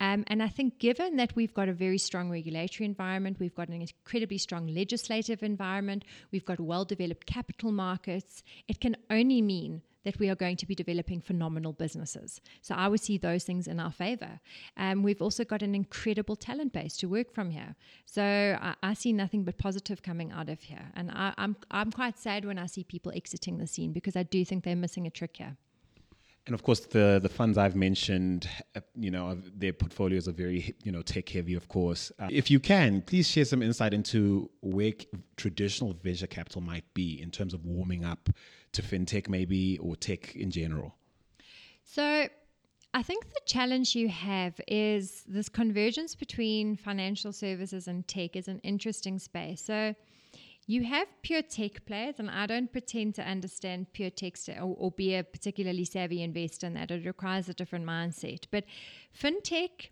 Um, 0.00 0.24
and 0.26 0.42
I 0.42 0.48
think 0.48 0.80
given 0.80 1.16
that 1.16 1.36
we've 1.36 1.54
got 1.54 1.68
a 1.68 1.72
very 1.72 1.98
strong 1.98 2.30
regulatory 2.30 2.84
environment, 2.84 3.38
we've 3.38 3.54
got 3.54 3.68
an 3.68 3.80
incredibly 3.80 4.38
strong 4.38 4.66
legislative 4.66 5.44
environment, 5.44 6.04
we've 6.32 6.44
got 6.44 6.58
well 6.58 6.84
developed 6.84 7.26
capital 7.26 7.70
markets, 7.70 8.42
it 8.66 8.80
can 8.80 8.96
only 9.08 9.40
mean 9.40 9.82
that 10.08 10.18
we 10.18 10.30
are 10.30 10.34
going 10.34 10.56
to 10.56 10.66
be 10.66 10.74
developing 10.74 11.20
phenomenal 11.20 11.74
businesses. 11.74 12.40
So 12.62 12.74
I 12.74 12.88
would 12.88 13.00
see 13.00 13.18
those 13.18 13.44
things 13.44 13.68
in 13.68 13.78
our 13.78 13.92
favor. 13.92 14.40
Um, 14.78 15.02
we've 15.02 15.20
also 15.20 15.44
got 15.44 15.60
an 15.62 15.74
incredible 15.74 16.34
talent 16.34 16.72
base 16.72 16.96
to 17.00 17.06
work 17.08 17.30
from 17.30 17.50
here. 17.50 17.76
So 18.06 18.22
I, 18.68 18.74
I 18.82 18.94
see 18.94 19.12
nothing 19.12 19.44
but 19.44 19.58
positive 19.58 20.02
coming 20.02 20.32
out 20.32 20.48
of 20.48 20.60
here. 20.62 20.86
And 20.96 21.10
I, 21.10 21.34
I'm, 21.36 21.56
I'm 21.70 21.92
quite 21.92 22.18
sad 22.18 22.46
when 22.46 22.58
I 22.58 22.64
see 22.64 22.84
people 22.84 23.12
exiting 23.14 23.58
the 23.58 23.66
scene 23.66 23.92
because 23.92 24.16
I 24.16 24.22
do 24.22 24.46
think 24.46 24.64
they're 24.64 24.84
missing 24.86 25.06
a 25.06 25.10
trick 25.10 25.36
here. 25.36 25.56
And 26.48 26.54
of 26.54 26.62
course, 26.62 26.80
the 26.80 27.20
the 27.22 27.28
funds 27.28 27.58
I've 27.58 27.76
mentioned, 27.76 28.48
uh, 28.74 28.80
you 28.94 29.10
know, 29.10 29.36
their 29.54 29.74
portfolios 29.74 30.26
are 30.28 30.32
very, 30.32 30.74
you 30.82 30.90
know, 30.90 31.02
tech 31.02 31.28
heavy. 31.28 31.52
Of 31.52 31.68
course, 31.68 32.10
uh, 32.18 32.28
if 32.30 32.50
you 32.50 32.58
can, 32.58 33.02
please 33.02 33.28
share 33.28 33.44
some 33.44 33.62
insight 33.62 33.92
into 33.92 34.48
where 34.62 34.94
traditional 35.36 35.92
venture 35.92 36.26
capital 36.26 36.62
might 36.62 36.84
be 36.94 37.20
in 37.20 37.30
terms 37.30 37.52
of 37.52 37.66
warming 37.66 38.06
up 38.06 38.30
to 38.72 38.80
fintech, 38.80 39.28
maybe, 39.28 39.76
or 39.76 39.94
tech 39.94 40.34
in 40.36 40.50
general. 40.50 40.94
So, 41.84 42.28
I 42.94 43.02
think 43.02 43.26
the 43.26 43.42
challenge 43.44 43.94
you 43.94 44.08
have 44.08 44.58
is 44.66 45.24
this 45.28 45.50
convergence 45.50 46.14
between 46.14 46.76
financial 46.76 47.30
services 47.30 47.88
and 47.88 48.08
tech 48.08 48.36
is 48.36 48.48
an 48.48 48.60
interesting 48.60 49.18
space. 49.18 49.60
So 49.62 49.94
you 50.68 50.84
have 50.84 51.08
pure 51.22 51.40
tech 51.40 51.86
players, 51.86 52.16
and 52.18 52.30
I 52.30 52.44
don't 52.46 52.70
pretend 52.70 53.14
to 53.14 53.22
understand 53.22 53.90
pure 53.94 54.10
tech 54.10 54.34
or, 54.60 54.76
or 54.78 54.90
be 54.90 55.14
a 55.14 55.24
particularly 55.24 55.86
savvy 55.86 56.22
investor 56.22 56.66
in 56.66 56.74
that. 56.74 56.90
It 56.90 57.06
requires 57.06 57.48
a 57.48 57.54
different 57.54 57.86
mindset. 57.86 58.44
But 58.50 58.64
fintech 59.18 59.88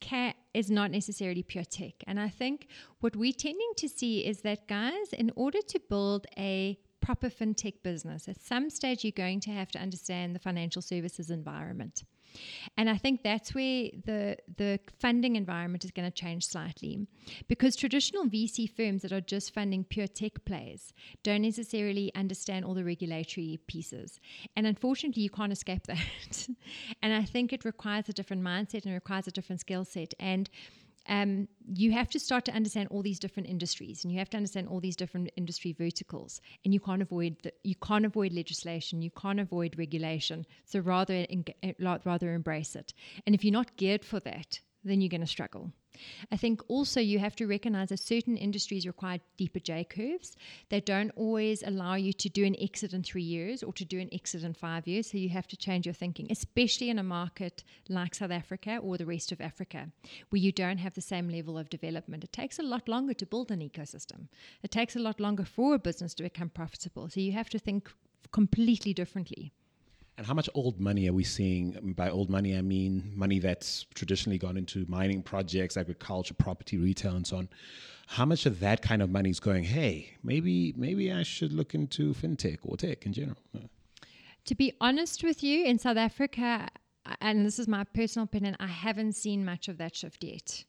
can, 0.00 0.34
is 0.52 0.72
not 0.72 0.90
necessarily 0.90 1.44
pure 1.44 1.62
tech. 1.62 1.94
And 2.08 2.18
I 2.18 2.30
think 2.30 2.66
what 2.98 3.14
we're 3.14 3.32
tending 3.32 3.70
to 3.76 3.88
see 3.88 4.26
is 4.26 4.40
that, 4.40 4.66
guys, 4.66 5.12
in 5.12 5.30
order 5.36 5.60
to 5.68 5.80
build 5.88 6.26
a 6.36 6.76
proper 7.00 7.30
fintech 7.30 7.84
business, 7.84 8.26
at 8.26 8.40
some 8.40 8.70
stage 8.70 9.04
you're 9.04 9.12
going 9.12 9.38
to 9.42 9.52
have 9.52 9.70
to 9.70 9.78
understand 9.78 10.34
the 10.34 10.40
financial 10.40 10.82
services 10.82 11.30
environment. 11.30 12.02
And 12.76 12.88
I 12.88 12.96
think 12.96 13.22
that's 13.22 13.54
where 13.54 13.90
the 14.04 14.36
the 14.56 14.80
funding 14.98 15.36
environment 15.36 15.84
is 15.84 15.90
going 15.90 16.10
to 16.10 16.14
change 16.14 16.46
slightly 16.46 17.06
because 17.48 17.76
traditional 17.76 18.24
VC 18.24 18.70
firms 18.70 19.02
that 19.02 19.12
are 19.12 19.20
just 19.20 19.52
funding 19.52 19.84
pure 19.84 20.06
tech 20.06 20.44
plays 20.44 20.92
don't 21.22 21.42
necessarily 21.42 22.12
understand 22.14 22.64
all 22.64 22.74
the 22.74 22.84
regulatory 22.84 23.58
pieces. 23.66 24.20
And 24.56 24.66
unfortunately, 24.66 25.22
you 25.22 25.30
can't 25.30 25.52
escape 25.52 25.86
that. 25.86 26.48
and 27.02 27.12
I 27.12 27.24
think 27.24 27.52
it 27.52 27.64
requires 27.64 28.08
a 28.08 28.12
different 28.12 28.42
mindset 28.42 28.84
and 28.84 28.94
requires 28.94 29.26
a 29.26 29.32
different 29.32 29.60
skill 29.60 29.84
set. 29.84 30.14
And 30.20 30.48
um, 31.08 31.48
you 31.74 31.92
have 31.92 32.08
to 32.10 32.20
start 32.20 32.44
to 32.46 32.52
understand 32.52 32.88
all 32.90 33.02
these 33.02 33.18
different 33.18 33.48
industries 33.48 34.04
and 34.04 34.12
you 34.12 34.18
have 34.18 34.30
to 34.30 34.36
understand 34.36 34.68
all 34.68 34.80
these 34.80 34.96
different 34.96 35.30
industry 35.36 35.72
verticals 35.72 36.40
and 36.64 36.74
you 36.74 36.80
can't 36.80 37.02
avoid 37.02 37.36
the, 37.42 37.52
you 37.64 37.74
can't 37.76 38.04
avoid 38.04 38.32
legislation 38.32 39.02
you 39.02 39.10
can't 39.10 39.40
avoid 39.40 39.78
regulation 39.78 40.46
so 40.64 40.78
rather 40.80 41.26
rather 42.04 42.34
embrace 42.34 42.76
it. 42.76 42.92
And 43.26 43.34
if 43.34 43.44
you're 43.44 43.52
not 43.52 43.76
geared 43.76 44.04
for 44.04 44.20
that 44.20 44.60
then 44.88 45.00
you're 45.00 45.08
going 45.08 45.20
to 45.20 45.26
struggle 45.26 45.72
I 46.30 46.36
think 46.36 46.62
also 46.68 47.00
you 47.00 47.18
have 47.18 47.36
to 47.36 47.46
recognize 47.46 47.88
that 47.88 48.00
certain 48.00 48.36
industries 48.36 48.86
require 48.86 49.18
deeper 49.36 49.58
J 49.58 49.84
curves. 49.84 50.36
They 50.68 50.80
don't 50.80 51.10
always 51.16 51.62
allow 51.62 51.94
you 51.94 52.12
to 52.12 52.28
do 52.28 52.44
an 52.44 52.56
exit 52.60 52.92
in 52.92 53.02
three 53.02 53.22
years 53.22 53.62
or 53.62 53.72
to 53.74 53.84
do 53.84 53.98
an 53.98 54.08
exit 54.12 54.44
in 54.44 54.54
five 54.54 54.86
years. 54.86 55.10
So 55.10 55.18
you 55.18 55.28
have 55.30 55.48
to 55.48 55.56
change 55.56 55.86
your 55.86 55.94
thinking, 55.94 56.28
especially 56.30 56.90
in 56.90 56.98
a 56.98 57.02
market 57.02 57.64
like 57.88 58.14
South 58.14 58.30
Africa 58.30 58.78
or 58.82 58.96
the 58.96 59.06
rest 59.06 59.32
of 59.32 59.40
Africa, 59.40 59.88
where 60.30 60.40
you 60.40 60.52
don't 60.52 60.78
have 60.78 60.94
the 60.94 61.00
same 61.00 61.28
level 61.28 61.58
of 61.58 61.70
development. 61.70 62.24
It 62.24 62.32
takes 62.32 62.58
a 62.58 62.62
lot 62.62 62.88
longer 62.88 63.14
to 63.14 63.26
build 63.26 63.50
an 63.50 63.60
ecosystem, 63.60 64.28
it 64.62 64.70
takes 64.70 64.96
a 64.96 65.00
lot 65.00 65.20
longer 65.20 65.44
for 65.44 65.74
a 65.74 65.78
business 65.78 66.14
to 66.14 66.22
become 66.22 66.50
profitable. 66.50 67.08
So 67.08 67.20
you 67.20 67.32
have 67.32 67.50
to 67.50 67.58
think 67.58 67.90
completely 68.32 68.92
differently. 68.92 69.52
And 70.18 70.26
how 70.26 70.34
much 70.34 70.50
old 70.54 70.80
money 70.80 71.08
are 71.08 71.12
we 71.12 71.22
seeing? 71.22 71.94
By 71.96 72.10
old 72.10 72.28
money, 72.28 72.58
I 72.58 72.60
mean 72.60 73.12
money 73.14 73.38
that's 73.38 73.86
traditionally 73.94 74.36
gone 74.36 74.56
into 74.56 74.84
mining 74.88 75.22
projects, 75.22 75.76
agriculture, 75.76 76.34
property, 76.34 76.76
retail, 76.76 77.14
and 77.14 77.24
so 77.24 77.36
on. 77.36 77.48
How 78.08 78.24
much 78.24 78.44
of 78.44 78.58
that 78.58 78.82
kind 78.82 79.00
of 79.00 79.10
money 79.10 79.30
is 79.30 79.38
going? 79.38 79.62
Hey, 79.62 80.14
maybe 80.24 80.74
maybe 80.76 81.12
I 81.12 81.22
should 81.22 81.52
look 81.52 81.72
into 81.72 82.14
fintech 82.14 82.58
or 82.62 82.76
tech 82.76 83.06
in 83.06 83.12
general. 83.12 83.36
To 84.46 84.54
be 84.56 84.72
honest 84.80 85.22
with 85.22 85.44
you, 85.44 85.64
in 85.64 85.78
South 85.78 85.96
Africa, 85.96 86.66
and 87.20 87.46
this 87.46 87.60
is 87.60 87.68
my 87.68 87.84
personal 87.84 88.24
opinion, 88.24 88.56
I 88.58 88.66
haven't 88.66 89.12
seen 89.12 89.44
much 89.44 89.68
of 89.68 89.78
that 89.78 89.94
shift 89.94 90.24
yet. 90.24 90.64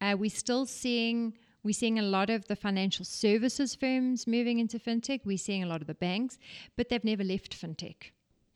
Uh, 0.00 0.16
we're 0.18 0.28
still 0.28 0.66
seeing 0.66 1.34
we're 1.62 1.72
seeing 1.72 2.00
a 2.00 2.02
lot 2.02 2.30
of 2.30 2.48
the 2.48 2.56
financial 2.56 3.04
services 3.04 3.76
firms 3.76 4.26
moving 4.26 4.58
into 4.58 4.80
fintech. 4.80 5.20
We're 5.24 5.38
seeing 5.38 5.62
a 5.62 5.66
lot 5.66 5.82
of 5.82 5.86
the 5.86 5.94
banks, 5.94 6.36
but 6.76 6.88
they've 6.88 7.04
never 7.04 7.22
left 7.22 7.56
fintech. 7.56 8.10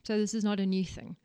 So 0.05 0.19
this 0.19 0.35
is 0.35 0.45
not 0.45 0.61
a 0.61 0.67
new 0.67 0.85
thing. 0.85 1.17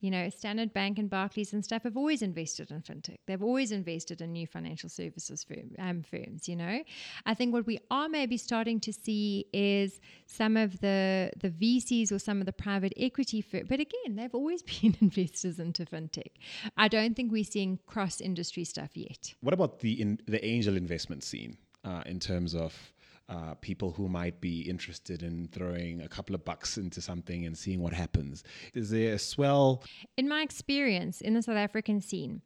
You 0.00 0.10
know, 0.10 0.28
Standard 0.28 0.74
Bank 0.74 0.98
and 0.98 1.08
Barclays 1.08 1.54
and 1.54 1.64
stuff 1.64 1.84
have 1.84 1.96
always 1.96 2.20
invested 2.20 2.70
in 2.70 2.82
fintech. 2.82 3.16
They've 3.26 3.42
always 3.42 3.72
invested 3.72 4.20
in 4.20 4.32
new 4.32 4.46
financial 4.46 4.90
services 4.90 5.42
firm, 5.42 5.70
um, 5.78 6.02
firms. 6.02 6.48
You 6.48 6.56
know, 6.56 6.82
I 7.24 7.32
think 7.32 7.54
what 7.54 7.66
we 7.66 7.78
are 7.90 8.08
maybe 8.08 8.36
starting 8.36 8.78
to 8.80 8.92
see 8.92 9.46
is 9.54 10.00
some 10.26 10.58
of 10.58 10.80
the 10.80 11.30
the 11.40 11.48
VCs 11.48 12.12
or 12.12 12.18
some 12.18 12.40
of 12.40 12.46
the 12.46 12.52
private 12.52 12.92
equity 12.98 13.40
firms. 13.40 13.68
But 13.68 13.80
again, 13.80 14.16
they've 14.16 14.34
always 14.34 14.62
been 14.80 14.96
investors 15.00 15.58
into 15.58 15.86
fintech. 15.86 16.32
I 16.76 16.88
don't 16.88 17.16
think 17.16 17.32
we're 17.32 17.44
seeing 17.44 17.78
cross 17.86 18.20
industry 18.20 18.64
stuff 18.64 18.90
yet. 18.96 19.34
What 19.40 19.54
about 19.54 19.80
the 19.80 19.98
in, 19.98 20.20
the 20.26 20.44
angel 20.44 20.76
investment 20.76 21.24
scene 21.24 21.56
uh, 21.84 22.02
in 22.04 22.20
terms 22.20 22.54
of 22.54 22.92
uh, 23.28 23.54
people 23.60 23.92
who 23.92 24.08
might 24.08 24.40
be 24.40 24.60
interested 24.62 25.22
in 25.22 25.48
throwing 25.48 26.00
a 26.00 26.08
couple 26.08 26.34
of 26.34 26.44
bucks 26.44 26.78
into 26.78 27.00
something 27.00 27.44
and 27.44 27.56
seeing 27.56 27.80
what 27.80 27.92
happens. 27.92 28.44
Is 28.74 28.90
there 28.90 29.14
a 29.14 29.18
swell? 29.18 29.82
In 30.16 30.28
my 30.28 30.42
experience 30.42 31.20
in 31.20 31.34
the 31.34 31.42
South 31.42 31.56
African 31.56 32.00
scene, 32.00 32.42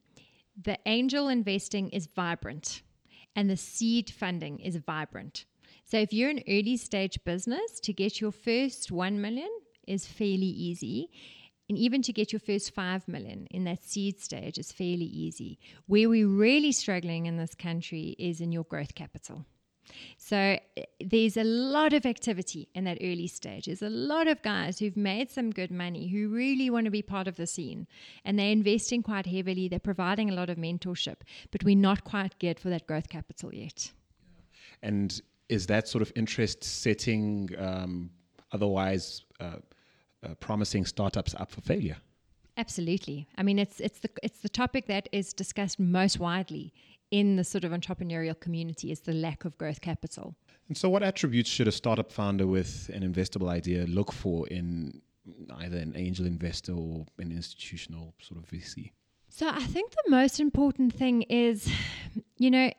the 0.61 0.79
angel 0.87 1.29
investing 1.29 1.91
is 1.91 2.07
vibrant 2.07 2.83
and 3.37 3.49
the 3.49 3.57
seed 3.57 4.11
funding 4.11 4.59
is 4.59 4.77
vibrant. 4.77 5.45
So 5.85 5.99
if 5.99 6.13
you're 6.13 6.31
an 6.31 6.43
early 6.49 6.77
stage 6.77 7.19
business, 7.25 7.81
to 7.81 7.93
get 7.93 8.21
your 8.21 8.33
first 8.33 8.91
1 8.93 9.21
million 9.21 9.51
is 9.87 10.07
fairly 10.07 10.47
easy. 10.47 11.11
And 11.69 11.79
even 11.79 12.03
to 12.03 12.13
get 12.13 12.33
your 12.33 12.41
first 12.41 12.75
5 12.75 13.07
million 13.07 13.47
in 13.51 13.65
that 13.65 13.85
seed 13.85 14.21
stage 14.21 14.59
is 14.59 14.73
fairly 14.73 15.05
easy. 15.05 15.59
Where 15.87 16.09
we're 16.09 16.27
really 16.27 16.73
struggling 16.73 17.27
in 17.27 17.37
this 17.37 17.55
country 17.55 18.17
is 18.19 18.41
in 18.41 18.51
your 18.51 18.65
growth 18.65 18.95
capital. 18.95 19.47
So 20.17 20.37
eh, 20.37 20.59
there's 21.01 21.37
a 21.37 21.45
lot 21.45 21.93
of 21.93 22.07
activity 22.07 22.69
in 22.75 22.85
that 22.85 22.99
early 23.01 23.27
stage. 23.27 23.67
There's 23.67 23.83
a 23.83 23.91
lot 23.91 24.29
of 24.29 24.43
guys 24.43 24.79
who've 24.79 24.97
made 24.97 25.31
some 25.31 25.51
good 25.51 25.71
money 25.71 26.09
who 26.09 26.29
really 26.29 26.71
want 26.71 26.85
to 26.87 26.91
be 26.91 27.03
part 27.03 27.29
of 27.29 27.37
the 27.37 27.47
scene 27.47 27.87
and 28.25 28.39
they're 28.39 28.51
investing 28.51 29.03
quite 29.03 29.27
heavily. 29.27 29.69
They're 29.69 29.79
providing 29.79 30.31
a 30.31 30.35
lot 30.35 30.51
of 30.51 30.59
mentorship, 30.59 31.17
but 31.51 31.65
we're 31.65 31.77
not 31.77 32.05
quite 32.05 32.39
geared 32.39 32.61
for 32.61 32.71
that 32.71 32.87
growth 32.87 33.09
capital 33.09 33.55
yet. 33.55 33.93
And 34.83 35.21
is 35.49 35.67
that 35.67 35.89
sort 35.89 36.03
of 36.03 36.13
interest 36.17 36.65
setting 36.65 37.51
um, 37.59 38.11
otherwise 38.53 39.25
uh, 39.41 39.57
uh, 40.23 40.35
promising 40.37 40.85
startups 40.85 41.35
up 41.35 41.51
for 41.51 41.61
failure? 41.61 41.97
Absolutely. 42.57 43.27
I 43.39 43.43
mean, 43.43 43.59
it's 43.59 43.81
it's 43.81 44.01
the 44.01 44.11
it's 44.23 44.41
the 44.41 44.49
topic 44.49 44.87
that 44.87 45.09
is 45.13 45.33
discussed 45.33 45.79
most 45.81 46.19
widely 46.19 46.75
in 47.11 47.37
the 47.37 47.45
sort 47.45 47.65
of 47.65 47.73
entrepreneurial 47.73 48.39
community 48.39 48.93
is 48.93 49.01
the 49.01 49.13
lack 49.13 49.45
of 49.45 49.57
growth 49.59 49.81
capital. 49.81 50.35
And 50.69 50.77
so, 50.77 50.89
what 50.89 51.03
attributes 51.03 51.51
should 51.51 51.69
a 51.69 51.73
startup 51.73 52.13
founder 52.13 52.47
with 52.47 52.91
an 52.95 53.03
investable 53.03 53.49
idea 53.49 53.87
look 53.87 54.13
for 54.13 54.47
in 54.49 55.03
either 55.57 55.77
an 55.77 55.95
angel 55.97 56.27
investor 56.27 56.73
or 56.73 57.07
an 57.19 57.33
institutional 57.33 58.15
sort 58.21 58.43
of 58.43 58.49
VC? 58.49 58.93
So, 59.29 59.49
I 59.49 59.65
think 59.67 59.93
the 60.05 60.11
most 60.11 60.39
important 60.39 60.95
thing 60.95 61.23
is, 61.23 61.69
you 62.37 62.51
know, 62.51 62.71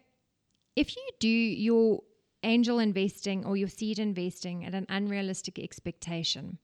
if 0.75 0.95
you 0.95 1.09
do 1.19 1.27
your 1.27 2.01
angel 2.43 2.79
investing 2.79 3.45
or 3.45 3.57
your 3.57 3.67
seed 3.67 3.99
investing 3.99 4.65
at 4.65 4.73
an 4.73 4.85
unrealistic 4.89 5.59
expectation, 5.59 6.57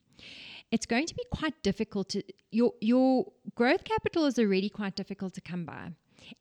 it's 0.71 0.85
going 0.85 1.05
to 1.05 1.15
be 1.15 1.23
quite 1.31 1.61
difficult 1.63 2.09
to 2.09 2.23
your 2.51 2.73
your 2.81 3.31
growth 3.55 3.83
capital 3.83 4.25
is 4.25 4.39
already 4.39 4.69
quite 4.69 4.95
difficult 4.95 5.33
to 5.33 5.41
come 5.41 5.65
by. 5.65 5.91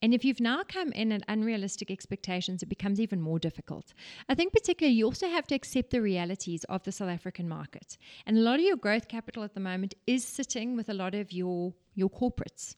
And 0.02 0.14
if 0.14 0.24
you've 0.24 0.40
now 0.40 0.62
come 0.66 0.92
in 0.92 1.12
at 1.12 1.22
unrealistic 1.28 1.90
expectations, 1.90 2.62
it 2.62 2.68
becomes 2.68 3.00
even 3.00 3.20
more 3.20 3.38
difficult. 3.38 3.92
I 4.28 4.34
think, 4.34 4.52
particularly, 4.52 4.96
you 4.96 5.04
also 5.04 5.28
have 5.28 5.46
to 5.48 5.54
accept 5.54 5.90
the 5.90 6.02
realities 6.02 6.64
of 6.64 6.82
the 6.84 6.92
South 6.92 7.10
African 7.10 7.48
market. 7.48 7.96
And 8.26 8.36
a 8.36 8.40
lot 8.40 8.58
of 8.58 8.64
your 8.64 8.76
growth 8.76 9.08
capital 9.08 9.42
at 9.42 9.54
the 9.54 9.60
moment 9.60 9.94
is 10.06 10.24
sitting 10.24 10.76
with 10.76 10.88
a 10.88 10.94
lot 10.94 11.14
of 11.14 11.32
your, 11.32 11.74
your 11.94 12.10
corporates. 12.10 12.76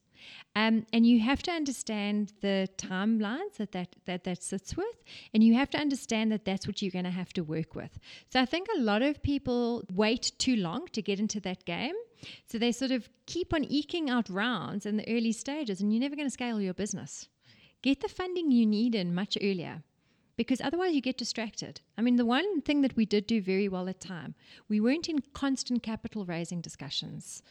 Um, 0.56 0.84
and 0.92 1.06
you 1.06 1.20
have 1.20 1.42
to 1.44 1.52
understand 1.52 2.32
the 2.40 2.68
timelines 2.76 3.56
that 3.58 3.70
that, 3.72 3.94
that 4.06 4.24
that 4.24 4.42
sits 4.42 4.76
with, 4.76 4.96
and 5.32 5.44
you 5.44 5.54
have 5.54 5.70
to 5.70 5.78
understand 5.78 6.32
that 6.32 6.44
that's 6.44 6.66
what 6.66 6.82
you're 6.82 6.90
going 6.90 7.04
to 7.04 7.10
have 7.10 7.32
to 7.34 7.44
work 7.44 7.76
with. 7.76 7.96
So 8.32 8.40
I 8.40 8.44
think 8.44 8.66
a 8.76 8.80
lot 8.80 9.02
of 9.02 9.22
people 9.22 9.84
wait 9.92 10.32
too 10.38 10.56
long 10.56 10.88
to 10.88 11.02
get 11.02 11.20
into 11.20 11.38
that 11.40 11.64
game. 11.64 11.94
So 12.46 12.58
they 12.58 12.72
sort 12.72 12.90
of 12.90 13.08
keep 13.26 13.52
on 13.54 13.64
eking 13.64 14.10
out 14.10 14.28
rounds 14.28 14.86
in 14.86 14.96
the 14.96 15.08
early 15.08 15.32
stages, 15.32 15.80
and 15.80 15.92
you're 15.92 16.00
never 16.00 16.16
going 16.16 16.26
to 16.26 16.32
scale 16.32 16.60
your 16.60 16.74
business. 16.74 17.28
Get 17.82 18.00
the 18.00 18.08
funding 18.08 18.50
you 18.50 18.66
need 18.66 18.94
in 18.94 19.14
much 19.14 19.38
earlier 19.40 19.82
because 20.36 20.60
otherwise 20.60 20.94
you 20.94 21.00
get 21.00 21.18
distracted. 21.18 21.80
I 21.98 22.02
mean, 22.02 22.16
the 22.16 22.24
one 22.24 22.60
thing 22.62 22.82
that 22.82 22.96
we 22.96 23.04
did 23.04 23.26
do 23.26 23.42
very 23.42 23.68
well 23.68 23.88
at 23.88 24.00
Tyme, 24.00 24.34
we 24.68 24.80
weren't 24.80 25.08
in 25.08 25.18
constant 25.34 25.82
capital 25.82 26.24
raising 26.24 26.60
discussions 26.60 27.42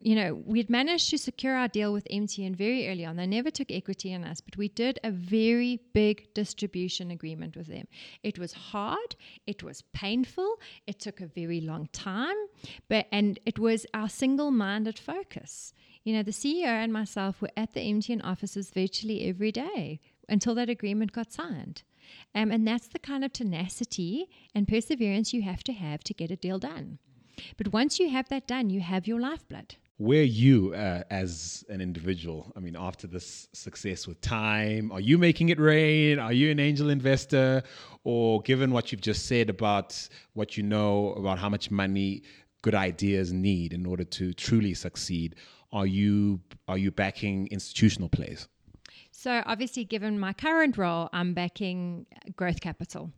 you 0.00 0.14
know, 0.14 0.34
we'd 0.34 0.68
managed 0.68 1.10
to 1.10 1.18
secure 1.18 1.54
our 1.54 1.68
deal 1.68 1.92
with 1.92 2.06
MTN 2.10 2.54
very 2.54 2.88
early 2.88 3.04
on. 3.04 3.16
They 3.16 3.26
never 3.26 3.50
took 3.50 3.70
equity 3.70 4.12
in 4.12 4.24
us, 4.24 4.40
but 4.40 4.56
we 4.56 4.68
did 4.68 5.00
a 5.02 5.10
very 5.10 5.80
big 5.94 6.32
distribution 6.34 7.10
agreement 7.10 7.56
with 7.56 7.66
them. 7.66 7.86
It 8.22 8.38
was 8.38 8.52
hard, 8.52 9.16
it 9.46 9.62
was 9.62 9.82
painful, 9.92 10.56
it 10.86 11.00
took 11.00 11.20
a 11.20 11.26
very 11.26 11.60
long 11.60 11.88
time, 11.92 12.36
but 12.88 13.06
and 13.10 13.38
it 13.46 13.58
was 13.58 13.86
our 13.94 14.08
single-minded 14.08 14.98
focus. 14.98 15.72
You 16.04 16.12
know, 16.12 16.22
the 16.22 16.30
CEO 16.30 16.66
and 16.66 16.92
myself 16.92 17.40
were 17.40 17.50
at 17.56 17.72
the 17.72 17.80
MTN 17.80 18.20
offices 18.22 18.70
virtually 18.70 19.28
every 19.28 19.50
day 19.50 20.00
until 20.28 20.54
that 20.56 20.68
agreement 20.68 21.12
got 21.12 21.32
signed. 21.32 21.82
Um, 22.34 22.52
and 22.52 22.68
that's 22.68 22.86
the 22.86 23.00
kind 23.00 23.24
of 23.24 23.32
tenacity 23.32 24.28
and 24.54 24.68
perseverance 24.68 25.32
you 25.32 25.42
have 25.42 25.64
to 25.64 25.72
have 25.72 26.04
to 26.04 26.14
get 26.14 26.30
a 26.30 26.36
deal 26.36 26.58
done. 26.58 26.98
But 27.56 27.72
once 27.72 27.98
you 27.98 28.10
have 28.10 28.28
that 28.28 28.46
done, 28.46 28.70
you 28.70 28.80
have 28.80 29.08
your 29.08 29.20
lifeblood 29.20 29.76
where 29.98 30.22
you 30.22 30.74
uh, 30.74 31.02
as 31.10 31.64
an 31.68 31.80
individual 31.80 32.52
i 32.56 32.60
mean 32.60 32.76
after 32.76 33.06
this 33.06 33.48
success 33.52 34.06
with 34.06 34.20
Tyme 34.20 34.92
are 34.92 35.00
you 35.00 35.18
making 35.18 35.48
it 35.48 35.58
rain? 35.58 36.18
Are 36.18 36.32
you 36.32 36.50
an 36.50 36.60
angel 36.60 36.90
investor? 36.90 37.62
Or 38.04 38.40
given 38.42 38.70
what 38.70 38.92
you've 38.92 39.00
just 39.00 39.26
said 39.26 39.50
about 39.50 40.08
what 40.34 40.56
you 40.56 40.62
know 40.62 41.12
about 41.14 41.38
how 41.38 41.48
much 41.48 41.70
money 41.70 42.22
good 42.62 42.74
ideas 42.74 43.32
need 43.32 43.72
in 43.72 43.86
order 43.86 44.04
to 44.04 44.32
truly 44.32 44.74
succeed 44.74 45.36
are 45.72 45.86
you 45.86 46.40
are 46.68 46.78
you 46.78 46.90
backing 46.90 47.48
institutional 47.48 48.08
plays 48.08 48.48
so 49.10 49.42
obviously 49.46 49.84
given 49.84 50.18
my 50.18 50.32
current 50.32 50.76
role 50.76 51.08
i'm 51.12 51.34
backing 51.34 52.06
growth 52.36 52.60
capital. 52.60 53.10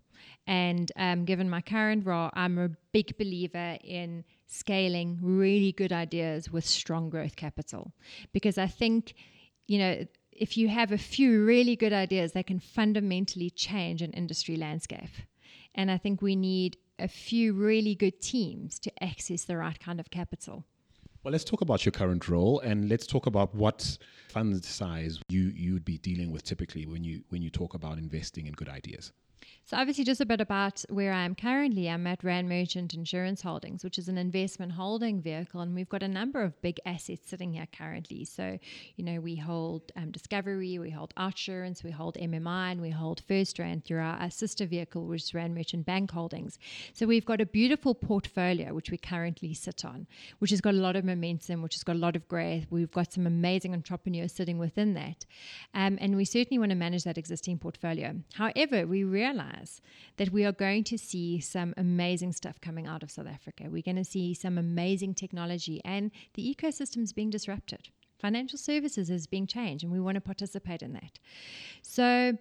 And 0.46 0.90
um, 0.96 1.24
given 1.24 1.48
my 1.48 1.60
current 1.60 2.06
role 2.06 2.30
i'm 2.34 2.58
a 2.58 2.68
big 2.92 3.16
believer 3.18 3.78
in 3.84 4.24
scaling 4.48 5.18
really 5.20 5.72
good 5.72 5.92
ideas 5.92 6.50
with 6.50 6.64
strong 6.64 7.10
growth 7.10 7.36
capital. 7.36 7.92
Because 8.32 8.58
I 8.58 8.66
think, 8.66 9.14
you 9.66 9.78
know, 9.78 10.06
if 10.32 10.56
you 10.56 10.68
have 10.68 10.90
a 10.90 10.98
few 10.98 11.44
really 11.44 11.76
good 11.76 11.92
ideas, 11.92 12.32
they 12.32 12.42
can 12.42 12.58
fundamentally 12.58 13.50
change 13.50 14.02
an 14.02 14.12
industry 14.12 14.56
landscape. 14.56 15.10
And 15.74 15.90
I 15.90 15.98
think 15.98 16.22
we 16.22 16.34
need 16.34 16.78
a 16.98 17.08
few 17.08 17.52
really 17.52 17.94
good 17.94 18.20
teams 18.20 18.78
to 18.80 19.04
access 19.04 19.44
the 19.44 19.56
right 19.56 19.78
kind 19.78 20.00
of 20.00 20.10
capital. 20.10 20.64
Well, 21.22 21.32
let's 21.32 21.44
talk 21.44 21.60
about 21.60 21.84
your 21.84 21.92
current 21.92 22.28
role 22.28 22.60
and 22.60 22.88
let's 22.88 23.06
talk 23.06 23.26
about 23.26 23.54
what 23.54 23.98
fund 24.28 24.64
size 24.64 25.20
you 25.28 25.52
you'd 25.54 25.84
be 25.84 25.98
dealing 25.98 26.30
with 26.30 26.44
typically 26.44 26.86
when 26.86 27.02
you 27.04 27.22
when 27.28 27.42
you 27.42 27.50
talk 27.50 27.74
about 27.74 27.98
investing 27.98 28.46
in 28.46 28.52
good 28.52 28.68
ideas. 28.68 29.12
So, 29.68 29.76
obviously, 29.76 30.04
just 30.04 30.22
a 30.22 30.24
bit 30.24 30.40
about 30.40 30.82
where 30.88 31.12
I 31.12 31.26
am 31.26 31.34
currently. 31.34 31.90
I'm 31.90 32.06
at 32.06 32.24
Rand 32.24 32.48
Merchant 32.48 32.94
Insurance 32.94 33.42
Holdings, 33.42 33.84
which 33.84 33.98
is 33.98 34.08
an 34.08 34.16
investment 34.16 34.72
holding 34.72 35.20
vehicle, 35.20 35.60
and 35.60 35.74
we've 35.74 35.90
got 35.90 36.02
a 36.02 36.08
number 36.08 36.42
of 36.42 36.58
big 36.62 36.80
assets 36.86 37.28
sitting 37.28 37.52
here 37.52 37.68
currently. 37.70 38.24
So, 38.24 38.58
you 38.96 39.04
know, 39.04 39.20
we 39.20 39.36
hold 39.36 39.92
um, 39.94 40.10
Discovery, 40.10 40.78
we 40.78 40.88
hold 40.88 41.12
Outsurance, 41.18 41.84
we 41.84 41.90
hold 41.90 42.14
MMI, 42.14 42.72
and 42.72 42.80
we 42.80 42.88
hold 42.88 43.20
FirstRand 43.28 43.84
through 43.84 43.98
our, 43.98 44.16
our 44.16 44.30
sister 44.30 44.64
vehicle, 44.64 45.04
which 45.04 45.24
is 45.24 45.34
Rand 45.34 45.54
Merchant 45.54 45.84
Bank 45.84 46.12
Holdings. 46.12 46.58
So, 46.94 47.04
we've 47.04 47.26
got 47.26 47.42
a 47.42 47.44
beautiful 47.44 47.94
portfolio 47.94 48.72
which 48.72 48.90
we 48.90 48.96
currently 48.96 49.52
sit 49.52 49.84
on, 49.84 50.06
which 50.38 50.48
has 50.50 50.62
got 50.62 50.72
a 50.72 50.78
lot 50.78 50.96
of 50.96 51.04
momentum, 51.04 51.60
which 51.60 51.74
has 51.74 51.84
got 51.84 51.96
a 51.96 51.98
lot 51.98 52.16
of 52.16 52.26
growth. 52.26 52.64
We've 52.70 52.90
got 52.90 53.12
some 53.12 53.26
amazing 53.26 53.74
entrepreneurs 53.74 54.32
sitting 54.32 54.56
within 54.56 54.94
that, 54.94 55.26
um, 55.74 55.98
and 56.00 56.16
we 56.16 56.24
certainly 56.24 56.58
want 56.58 56.70
to 56.70 56.74
manage 56.74 57.04
that 57.04 57.18
existing 57.18 57.58
portfolio. 57.58 58.14
However, 58.32 58.86
we 58.86 59.04
realize 59.04 59.57
realize 59.58 59.80
that 60.16 60.30
we 60.30 60.44
are 60.44 60.52
going 60.52 60.84
to 60.84 60.98
see 60.98 61.40
some 61.40 61.74
amazing 61.76 62.32
stuff 62.32 62.60
coming 62.60 62.86
out 62.86 63.02
of 63.02 63.10
South 63.10 63.26
Africa. 63.26 63.64
We're 63.68 63.82
going 63.82 63.96
to 63.96 64.04
see 64.04 64.34
some 64.34 64.58
amazing 64.58 65.14
technology, 65.14 65.80
and 65.84 66.10
the 66.34 66.54
ecosystem 66.54 67.02
is 67.02 67.12
being 67.12 67.30
disrupted. 67.30 67.88
Financial 68.18 68.58
services 68.58 69.10
is 69.10 69.26
being 69.26 69.46
changed, 69.46 69.84
and 69.84 69.92
we 69.92 70.00
want 70.00 70.16
to 70.16 70.20
participate 70.20 70.82
in 70.82 70.92
that. 70.94 71.18
So, 71.82 72.36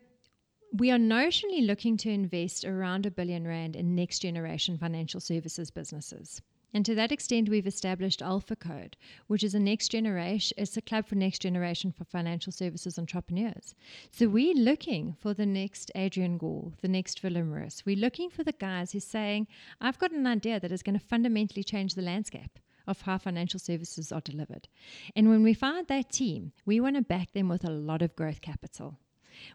we 0.73 0.91
are 0.91 0.97
notionally 0.97 1.65
looking 1.65 1.95
to 1.97 2.09
invest 2.09 2.65
around 2.65 3.05
a 3.05 3.11
billion 3.11 3.47
rand 3.47 3.75
in 3.75 3.95
next 3.95 4.19
generation 4.19 4.77
financial 4.77 5.21
services 5.21 5.71
businesses. 5.71 6.41
And 6.73 6.85
to 6.85 6.95
that 6.95 7.11
extent, 7.11 7.49
we've 7.49 7.65
established 7.65 8.21
Alpha 8.21 8.55
Code, 8.55 8.97
which 9.27 9.43
is 9.43 9.55
a 9.55 9.59
next 9.59 9.89
generation, 9.89 10.55
it's 10.57 10.75
a 10.77 10.81
club 10.81 11.07
for 11.07 11.15
next 11.15 11.39
generation 11.39 11.91
for 11.91 12.03
financial 12.03 12.51
services 12.51 12.99
entrepreneurs. 12.99 13.73
So 14.11 14.27
we're 14.27 14.53
looking 14.53 15.15
for 15.19 15.33
the 15.33 15.45
next 15.45 15.91
Adrian 15.95 16.37
Gore, 16.37 16.73
the 16.81 16.87
next 16.87 17.23
Willem 17.23 17.51
We're 17.85 17.95
looking 17.95 18.29
for 18.29 18.43
the 18.43 18.51
guys 18.51 18.91
who's 18.91 19.05
saying, 19.05 19.47
I've 19.79 19.97
got 19.97 20.11
an 20.11 20.27
idea 20.27 20.59
that 20.59 20.71
is 20.71 20.83
going 20.83 20.99
to 20.99 21.05
fundamentally 21.05 21.63
change 21.63 21.95
the 21.95 22.01
landscape 22.01 22.59
of 22.85 23.01
how 23.01 23.17
financial 23.17 23.59
services 23.59 24.11
are 24.11 24.21
delivered. 24.21 24.67
And 25.15 25.29
when 25.29 25.43
we 25.43 25.53
find 25.53 25.87
that 25.87 26.11
team, 26.11 26.51
we 26.65 26.79
want 26.79 26.95
to 26.95 27.01
back 27.01 27.33
them 27.33 27.49
with 27.49 27.65
a 27.65 27.71
lot 27.71 28.01
of 28.01 28.15
growth 28.15 28.41
capital. 28.41 28.97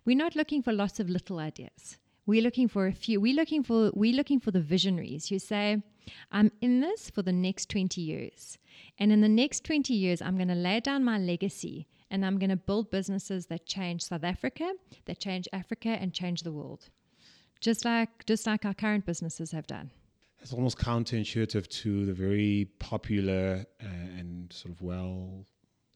We're 0.04 0.16
not 0.16 0.36
looking 0.36 0.62
for 0.62 0.72
lots 0.72 1.00
of 1.00 1.08
little 1.08 1.38
ideas. 1.38 1.98
We're 2.26 2.42
looking 2.42 2.68
for 2.68 2.86
a 2.86 2.92
few. 2.92 3.20
We're 3.20 3.34
looking 3.34 3.62
for 3.62 3.90
we're 3.94 4.14
looking 4.14 4.38
for 4.38 4.52
the 4.52 4.60
visionaries 4.60 5.28
who 5.28 5.38
say, 5.38 5.82
"I'm 6.30 6.50
in 6.61 6.80
this 6.80 7.11
for 7.11 7.22
the 7.22 7.32
next 7.32 7.68
20 7.68 8.00
years, 8.00 8.59
and 8.98 9.12
in 9.12 9.20
the 9.20 9.28
next 9.28 9.64
20 9.64 9.94
years, 9.94 10.20
I'm 10.22 10.36
going 10.36 10.48
to 10.48 10.55
lay 10.55 10.80
down 10.80 11.05
my 11.05 11.18
legacy, 11.18 11.86
and 12.11 12.24
I'm 12.24 12.38
going 12.38 12.50
to 12.50 12.57
build 12.57 12.90
businesses 12.90 13.46
that 13.46 13.66
change 13.66 14.03
South 14.03 14.24
Africa, 14.24 14.74
that 15.07 15.18
change 15.18 15.48
Africa, 15.53 15.90
and 15.90 16.12
change 16.12 16.42
the 16.42 16.53
world, 16.53 16.88
just 17.61 17.84
like 17.84 18.26
just 18.26 18.46
like 18.46 18.64
our 18.64 18.74
current 18.74 19.07
businesses 19.07 19.53
have 19.53 19.66
done." 19.66 19.90
It's 20.40 20.53
almost 20.53 20.76
counterintuitive 20.78 21.68
to 21.82 22.05
the 22.05 22.12
very 22.12 22.68
popular 22.80 23.64
uh, 23.80 24.18
and 24.18 24.53
sort 24.53 24.74
of 24.74 24.82
well 24.82 25.46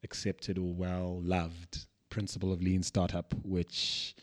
accepted 0.04 0.56
or 0.56 0.72
well 0.72 1.20
loved 1.22 1.86
principle 2.10 2.52
of 2.52 2.62
lean 2.62 2.82
startup, 2.82 3.34
which 3.42 4.14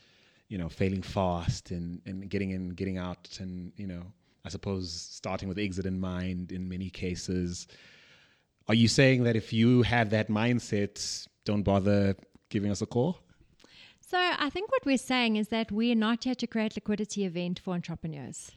you 0.48 0.58
know, 0.58 0.68
failing 0.68 1.02
fast 1.02 1.70
and, 1.70 2.00
and 2.06 2.28
getting 2.28 2.50
in, 2.50 2.70
getting 2.70 2.98
out, 2.98 3.28
and 3.40 3.72
you 3.76 3.86
know, 3.86 4.02
I 4.44 4.50
suppose 4.50 4.92
starting 4.92 5.48
with 5.48 5.58
exit 5.58 5.86
in 5.86 5.98
mind 5.98 6.52
in 6.52 6.68
many 6.68 6.90
cases. 6.90 7.66
Are 8.68 8.74
you 8.74 8.88
saying 8.88 9.24
that 9.24 9.36
if 9.36 9.52
you 9.52 9.82
have 9.82 10.10
that 10.10 10.28
mindset, 10.28 11.26
don't 11.44 11.62
bother 11.62 12.14
giving 12.50 12.70
us 12.70 12.82
a 12.82 12.86
call? 12.86 13.18
So 14.00 14.18
I 14.18 14.50
think 14.50 14.70
what 14.70 14.84
we're 14.84 14.98
saying 14.98 15.36
is 15.36 15.48
that 15.48 15.72
we're 15.72 15.94
not 15.94 16.24
here 16.24 16.34
to 16.34 16.46
create 16.46 16.76
liquidity 16.76 17.24
event 17.24 17.58
for 17.58 17.74
entrepreneurs. 17.74 18.52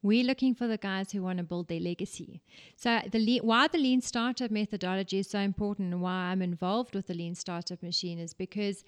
We're 0.00 0.24
looking 0.24 0.54
for 0.54 0.66
the 0.66 0.78
guys 0.78 1.12
who 1.12 1.22
want 1.22 1.38
to 1.38 1.44
build 1.44 1.68
their 1.68 1.78
legacy. 1.78 2.40
So 2.76 3.00
the 3.10 3.40
why 3.42 3.68
the 3.68 3.78
lean 3.78 4.00
startup 4.00 4.50
methodology 4.50 5.20
is 5.20 5.30
so 5.30 5.38
important 5.38 5.92
and 5.92 6.02
why 6.02 6.30
I'm 6.30 6.42
involved 6.42 6.96
with 6.96 7.06
the 7.06 7.14
lean 7.14 7.36
startup 7.36 7.82
machine 7.82 8.18
is 8.18 8.34
because 8.34 8.82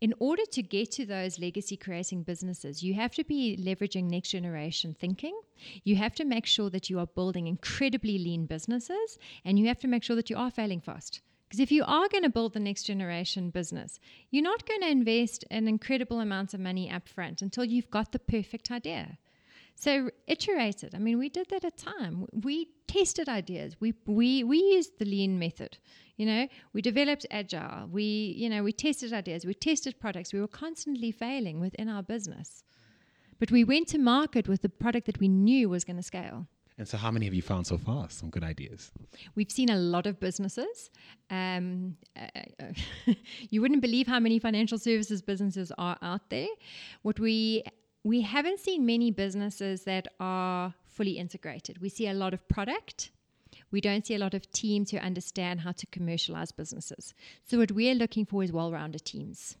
in 0.00 0.14
order 0.18 0.44
to 0.52 0.62
get 0.62 0.90
to 0.92 1.06
those 1.06 1.38
legacy 1.38 1.76
creating 1.76 2.22
businesses, 2.22 2.82
you 2.82 2.94
have 2.94 3.12
to 3.12 3.24
be 3.24 3.58
leveraging 3.60 4.04
next 4.04 4.30
generation 4.30 4.94
thinking. 4.98 5.38
You 5.84 5.96
have 5.96 6.14
to 6.16 6.24
make 6.24 6.46
sure 6.46 6.70
that 6.70 6.88
you 6.88 6.98
are 6.98 7.06
building 7.06 7.46
incredibly 7.46 8.18
lean 8.18 8.46
businesses 8.46 9.18
and 9.44 9.58
you 9.58 9.66
have 9.66 9.80
to 9.80 9.88
make 9.88 10.04
sure 10.04 10.16
that 10.16 10.30
you 10.30 10.36
are 10.36 10.50
failing 10.50 10.80
fast. 10.80 11.20
Because 11.48 11.60
if 11.60 11.72
you 11.72 11.82
are 11.86 12.08
going 12.08 12.24
to 12.24 12.28
build 12.28 12.52
the 12.52 12.60
next 12.60 12.82
generation 12.82 13.50
business, 13.50 13.98
you're 14.30 14.42
not 14.42 14.66
going 14.66 14.82
to 14.82 14.90
invest 14.90 15.44
an 15.50 15.66
incredible 15.66 16.20
amount 16.20 16.52
of 16.52 16.60
money 16.60 16.90
up 16.90 17.08
front 17.08 17.40
until 17.40 17.64
you've 17.64 17.90
got 17.90 18.12
the 18.12 18.18
perfect 18.18 18.70
idea. 18.70 19.18
So 19.80 20.10
iterated. 20.26 20.92
I 20.96 20.98
mean, 20.98 21.18
we 21.18 21.28
did 21.28 21.50
that 21.50 21.64
at 21.64 21.78
Tyme. 21.78 22.26
We 22.32 22.68
tested 22.88 23.28
ideas. 23.28 23.76
We 23.78 23.94
we 24.06 24.42
we 24.42 24.58
used 24.58 24.98
the 24.98 25.04
lean 25.04 25.38
method. 25.38 25.78
You 26.16 26.26
know, 26.26 26.48
we 26.72 26.82
developed 26.82 27.24
agile. 27.30 27.86
We 27.86 28.34
you 28.36 28.48
know 28.50 28.64
we 28.64 28.72
tested 28.72 29.12
ideas. 29.12 29.44
We 29.46 29.54
tested 29.54 30.00
products. 30.00 30.32
We 30.32 30.40
were 30.40 30.48
constantly 30.48 31.12
failing 31.12 31.60
within 31.60 31.88
our 31.88 32.02
business, 32.02 32.64
but 33.38 33.52
we 33.52 33.62
went 33.62 33.86
to 33.88 33.98
market 33.98 34.48
with 34.48 34.62
the 34.62 34.68
product 34.68 35.06
that 35.06 35.20
we 35.20 35.28
knew 35.28 35.68
was 35.68 35.84
going 35.84 35.98
to 35.98 36.02
scale. 36.02 36.48
And 36.76 36.86
so, 36.86 36.96
how 36.96 37.12
many 37.12 37.26
have 37.26 37.34
you 37.34 37.42
found 37.42 37.66
so 37.66 37.78
far? 37.78 38.10
Some 38.10 38.30
good 38.30 38.44
ideas. 38.44 38.90
We've 39.36 39.50
seen 39.50 39.68
a 39.68 39.76
lot 39.76 40.06
of 40.06 40.18
businesses. 40.18 40.90
Um, 41.30 41.96
uh, 42.16 42.72
you 43.50 43.60
wouldn't 43.60 43.82
believe 43.82 44.08
how 44.08 44.18
many 44.18 44.40
financial 44.40 44.78
services 44.78 45.22
businesses 45.22 45.72
are 45.78 45.96
out 46.02 46.30
there. 46.30 46.48
What 47.02 47.18
we 47.20 47.64
we 48.08 48.22
haven't 48.22 48.58
seen 48.58 48.86
many 48.86 49.10
businesses 49.10 49.82
that 49.82 50.08
are 50.18 50.72
fully 50.86 51.18
integrated. 51.18 51.78
We 51.82 51.90
see 51.90 52.08
a 52.08 52.14
lot 52.14 52.32
of 52.32 52.48
product. 52.48 53.10
We 53.70 53.82
don't 53.82 54.06
see 54.06 54.14
a 54.14 54.18
lot 54.18 54.32
of 54.32 54.50
teams 54.50 54.90
who 54.90 54.96
understand 54.96 55.60
how 55.60 55.72
to 55.72 55.84
commercialize 55.88 56.50
businesses. 56.50 57.12
So, 57.44 57.58
what 57.58 57.72
we're 57.72 57.94
looking 57.94 58.24
for 58.24 58.42
is 58.42 58.50
well 58.50 58.72
rounded 58.72 59.04
teams. 59.04 59.58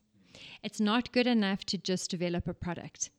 It's 0.62 0.80
not 0.80 1.12
good 1.12 1.26
enough 1.26 1.66
to 1.66 1.76
just 1.76 2.10
develop 2.10 2.48
a 2.48 2.54
product. 2.54 3.10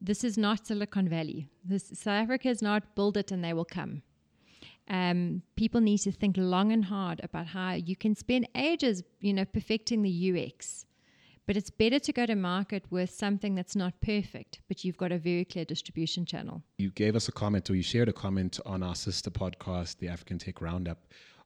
This 0.00 0.24
is 0.24 0.36
not 0.36 0.66
Silicon 0.66 1.08
Valley. 1.08 1.46
This, 1.64 1.84
South 1.94 2.24
Africa 2.24 2.48
is 2.48 2.60
not 2.60 2.96
build 2.96 3.16
it 3.16 3.30
and 3.30 3.44
they 3.44 3.52
will 3.52 3.64
come. 3.64 4.02
Um, 4.88 5.42
people 5.54 5.80
need 5.80 5.98
to 5.98 6.10
think 6.10 6.36
long 6.36 6.72
and 6.72 6.86
hard 6.86 7.20
about 7.22 7.46
how 7.46 7.74
you 7.74 7.94
can 7.94 8.16
spend 8.16 8.48
ages, 8.56 9.04
you 9.20 9.32
know, 9.32 9.44
perfecting 9.44 10.02
the 10.02 10.14
UX 10.32 10.86
but 11.46 11.56
it's 11.56 11.70
better 11.70 11.98
to 11.98 12.12
go 12.12 12.26
to 12.26 12.34
market 12.34 12.84
with 12.90 13.10
something 13.10 13.54
that's 13.54 13.74
not 13.74 14.00
perfect, 14.00 14.60
but 14.68 14.84
you've 14.84 14.96
got 14.96 15.12
a 15.12 15.18
very 15.18 15.44
clear 15.44 15.64
distribution 15.64 16.24
channel. 16.24 16.62
You 16.78 16.90
gave 16.90 17.16
us 17.16 17.28
a 17.28 17.32
comment 17.32 17.68
or 17.70 17.74
you 17.74 17.82
shared 17.82 18.08
a 18.08 18.12
comment 18.12 18.60
on 18.64 18.82
our 18.82 18.94
sister 18.94 19.30
podcast, 19.30 19.98
the 19.98 20.08
African 20.08 20.38
Tech 20.38 20.60
Roundup, 20.60 20.98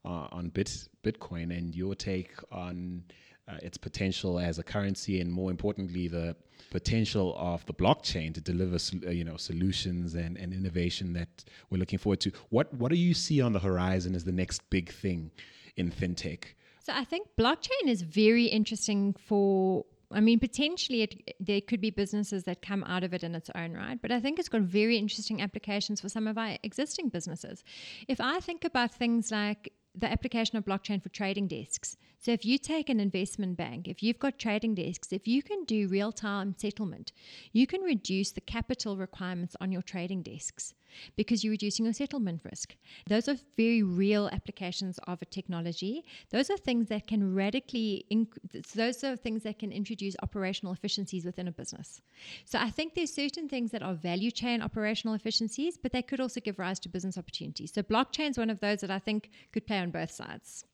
uh, 0.04 0.28
on 0.30 0.50
Bit, 0.50 0.88
Bitcoin 1.02 1.56
and 1.56 1.74
your 1.74 1.94
take 1.94 2.32
on 2.52 3.02
uh, 3.48 3.56
its 3.62 3.76
potential 3.76 4.38
as 4.38 4.58
a 4.58 4.62
currency 4.62 5.20
and 5.20 5.30
more 5.32 5.50
importantly, 5.50 6.08
the 6.08 6.36
potential 6.70 7.34
of 7.38 7.64
the 7.66 7.74
blockchain 7.74 8.34
to 8.34 8.40
deliver 8.40 8.76
uh, 9.06 9.10
you 9.10 9.24
know 9.24 9.36
solutions 9.36 10.14
and, 10.14 10.36
and 10.36 10.52
innovation 10.52 11.12
that 11.12 11.44
we're 11.70 11.78
looking 11.78 11.98
forward 11.98 12.20
to. 12.20 12.32
What, 12.50 12.72
what 12.74 12.90
do 12.90 12.96
you 12.96 13.14
see 13.14 13.40
on 13.40 13.52
the 13.52 13.58
horizon 13.58 14.14
as 14.14 14.24
the 14.24 14.32
next 14.32 14.68
big 14.70 14.92
thing 14.92 15.30
in 15.76 15.90
fintech? 15.90 16.44
So 16.86 16.92
I 16.94 17.02
think 17.02 17.26
blockchain 17.36 17.88
is 17.88 18.02
very 18.02 18.44
interesting 18.44 19.12
for 19.12 19.84
I 20.12 20.20
mean, 20.20 20.38
potentially 20.38 21.02
it, 21.02 21.34
there 21.40 21.60
could 21.60 21.80
be 21.80 21.90
businesses 21.90 22.44
that 22.44 22.62
come 22.62 22.84
out 22.84 23.02
of 23.02 23.12
it 23.12 23.24
in 23.24 23.34
its 23.34 23.50
own 23.56 23.72
right, 23.72 24.00
but 24.00 24.12
I 24.12 24.20
think 24.20 24.38
it's 24.38 24.48
got 24.48 24.60
very 24.60 24.96
interesting 24.96 25.42
applications 25.42 26.00
for 26.00 26.08
some 26.08 26.28
of 26.28 26.38
our 26.38 26.58
existing 26.62 27.08
businesses. 27.08 27.64
If 28.06 28.20
I 28.20 28.38
think 28.38 28.64
about 28.64 28.94
things 28.94 29.32
like 29.32 29.72
the 29.96 30.08
application 30.08 30.58
of 30.58 30.64
blockchain 30.64 31.02
for 31.02 31.08
trading 31.08 31.48
desks. 31.48 31.96
So, 32.20 32.30
if 32.30 32.44
you 32.44 32.56
take 32.56 32.88
an 32.88 33.00
investment 33.00 33.56
bank, 33.56 33.88
if 33.88 34.00
you've 34.02 34.18
got 34.20 34.38
trading 34.38 34.76
desks, 34.76 35.12
if 35.12 35.26
you 35.26 35.42
can 35.42 35.64
do 35.64 35.88
real 35.88 36.12
time 36.12 36.54
settlement, 36.56 37.12
you 37.52 37.66
can 37.66 37.80
reduce 37.80 38.30
the 38.30 38.40
capital 38.40 38.96
requirements 38.96 39.56
on 39.60 39.72
your 39.72 39.82
trading 39.82 40.22
desks 40.22 40.74
because 41.16 41.42
you're 41.42 41.50
reducing 41.50 41.84
your 41.84 41.94
settlement 41.94 42.40
risk. 42.44 42.76
Those 43.08 43.28
are 43.28 43.36
very 43.56 43.82
real 43.82 44.28
applications 44.32 44.98
of 45.06 45.22
a 45.22 45.24
technology. 45.24 46.04
Those 46.30 46.50
are 46.50 46.56
things 46.56 46.88
that 46.88 47.06
can 47.06 47.34
radically, 47.34 48.06
inc- 48.10 48.38
those 48.74 49.02
are 49.04 49.16
things 49.16 49.42
that 49.44 49.58
can 49.58 49.72
introduce 49.72 50.16
operational 50.22 50.72
efficiencies 50.72 51.24
within 51.24 51.48
a 51.48 51.52
business. 51.52 52.00
So 52.44 52.58
I 52.58 52.70
think 52.70 52.94
there's 52.94 53.12
certain 53.12 53.48
things 53.48 53.70
that 53.72 53.82
are 53.82 53.94
value 53.94 54.30
chain 54.30 54.62
operational 54.62 55.14
efficiencies, 55.14 55.76
but 55.76 55.92
they 55.92 56.02
could 56.02 56.20
also 56.20 56.40
give 56.40 56.58
rise 56.58 56.80
to 56.80 56.88
business 56.88 57.18
opportunities. 57.18 57.72
So 57.72 57.82
blockchain 57.82 58.30
is 58.30 58.38
one 58.38 58.50
of 58.50 58.60
those 58.60 58.80
that 58.80 58.90
I 58.90 58.98
think 58.98 59.30
could 59.52 59.66
play 59.66 59.78
on 59.78 59.90
both 59.90 60.10
sides. 60.10 60.64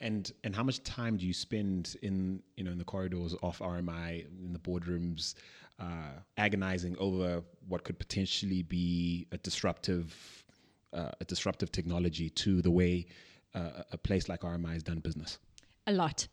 And 0.00 0.30
and 0.44 0.54
how 0.54 0.62
much 0.62 0.82
time 0.82 1.16
do 1.16 1.26
you 1.26 1.32
spend 1.32 1.96
in 2.02 2.42
you 2.56 2.64
know 2.64 2.70
in 2.70 2.78
the 2.78 2.84
corridors 2.84 3.34
of 3.42 3.58
RMI 3.60 4.26
in 4.44 4.52
the 4.52 4.58
boardrooms, 4.58 5.34
uh, 5.78 6.20
agonizing 6.36 6.96
over 6.98 7.42
what 7.68 7.84
could 7.84 7.98
potentially 7.98 8.62
be 8.62 9.26
a 9.32 9.38
disruptive 9.38 10.44
uh, 10.92 11.10
a 11.20 11.24
disruptive 11.24 11.70
technology 11.70 12.30
to 12.30 12.62
the 12.62 12.70
way 12.70 13.06
uh, 13.54 13.82
a 13.92 13.98
place 13.98 14.28
like 14.28 14.40
RMI 14.40 14.72
has 14.72 14.82
done 14.82 15.00
business? 15.00 15.38
A 15.86 15.92
lot. 15.92 16.26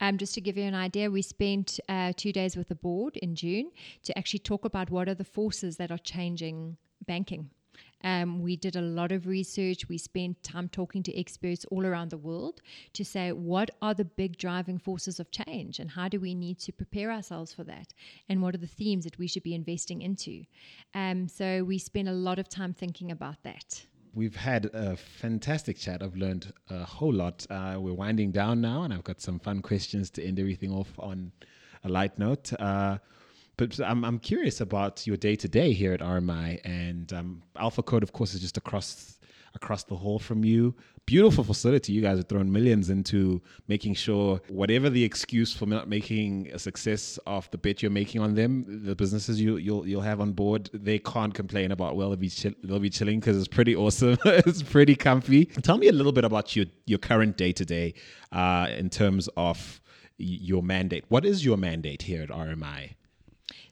Um, 0.00 0.16
just 0.16 0.32
to 0.34 0.40
give 0.40 0.56
you 0.56 0.64
an 0.64 0.74
idea, 0.74 1.10
we 1.10 1.20
spent 1.22 1.78
uh, 1.88 2.12
two 2.16 2.32
days 2.32 2.56
with 2.56 2.68
the 2.68 2.74
board 2.74 3.16
in 3.18 3.34
June 3.34 3.70
to 4.04 4.16
actually 4.16 4.38
talk 4.38 4.64
about 4.64 4.90
what 4.90 5.08
are 5.08 5.14
the 5.14 5.24
forces 5.24 5.76
that 5.76 5.90
are 5.90 5.98
changing 5.98 6.78
banking 7.06 7.50
um, 8.04 8.40
we 8.40 8.56
did 8.56 8.76
a 8.76 8.80
lot 8.80 9.12
of 9.12 9.26
research. 9.26 9.88
We 9.88 9.98
spent 9.98 10.42
time 10.42 10.68
talking 10.68 11.02
to 11.04 11.18
experts 11.18 11.64
all 11.70 11.86
around 11.86 12.10
the 12.10 12.18
world 12.18 12.60
to 12.92 13.04
say 13.04 13.32
what 13.32 13.70
are 13.82 13.94
the 13.94 14.04
big 14.04 14.36
driving 14.38 14.78
forces 14.78 15.18
of 15.18 15.30
change 15.30 15.78
and 15.78 15.90
how 15.90 16.08
do 16.08 16.20
we 16.20 16.34
need 16.34 16.58
to 16.60 16.72
prepare 16.72 17.10
ourselves 17.10 17.52
for 17.52 17.64
that 17.64 17.92
and 18.28 18.42
what 18.42 18.54
are 18.54 18.58
the 18.58 18.66
themes 18.66 19.04
that 19.04 19.18
we 19.18 19.26
should 19.26 19.42
be 19.42 19.54
investing 19.54 20.02
into. 20.02 20.44
Um, 20.94 21.28
so 21.28 21.64
we 21.64 21.78
spent 21.78 22.08
a 22.08 22.12
lot 22.12 22.38
of 22.38 22.48
time 22.48 22.72
thinking 22.72 23.10
about 23.10 23.42
that. 23.42 23.86
We've 24.14 24.36
had 24.36 24.70
a 24.72 24.96
fantastic 24.96 25.76
chat. 25.76 26.02
I've 26.02 26.16
learned 26.16 26.52
a 26.70 26.84
whole 26.84 27.12
lot. 27.12 27.46
Uh, 27.50 27.76
we're 27.78 27.92
winding 27.92 28.30
down 28.32 28.62
now, 28.62 28.82
and 28.82 28.94
I've 28.94 29.04
got 29.04 29.20
some 29.20 29.38
fun 29.38 29.60
questions 29.60 30.08
to 30.12 30.24
end 30.24 30.40
everything 30.40 30.72
off 30.72 30.90
on 30.98 31.32
a 31.84 31.90
light 31.90 32.18
note. 32.18 32.50
Uh, 32.58 32.96
but 33.56 33.80
I'm, 33.80 34.04
I'm 34.04 34.18
curious 34.18 34.60
about 34.60 35.06
your 35.06 35.16
day 35.16 35.36
to 35.36 35.48
day 35.48 35.72
here 35.72 35.92
at 35.92 36.00
RMI, 36.00 36.60
and 36.64 37.12
um, 37.12 37.42
Alpha 37.56 37.82
Code, 37.82 38.02
of 38.02 38.12
course, 38.12 38.34
is 38.34 38.40
just 38.40 38.56
across 38.56 39.18
across 39.56 39.84
the 39.84 39.96
hall 39.96 40.18
from 40.18 40.44
you. 40.44 40.74
Beautiful 41.06 41.42
facility. 41.42 41.92
You 41.92 42.02
guys 42.02 42.18
have 42.18 42.28
thrown 42.28 42.52
millions 42.52 42.90
into 42.90 43.40
making 43.68 43.94
sure 43.94 44.40
whatever 44.48 44.90
the 44.90 45.02
excuse 45.02 45.52
for 45.54 45.64
not 45.64 45.88
making 45.88 46.50
a 46.52 46.58
success 46.58 47.18
of 47.26 47.50
the 47.52 47.58
bet 47.58 47.80
you're 47.80 47.90
making 47.90 48.20
on 48.20 48.34
them, 48.34 48.64
the 48.84 48.94
businesses 48.94 49.40
you, 49.40 49.56
you'll 49.56 49.86
you'll 49.86 50.02
have 50.02 50.20
on 50.20 50.32
board, 50.32 50.68
they 50.74 50.98
can't 50.98 51.32
complain 51.32 51.72
about. 51.72 51.96
Well, 51.96 52.10
they'll 52.10 52.16
be 52.16 52.28
chill, 52.28 52.52
they'll 52.62 52.78
be 52.78 52.90
chilling 52.90 53.20
because 53.20 53.38
it's 53.38 53.48
pretty 53.48 53.74
awesome. 53.74 54.18
it's 54.24 54.62
pretty 54.62 54.94
comfy. 54.94 55.46
Tell 55.46 55.78
me 55.78 55.88
a 55.88 55.92
little 55.92 56.12
bit 56.12 56.24
about 56.24 56.54
your 56.54 56.66
your 56.84 56.98
current 56.98 57.36
day 57.36 57.52
to 57.52 57.64
day 57.64 57.94
in 58.78 58.90
terms 58.90 59.28
of 59.36 59.80
your 60.18 60.62
mandate. 60.62 61.04
What 61.08 61.24
is 61.24 61.44
your 61.44 61.56
mandate 61.56 62.02
here 62.02 62.22
at 62.22 62.30
RMI? 62.30 62.95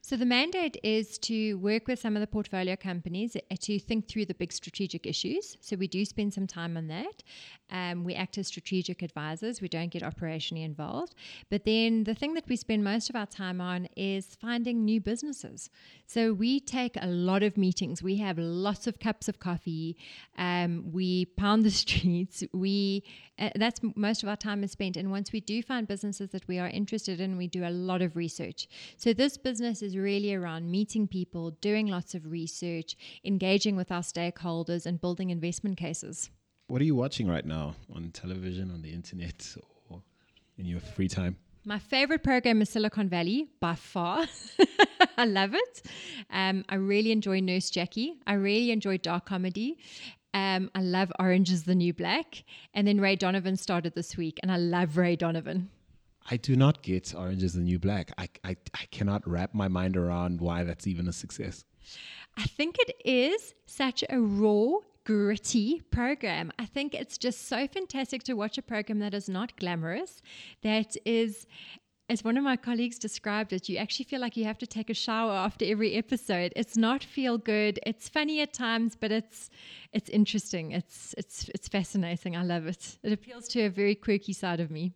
So 0.07 0.19
the 0.19 0.27
mandate 0.27 0.77
is 0.83 1.17
to 1.21 1.55
work 1.55 1.89
with 1.89 1.99
some 1.99 2.15
of 2.15 2.21
the 2.21 2.27
portfolio 2.27 2.77
companies 2.77 3.39
to 3.59 3.79
think 3.79 4.07
through 4.07 4.27
the 4.27 4.35
big 4.35 4.53
strategic 4.53 5.07
issues. 5.07 5.57
So 5.63 5.77
we 5.77 5.89
do 5.89 6.05
spend 6.05 6.35
some 6.35 6.47
time 6.47 6.77
on 6.77 6.89
that. 6.89 7.23
Um, 7.71 8.05
we 8.05 8.15
act 8.15 8.37
as 8.37 8.49
strategic 8.49 9.01
advisors. 9.01 9.63
We 9.63 9.69
don't 9.69 9.89
get 9.89 10.03
operationally 10.03 10.63
involved. 10.63 11.15
But 11.49 11.65
then 11.65 12.05
the 12.05 12.15
thing 12.15 12.35
that 12.35 12.47
we 12.51 12.57
spend 12.57 12.85
most 12.85 13.09
of 13.09 13.17
our 13.17 13.25
time 13.25 13.63
on 13.63 13.89
is 13.97 14.37
finding 14.39 14.85
new 14.85 15.01
businesses. 15.01 15.71
So 16.07 16.35
we 16.35 16.61
take 16.61 16.99
a 17.01 17.07
lot 17.07 17.43
of 17.43 17.57
meetings. 17.57 18.03
We 18.03 18.17
have 18.17 18.37
lots 18.37 18.87
of 18.87 19.01
cups 19.01 19.27
of 19.27 19.39
coffee. 19.39 19.97
Um, 20.37 20.93
we 20.93 21.25
pound 21.25 21.65
the 21.65 21.71
streets. 21.83 22.45
We 22.53 23.05
uh, 23.39 23.51
that's 23.57 23.81
most 23.97 24.23
of 24.23 24.29
our 24.29 24.37
time 24.37 24.63
is 24.63 24.73
spent. 24.73 24.97
And 24.97 25.11
once 25.11 25.33
we 25.33 25.41
do 25.41 25.63
find 25.63 25.89
businesses 25.89 26.31
that 26.31 26.47
we 26.47 26.59
are 26.59 26.69
interested 26.69 27.21
in, 27.21 27.37
we 27.37 27.49
do 27.49 27.65
a 27.65 27.71
lot 27.71 28.01
of 28.01 28.17
research. 28.17 28.69
So 28.97 29.13
this 29.13 29.37
business 29.37 29.83
is 29.83 29.97
really 30.05 30.35
around 30.35 30.71
meeting 30.71 31.09
people, 31.09 31.53
doing 31.63 31.87
lots 31.87 32.15
of 32.15 32.31
research, 32.31 32.95
engaging 33.25 33.75
with 33.75 33.91
our 33.91 34.03
stakeholders, 34.03 34.85
and 34.85 35.01
building 35.01 35.31
investment 35.31 35.79
cases. 35.79 36.31
What 36.67 36.83
are 36.83 36.85
you 36.85 36.95
watching 36.95 37.27
right 37.27 37.45
now 37.45 37.75
on 37.95 38.11
television, 38.13 38.71
on 38.71 38.83
the 38.83 38.93
internet, 38.93 39.57
or 39.89 40.03
in 40.59 40.67
your 40.67 40.81
free 40.81 41.09
time? 41.09 41.37
My 41.65 41.79
favorite 41.79 42.23
program 42.23 42.61
is 42.61 42.69
Silicon 42.69 43.09
Valley 43.09 43.49
by 43.59 43.75
far. 43.75 44.27
I 45.17 45.25
love 45.25 45.55
it. 45.55 45.83
Um, 46.31 46.65
I 46.69 46.75
really 46.75 47.11
enjoy 47.11 47.41
Nurse 47.41 47.71
Jackie. 47.71 48.19
I 48.27 48.35
really 48.35 48.71
enjoy 48.71 48.99
dark 48.99 49.25
comedy. 49.25 49.79
Um, 50.35 50.71
I 50.75 50.83
love 50.83 51.11
Orange 51.19 51.51
is 51.51 51.65
the 51.65 51.75
New 51.75 51.95
Black. 51.95 52.45
And 52.75 52.87
then 52.87 53.01
Ray 53.01 53.17
Donovan 53.17 53.57
started 53.57 53.95
this 53.95 54.17
week, 54.19 54.39
and 54.43 54.53
I 54.53 54.59
love 54.59 54.99
Ray 54.99 55.17
Donovan. 55.17 55.71
I 56.31 56.37
do 56.37 56.57
not 56.57 56.83
get 56.83 57.15
Orange 57.15 57.43
is 57.43 57.53
the 57.55 57.61
New 57.61 57.79
Black. 57.79 58.13
I, 58.17 58.29
I, 58.45 58.57
I 58.75 58.87
cannot 58.91 59.29
wrap 59.29 59.55
my 59.55 59.69
mind 59.69 59.97
around 59.97 60.41
why 60.41 60.65
that's 60.65 60.87
even 60.87 61.07
a 61.09 61.13
success. 61.13 61.65
I 62.37 62.45
think 62.45 62.77
it 62.79 62.97
is 63.05 63.55
such 63.67 64.03
a 64.09 64.19
raw, 64.19 64.79
gritty 65.05 65.83
program. 65.91 66.51
I 66.59 66.65
think 66.65 66.95
it's 66.95 67.19
just 67.19 67.47
so 67.47 67.69
fantastic 67.69 68.23
to 68.25 68.35
watch 68.35 68.57
a 68.57 68.63
program 68.63 69.01
that 69.01 69.13
is 69.13 69.29
not 69.29 69.57
glamorous, 69.59 70.23
that 70.63 70.97
is 71.05 71.47
as 72.11 72.23
one 72.23 72.37
of 72.37 72.45
my 72.45 72.57
colleagues 72.57 72.99
described 72.99 73.53
it, 73.53 73.69
you 73.69 73.79
actually 73.79 74.05
feel 74.05 74.21
like 74.21 74.37
you 74.37 74.45
have 74.45 74.59
to 74.59 74.67
take 74.67 74.91
a 74.91 74.95
shower 74.95 75.33
after 75.33 75.65
every 75.65 75.95
episode. 75.95 76.53
It's 76.55 76.77
not 76.77 77.03
feel 77.03 77.39
good. 77.39 77.81
It's 77.87 78.11
funny 78.11 78.43
at 78.43 78.53
times, 78.53 78.95
but 78.95 79.11
it's 79.11 79.49
it's 79.93 80.11
interesting. 80.11 80.73
It's 80.73 81.15
it's 81.17 81.49
it's 81.55 81.69
fascinating. 81.69 82.37
I 82.37 82.43
love 82.43 82.67
it. 82.67 82.99
It 83.03 83.13
appeals 83.13 83.49
to 83.49 83.63
a 83.63 83.71
very 83.71 83.95
quirky 83.95 84.35
side 84.35 84.61
of 84.61 84.71
me. 84.71 84.93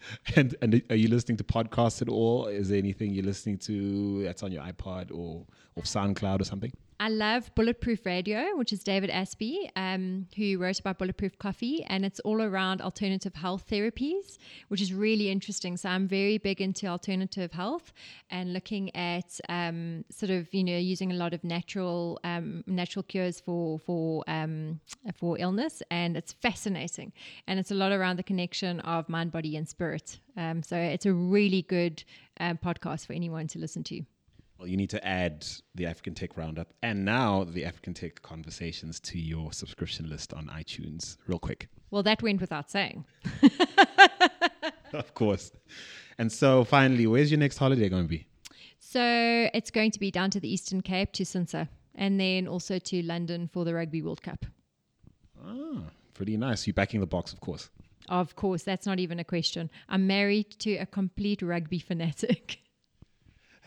And 0.36 0.54
and 0.62 0.82
are 0.90 0.96
you 0.96 1.08
listening 1.08 1.36
to 1.38 1.44
podcasts 1.44 2.02
at 2.02 2.08
all? 2.08 2.46
Is 2.46 2.68
there 2.68 2.78
anything 2.78 3.12
you're 3.12 3.24
listening 3.24 3.58
to 3.58 4.22
that's 4.24 4.42
on 4.42 4.52
your 4.52 4.62
iPod 4.62 5.10
or 5.12 5.44
or 5.76 5.82
SoundCloud 5.82 6.40
or 6.40 6.44
something? 6.44 6.72
I 7.00 7.10
love 7.10 7.54
Bulletproof 7.54 8.04
Radio, 8.04 8.56
which 8.56 8.72
is 8.72 8.82
David 8.82 9.08
Asprey, 9.10 9.70
um, 9.76 10.26
who 10.36 10.58
wrote 10.58 10.80
about 10.80 10.98
Bulletproof 10.98 11.38
Coffee, 11.38 11.84
and 11.84 12.04
it's 12.04 12.18
all 12.20 12.42
around 12.42 12.80
alternative 12.80 13.36
health 13.36 13.66
therapies, 13.70 14.36
which 14.66 14.80
is 14.80 14.92
really 14.92 15.30
interesting. 15.30 15.76
So 15.76 15.90
I'm 15.90 16.08
very 16.08 16.38
big 16.38 16.60
into 16.60 16.88
alternative 16.88 17.52
health 17.52 17.92
and 18.30 18.52
looking 18.52 18.94
at 18.96 19.38
um, 19.48 20.04
sort 20.10 20.30
of 20.30 20.52
you 20.52 20.64
know 20.64 20.76
using 20.76 21.12
a 21.12 21.14
lot 21.14 21.34
of 21.34 21.44
natural 21.44 22.18
um, 22.24 22.64
natural 22.66 23.04
cures 23.04 23.38
for 23.38 23.78
for 23.78 24.24
um, 24.26 24.80
for 25.14 25.38
illness, 25.38 25.84
and 25.92 26.16
it's 26.16 26.32
fascinating. 26.32 27.12
And 27.46 27.60
it's 27.60 27.70
a 27.70 27.76
lot 27.76 27.92
around 27.92 28.16
the 28.16 28.24
connection 28.24 28.80
of 28.80 29.08
mind, 29.08 29.30
body, 29.30 29.56
and 29.56 29.68
spirit. 29.68 30.18
Um, 30.36 30.64
so 30.64 30.76
it's 30.76 31.06
a 31.06 31.12
really 31.12 31.62
good 31.62 32.02
um, 32.40 32.58
podcast 32.58 33.06
for 33.06 33.12
anyone 33.12 33.46
to 33.48 33.60
listen 33.60 33.84
to. 33.84 34.02
Well, 34.58 34.66
you 34.66 34.76
need 34.76 34.90
to 34.90 35.06
add 35.06 35.46
the 35.76 35.86
African 35.86 36.14
Tech 36.14 36.36
Roundup 36.36 36.74
and 36.82 37.04
now 37.04 37.44
the 37.44 37.64
African 37.64 37.94
Tech 37.94 38.20
Conversations 38.22 38.98
to 39.00 39.16
your 39.18 39.52
subscription 39.52 40.10
list 40.10 40.34
on 40.34 40.46
iTunes, 40.46 41.16
real 41.28 41.38
quick. 41.38 41.68
Well, 41.92 42.02
that 42.02 42.24
went 42.24 42.40
without 42.40 42.68
saying. 42.68 43.04
of 44.92 45.14
course. 45.14 45.52
And 46.18 46.32
so, 46.32 46.64
finally, 46.64 47.06
where's 47.06 47.30
your 47.30 47.38
next 47.38 47.58
holiday 47.58 47.88
going 47.88 48.02
to 48.02 48.08
be? 48.08 48.26
So, 48.80 49.48
it's 49.54 49.70
going 49.70 49.92
to 49.92 50.00
be 50.00 50.10
down 50.10 50.30
to 50.32 50.40
the 50.40 50.52
Eastern 50.52 50.80
Cape 50.80 51.12
to 51.12 51.22
Cintsa 51.22 51.68
and 51.94 52.18
then 52.18 52.48
also 52.48 52.80
to 52.80 53.02
London 53.02 53.48
for 53.52 53.64
the 53.64 53.74
Rugby 53.74 54.02
World 54.02 54.22
Cup. 54.22 54.44
Ah, 55.46 55.82
pretty 56.14 56.36
nice. 56.36 56.66
You're 56.66 56.74
backing 56.74 56.98
the 56.98 57.06
Boks, 57.06 57.32
of 57.32 57.38
course. 57.38 57.70
Of 58.08 58.34
course, 58.34 58.64
that's 58.64 58.86
not 58.86 58.98
even 58.98 59.20
a 59.20 59.24
question. 59.24 59.70
I'm 59.88 60.08
married 60.08 60.50
to 60.60 60.76
a 60.78 60.86
complete 60.86 61.42
rugby 61.42 61.78
fanatic. 61.78 62.58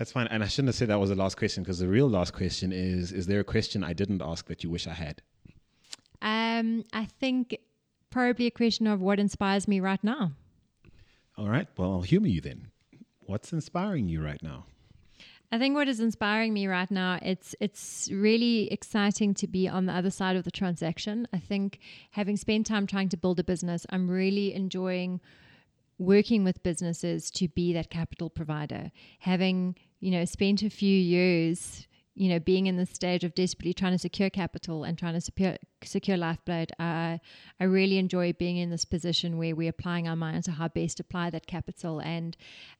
That's 0.01 0.13
fine. 0.13 0.25
And 0.31 0.43
I 0.43 0.47
shouldn't 0.47 0.69
have 0.69 0.75
said 0.75 0.87
that 0.87 0.99
was 0.99 1.11
the 1.11 1.15
last 1.15 1.37
question 1.37 1.61
because 1.61 1.77
the 1.77 1.87
real 1.87 2.09
last 2.09 2.33
question 2.33 2.71
is 2.71 3.11
Is 3.11 3.27
there 3.27 3.39
a 3.39 3.43
question 3.43 3.83
I 3.83 3.93
didn't 3.93 4.23
ask 4.23 4.47
that 4.47 4.63
you 4.63 4.71
wish 4.71 4.87
I 4.87 4.93
had? 4.93 5.21
Um, 6.23 6.85
I 6.91 7.05
think 7.05 7.55
probably 8.09 8.47
a 8.47 8.51
question 8.51 8.87
of 8.87 8.99
what 8.99 9.19
inspires 9.19 9.67
me 9.67 9.79
right 9.79 10.03
now. 10.03 10.31
All 11.37 11.49
right. 11.49 11.67
Well, 11.77 11.91
I'll 11.91 12.01
humor 12.01 12.29
you 12.29 12.41
then. 12.41 12.71
What's 13.19 13.53
inspiring 13.53 14.09
you 14.09 14.23
right 14.23 14.41
now? 14.41 14.65
I 15.51 15.59
think 15.59 15.75
what 15.75 15.87
is 15.87 15.99
inspiring 15.99 16.51
me 16.51 16.65
right 16.65 16.89
now, 16.89 17.19
it's 17.21 17.53
it's 17.59 18.09
really 18.11 18.71
exciting 18.71 19.35
to 19.35 19.45
be 19.45 19.67
on 19.67 19.85
the 19.85 19.93
other 19.93 20.09
side 20.09 20.35
of 20.35 20.45
the 20.45 20.51
transaction. 20.51 21.27
I 21.31 21.37
think 21.37 21.77
having 22.09 22.37
spent 22.37 22.65
time 22.65 22.87
trying 22.87 23.09
to 23.09 23.17
build 23.17 23.39
a 23.39 23.43
business, 23.43 23.85
I'm 23.91 24.09
really 24.09 24.55
enjoying 24.55 25.21
working 26.01 26.43
with 26.43 26.63
businesses 26.63 27.29
to 27.31 27.47
be 27.47 27.73
that 27.73 27.89
capital 27.89 28.29
provider. 28.29 28.91
Having, 29.19 29.75
you 30.01 30.11
know, 30.11 30.25
spent 30.25 30.63
a 30.63 30.69
few 30.69 30.97
years, 30.97 31.87
you 32.15 32.27
know, 32.27 32.39
being 32.39 32.65
in 32.67 32.75
the 32.75 32.87
stage 32.87 33.23
of 33.23 33.35
desperately 33.35 33.73
trying 33.73 33.93
to 33.93 33.99
secure 33.99 34.31
capital 34.31 34.83
and 34.83 34.97
trying 34.97 35.13
to 35.13 35.21
secure, 35.21 35.55
secure 35.83 36.17
lifeblood, 36.17 36.71
I, 36.79 37.21
I 37.59 37.63
really 37.65 37.99
enjoy 37.99 38.33
being 38.33 38.57
in 38.57 38.71
this 38.71 38.83
position 38.83 39.37
where 39.37 39.55
we're 39.55 39.69
applying 39.69 40.07
our 40.07 40.15
minds 40.15 40.47
to 40.47 40.53
how 40.53 40.67
best 40.67 40.97
to 40.97 41.03
apply 41.03 41.29
that 41.29 41.47
capital. 41.47 41.99
And 42.01 42.35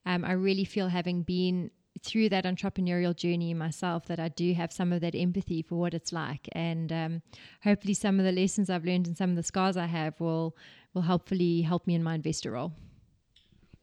um, 0.06 0.26
I 0.26 0.34
really 0.34 0.66
feel 0.66 0.90
having 0.90 1.22
been 1.22 1.70
through 2.04 2.30
that 2.30 2.46
entrepreneurial 2.46 3.16
journey 3.16 3.54
myself 3.54 4.08
that 4.08 4.20
I 4.20 4.30
do 4.30 4.54
have 4.54 4.74
some 4.74 4.92
of 4.92 5.02
that 5.02 5.14
empathy 5.14 5.62
for 5.62 5.76
what 5.76 5.94
it's 5.94 6.12
like, 6.12 6.48
and 6.54 6.92
um, 6.92 7.22
hopefully 7.64 7.94
some 7.94 8.18
of 8.18 8.26
the 8.26 8.32
lessons 8.32 8.70
I've 8.70 8.86
learned 8.86 9.08
and 9.08 9.18
some 9.18 9.30
of 9.30 9.36
the 9.36 9.44
scars 9.44 9.78
I 9.78 9.88
have 9.88 10.20
will 10.20 10.56
will 10.94 11.02
hopefully 11.04 11.62
help 11.62 11.86
me 11.86 11.94
in 11.96 12.02
my 12.02 12.16
investor 12.16 12.52
role. 12.52 12.72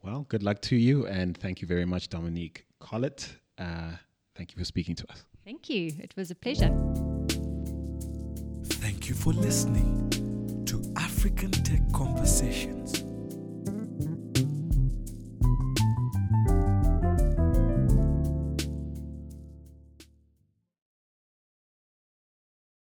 Well, 0.03 0.27
good 0.29 0.43
luck 0.43 0.63
to 0.63 0.77
you, 0.77 1.07
and 1.07 1.37
thank 1.37 1.61
you 1.61 1.69
very 1.69 1.85
much, 1.85 2.09
Dominique 2.09 2.68
Collett. 2.81 3.37
Uh, 3.59 3.93
thank 4.37 4.53
you 4.53 4.59
for 4.59 4.65
speaking 4.65 4.95
to 4.97 5.11
us. 5.11 5.25
Thank 5.45 5.69
you. 5.69 5.93
It 6.01 6.15
was 6.17 6.31
a 6.31 6.35
pleasure. 6.35 6.73
Thank 8.65 9.09
you 9.09 9.15
for 9.15 9.33
listening 9.33 10.65
to 10.67 10.83
African 10.97 11.51
Tech 11.51 11.81
Conversations. 11.93 13.08